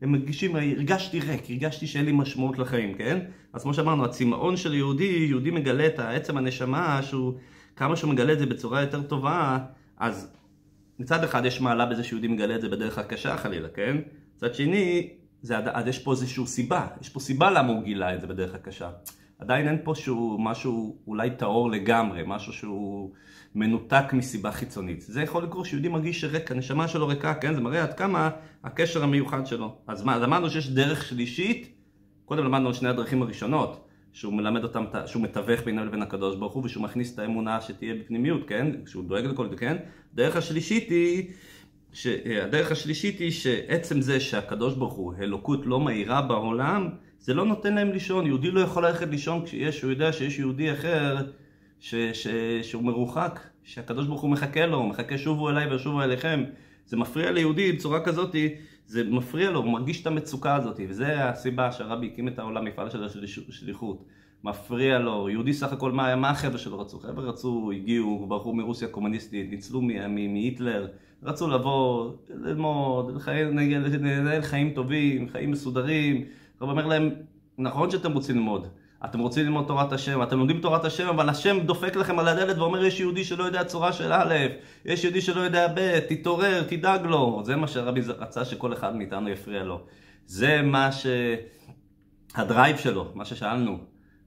הם 0.05 0.13
מרגישים, 0.13 0.57
הרגשתי 0.57 1.21
ריק, 1.21 1.51
הרגשתי 1.51 1.87
שאין 1.87 2.05
לי 2.05 2.13
משמעות 2.13 2.59
לחיים, 2.59 2.95
כן? 2.95 3.19
אז 3.53 3.63
כמו 3.63 3.75
שאמרנו, 3.75 4.05
הצמאון 4.05 4.57
של 4.57 4.75
יהודי, 4.75 5.27
יהודי 5.29 5.51
מגלה 5.51 5.87
את 5.87 5.99
עצם 5.99 6.37
הנשמה, 6.37 7.03
שהוא, 7.03 7.35
כמה 7.77 7.97
שהוא 7.97 8.13
מגלה 8.13 8.33
את 8.33 8.39
זה 8.39 8.47
בצורה 8.47 8.81
יותר 8.81 9.03
טובה, 9.03 9.59
אז 9.99 10.33
מצד 10.99 11.25
אחד 11.25 11.45
יש 11.45 11.61
מעלה 11.61 11.87
בזה 11.87 12.05
שיהודי 12.05 12.29
מגלה 12.29 12.55
את 12.55 12.61
זה 12.61 12.69
בדרך 12.69 12.99
הקשה 12.99 13.37
חלילה, 13.37 13.69
כן? 13.69 13.97
מצד 14.37 14.55
שני, 14.55 15.11
זה, 15.43 15.59
אז 15.59 15.87
יש 15.87 15.99
פה 15.99 16.13
איזושהי 16.13 16.47
סיבה, 16.47 16.87
יש 17.01 17.09
פה 17.09 17.21
סיבה 17.21 17.51
למה 17.51 17.73
הוא 17.73 17.83
גילה 17.83 18.15
את 18.15 18.21
זה 18.21 18.27
בדרך 18.27 18.55
הקשה. 18.55 18.91
עדיין 19.39 19.69
אין 19.69 19.79
פה 19.85 19.95
שהוא 19.95 20.41
משהו 20.41 20.97
אולי 21.07 21.31
טהור 21.31 21.71
לגמרי, 21.71 22.23
משהו 22.27 22.53
שהוא 22.53 23.13
מנותק 23.55 24.05
מסיבה 24.13 24.53
חיצונית. 24.53 25.01
זה 25.01 25.23
יכול 25.23 25.43
לקרות 25.43 25.67
שיהודי 25.67 25.89
מרגיש 25.89 26.21
שריק, 26.21 26.51
הנשמה 26.51 26.89
שלו 26.89 27.07
ריקה, 27.07 27.35
כן? 27.35 27.55
זה 27.55 27.61
מראה 27.61 27.83
עד 27.83 27.95
כמה 27.95 28.31
הקשר 28.65 29.03
המיוחד 29.03 29.47
שלו. 29.47 29.77
אז 29.87 30.03
מה, 30.03 30.25
אמרנו 30.25 30.51
שיש 30.51 30.71
דרך 30.71 31.05
שלישית, 31.05 31.69
קודם 32.25 32.45
למדנו 32.45 32.67
על 32.67 32.75
שני 32.75 32.89
הדרכים 32.89 33.23
הראשונות, 33.23 33.89
שהוא 34.13 34.33
מלמד 34.33 34.63
אותם, 34.63 34.85
שהוא 35.07 35.23
מתווך 35.23 35.61
בינו 35.65 35.85
לבין 35.85 36.03
הקדוש 36.03 36.37
ברוך 36.37 36.53
הוא, 36.53 36.65
ושהוא 36.65 36.85
מכניס 36.85 37.15
את 37.15 37.19
האמונה 37.19 37.61
שתהיה 37.61 37.95
בפנימיות, 37.95 38.41
כן? 38.49 38.67
שהוא 38.87 39.05
דואג 39.05 39.25
לכל 39.25 39.49
זה, 39.49 39.57
כן? 39.57 39.77
דרך 40.15 40.37
השלישית 40.37 40.91
היא, 40.91 41.31
הדרך 42.43 42.73
השלישית 42.73 43.19
היא 43.19 43.31
שעצם 43.31 44.01
זה 44.01 44.21
שהקדוש 44.21 44.75
ברוך 44.75 44.95
הוא, 44.95 45.15
אלוקות 45.21 45.67
לא 45.67 45.81
מהירה 45.81 46.23
בעולם, 46.23 46.89
זה 47.19 47.35
לא 47.35 47.47
נותן 47.47 47.75
להם 47.75 47.93
לישון. 47.93 48.27
יהודי 48.27 48.51
לא 48.51 48.61
יכול 48.61 48.87
ללכת 48.87 49.09
לישון 49.09 49.45
כשיש, 49.45 49.83
הוא 49.83 49.91
יודע 49.91 50.13
שיש 50.13 50.39
יהודי 50.39 50.73
אחר 50.73 51.17
ש, 51.85 51.95
ש, 51.95 52.27
שהוא 52.63 52.83
מרוחק, 52.83 53.41
שהקדוש 53.65 54.07
ברוך 54.07 54.21
הוא 54.21 54.31
מחכה 54.31 54.67
לו, 54.67 54.77
הוא 54.77 54.89
מחכה 54.89 55.19
שובו 55.19 55.51
אליי 55.51 55.75
ושובו 55.75 56.03
אליכם. 56.03 56.45
זה 56.87 56.97
מפריע 56.97 57.31
ליהודי 57.31 57.73
בצורה 57.73 58.05
כזאת, 58.05 58.37
זה 58.87 59.05
מפריע 59.05 59.51
לו, 59.51 59.61
הוא 59.61 59.73
מרגיש 59.73 60.03
את 60.03 60.07
המצוקה 60.07 60.57
הזאת, 60.57 60.81
וזה 60.89 61.29
הסיבה 61.29 61.73
שהרבי 61.73 62.07
הקים 62.07 62.29
את 62.29 62.39
העולם, 62.39 62.65
מפעל 62.65 62.91
של 62.91 63.05
השליחות. 63.49 64.05
מפריע 64.45 64.99
לו, 64.99 65.29
יהודי 65.29 65.53
סך 65.53 65.73
הכל, 65.73 65.93
מה, 65.93 66.17
מה 66.17 66.31
החבר'ה 66.31 66.59
שלו 66.59 66.81
רצו? 66.81 66.99
חבר'ה 66.99 67.25
רצו, 67.25 67.71
הגיעו, 67.75 68.27
ברחו 68.29 68.55
מרוסיה 68.55 68.89
הקומוניסטית, 68.89 69.51
ניצלו 69.51 69.81
מהיטלר, 70.29 70.87
רצו 71.23 71.49
לבוא, 71.49 72.13
ללמוד, 72.31 73.23
לנהל 74.01 74.43
חיים 74.43 74.71
טובים, 74.71 75.29
חיים 75.29 75.51
מסודרים. 75.51 76.25
הרב 76.61 76.71
אומר 76.71 76.87
להם, 76.87 77.11
נכון 77.59 77.91
שאתם 77.91 78.13
רוצים 78.13 78.37
ללמוד, 78.37 78.67
אתם 79.05 79.19
רוצים 79.19 79.45
ללמוד 79.45 79.65
תורת 79.67 79.93
השם, 79.93 80.23
אתם 80.23 80.39
לומדים 80.39 80.61
תורת 80.61 80.85
השם, 80.85 81.09
אבל 81.09 81.29
השם 81.29 81.61
דופק 81.61 81.97
לכם 81.97 82.19
על 82.19 82.29
הדלת 82.29 82.59
ואומר 82.59 82.85
יש 82.85 83.01
יהודי 83.01 83.25
שלא 83.25 83.45
יודע 83.45 83.65
צורה 83.65 83.93
של 83.93 84.13
א', 84.13 84.35
יש 84.85 85.05
יהודי 85.05 85.21
שלא 85.21 85.41
יודע 85.41 85.69
ב', 85.75 85.99
תתעורר, 85.99 86.63
תדאג 86.63 87.07
לו. 87.07 87.43
זה 87.45 87.57
מה 87.57 87.69
שהרבי 87.69 88.01
רצה 88.01 88.45
שכל 88.45 88.73
אחד 88.73 88.97
מאיתנו 88.97 89.29
יפריע 89.29 89.63
לו. 89.63 89.81
זה 90.27 90.63
מה 90.63 90.93
ש... 90.93 91.07
הדרייב 92.35 92.77
שלו, 92.77 93.07
מה 93.15 93.25
ששאלנו, 93.25 93.79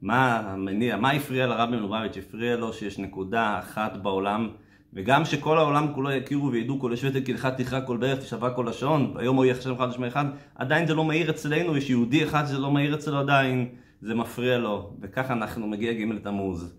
מה 0.02 0.38
המניע, 0.38 0.98
מה 0.98 1.12
הפריע 1.12 1.48
לרבי 1.48 1.78
מלובביץ'? 1.78 2.18
הפריע 2.18 2.56
לו 2.56 2.74
שיש 2.74 3.00
נקודה 3.00 3.60
אחת 3.60 3.98
בעולם, 3.98 4.50
וגם 4.94 5.26
שכל 5.26 5.58
העולם 5.58 5.94
כולו 5.94 6.12
יכירו 6.12 6.52
וידעו 6.52 6.80
כל 6.80 6.94
השבט 6.94 7.26
כהלכת 7.26 7.58
תכרה 7.58 7.82
כל 7.82 7.98
ברך 7.98 8.20
תשבע 8.20 8.50
כל 8.50 8.66
לשון, 8.70 9.14
ויום 9.16 9.36
הוא 9.36 9.46
יהיה 9.46 9.56
אחד 9.76 9.90
לשמי 9.90 10.08
אחד, 10.08 10.26
עדיין 10.56 10.88
זה 10.88 10.94
לא 10.94 11.06
מאיר 11.06 11.30
אצלנו, 11.30 11.78
יש 11.78 11.90
יהודי 11.90 12.24
אחד 12.24 12.46
שזה 12.46 12.58
לא 12.58 12.72
מאיר 12.72 12.96
אצלו 12.96 13.20
עדיין, 13.20 13.70
זה 14.02 14.16
מפריע 14.16 14.58
לו, 14.58 14.98
וככה 15.02 15.34
אנחנו 15.34 15.68
מגיע 15.68 15.94
ג' 15.94 16.20
תמוז. 16.24 16.78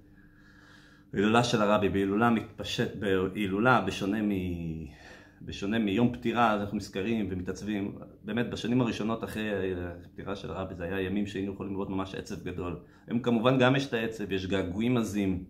הילולה 1.13 1.45
של 1.45 1.63
הרבי, 1.63 1.89
בהילולה 1.89 2.31
מתפשט, 2.31 2.97
בהילולה 2.97 3.81
בשונה 3.81 4.23
מ... 4.23 4.31
בשונה 5.43 5.79
מיום 5.79 6.13
פטירה, 6.13 6.55
אנחנו 6.55 6.77
נזכרים 6.77 7.29
ומתעצבים, 7.31 7.99
באמת 8.25 8.51
בשנים 8.51 8.81
הראשונות 8.81 9.25
אחרי 9.25 9.75
הפטירה 9.77 10.37
של 10.37 10.51
הרבי 10.51 10.75
זה 10.75 10.85
היה 10.85 11.01
ימים 11.01 11.27
שהיינו 11.27 11.53
יכולים 11.53 11.73
לראות 11.73 11.91
ממש 11.91 12.15
עצב 12.15 12.45
גדול. 12.45 12.77
היום 13.07 13.21
כמובן 13.21 13.59
גם 13.59 13.77
יש 13.77 13.87
את 13.87 13.93
העצב, 13.93 14.33
יש 14.33 14.47
געגועים 14.47 14.97
עזים, 14.97 15.45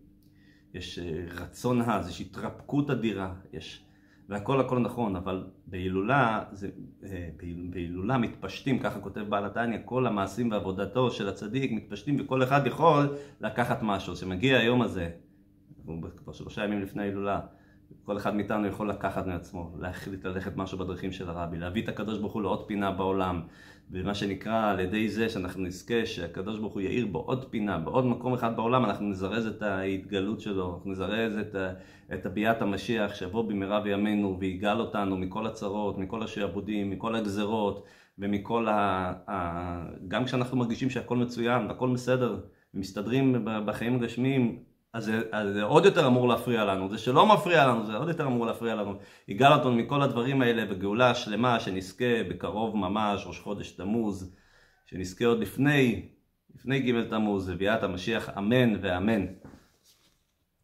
יש 0.75 0.99
אה, 0.99 1.25
רצון 1.35 1.81
עז, 1.81 2.09
יש 2.09 2.21
התרפקות 2.21 2.91
אדירה, 2.91 3.35
יש... 3.53 3.88
והכל 4.29 4.61
הכל 4.61 4.79
נכון, 4.79 5.17
אבל 5.17 5.47
בהילולה, 5.67 6.45
זה, 6.53 6.69
אה, 7.05 7.29
בהילולה 7.71 8.19
מתפשטים, 8.19 8.79
ככה 8.79 9.01
כותב 9.01 9.21
בעל 9.21 9.45
התניא, 9.45 9.79
כל 9.85 10.07
המעשים 10.07 10.51
ועבודתו 10.51 11.11
של 11.11 11.29
הצדיק 11.29 11.73
מתפשטים 11.73 12.17
וכל 12.21 12.43
אחד 12.43 12.67
יכול 12.67 13.17
לקחת 13.41 13.79
משהו. 13.83 14.15
כשמגיע 14.15 14.59
היום 14.59 14.83
הזה, 14.83 15.11
כבר 16.17 16.33
שלושה 16.33 16.65
ימים 16.65 16.83
לפני 16.83 17.03
ההילולה, 17.03 17.41
כל 18.05 18.17
אחד 18.17 18.35
מאיתנו 18.35 18.67
יכול 18.67 18.91
לקחת 18.91 19.27
מעצמו, 19.27 19.73
להחליט 19.79 20.25
ללכת 20.25 20.57
משהו 20.57 20.79
בדרכים 20.79 21.13
של 21.13 21.29
הרבי, 21.29 21.59
להביא 21.59 21.83
את 21.83 21.89
הקדוש 21.89 22.19
ברוך 22.19 22.33
הוא 22.33 22.43
לעוד 22.43 22.67
פינה 22.67 22.91
בעולם, 22.91 23.43
ומה 23.91 24.15
שנקרא 24.15 24.71
על 24.71 24.81
ידי 24.81 25.09
זה 25.09 25.29
שאנחנו 25.29 25.63
נזכה 25.63 26.07
שהקדוש 26.07 26.59
ברוך 26.59 26.75
הוא 26.75 26.83
יאיר 26.83 27.07
בעוד 27.07 27.51
פינה, 27.51 27.79
בעוד 27.79 28.07
מקום 28.07 28.35
אחד 28.35 28.57
בעולם, 28.57 28.85
אנחנו 28.85 29.07
נזרז 29.07 29.47
את 29.47 29.63
ההתגלות 29.63 30.41
שלו, 30.41 30.75
אנחנו 30.75 30.91
נזרז 30.91 31.39
את, 31.39 31.57
את 32.15 32.27
הביאת 32.27 32.63
המשיח 32.63 33.15
שיבוא 33.15 33.43
במהרה 33.43 33.81
בימינו 33.81 34.37
ויגאל 34.41 34.81
אותנו 34.81 35.17
מכל 35.17 35.47
הצרות, 35.47 35.99
מכל 35.99 36.23
השעבודים, 36.23 36.91
מכל 36.91 37.15
הגזרות 37.15 37.85
ומכל 38.19 38.69
ה... 38.69 39.13
ה... 39.31 39.89
גם 40.09 40.25
כשאנחנו 40.25 40.57
מרגישים 40.57 40.91
שהכל 40.91 41.17
מצוין 41.17 41.67
והכל 41.67 41.93
בסדר 41.95 42.41
ומסתדרים 42.75 43.45
בחיים 43.45 43.95
הגשמיים 43.95 44.59
אז 44.99 45.05
זה, 45.05 45.23
אז 45.33 45.53
זה 45.53 45.63
עוד 45.63 45.85
יותר 45.85 46.07
אמור 46.07 46.29
להפריע 46.29 46.65
לנו, 46.65 46.91
זה 46.91 46.99
שלא 46.99 47.27
מפריע 47.27 47.67
לנו, 47.67 47.87
זה 47.87 47.97
עוד 47.97 48.09
יותר 48.09 48.27
אמור 48.27 48.47
להפריע 48.47 48.75
לנו. 48.75 48.99
יגאל 49.29 49.53
אותנו 49.53 49.73
מכל 49.73 50.03
הדברים 50.03 50.43
האלה 50.43 50.65
בגאולה 50.65 51.15
שלמה, 51.15 51.61
שנזכה 51.61 52.25
בקרוב 52.31 52.77
ממש, 52.77 53.27
ראש 53.27 53.41
חודש 53.41 53.71
תמוז, 53.71 54.35
שנזכה 54.87 55.27
עוד 55.27 55.39
לפני, 55.39 56.09
לפני 56.55 56.81
ג' 56.81 57.09
תמוז, 57.11 57.51
לביאת 57.51 57.83
המשיח, 57.83 58.29
אמן 58.39 58.75
ואמן. 58.81 59.27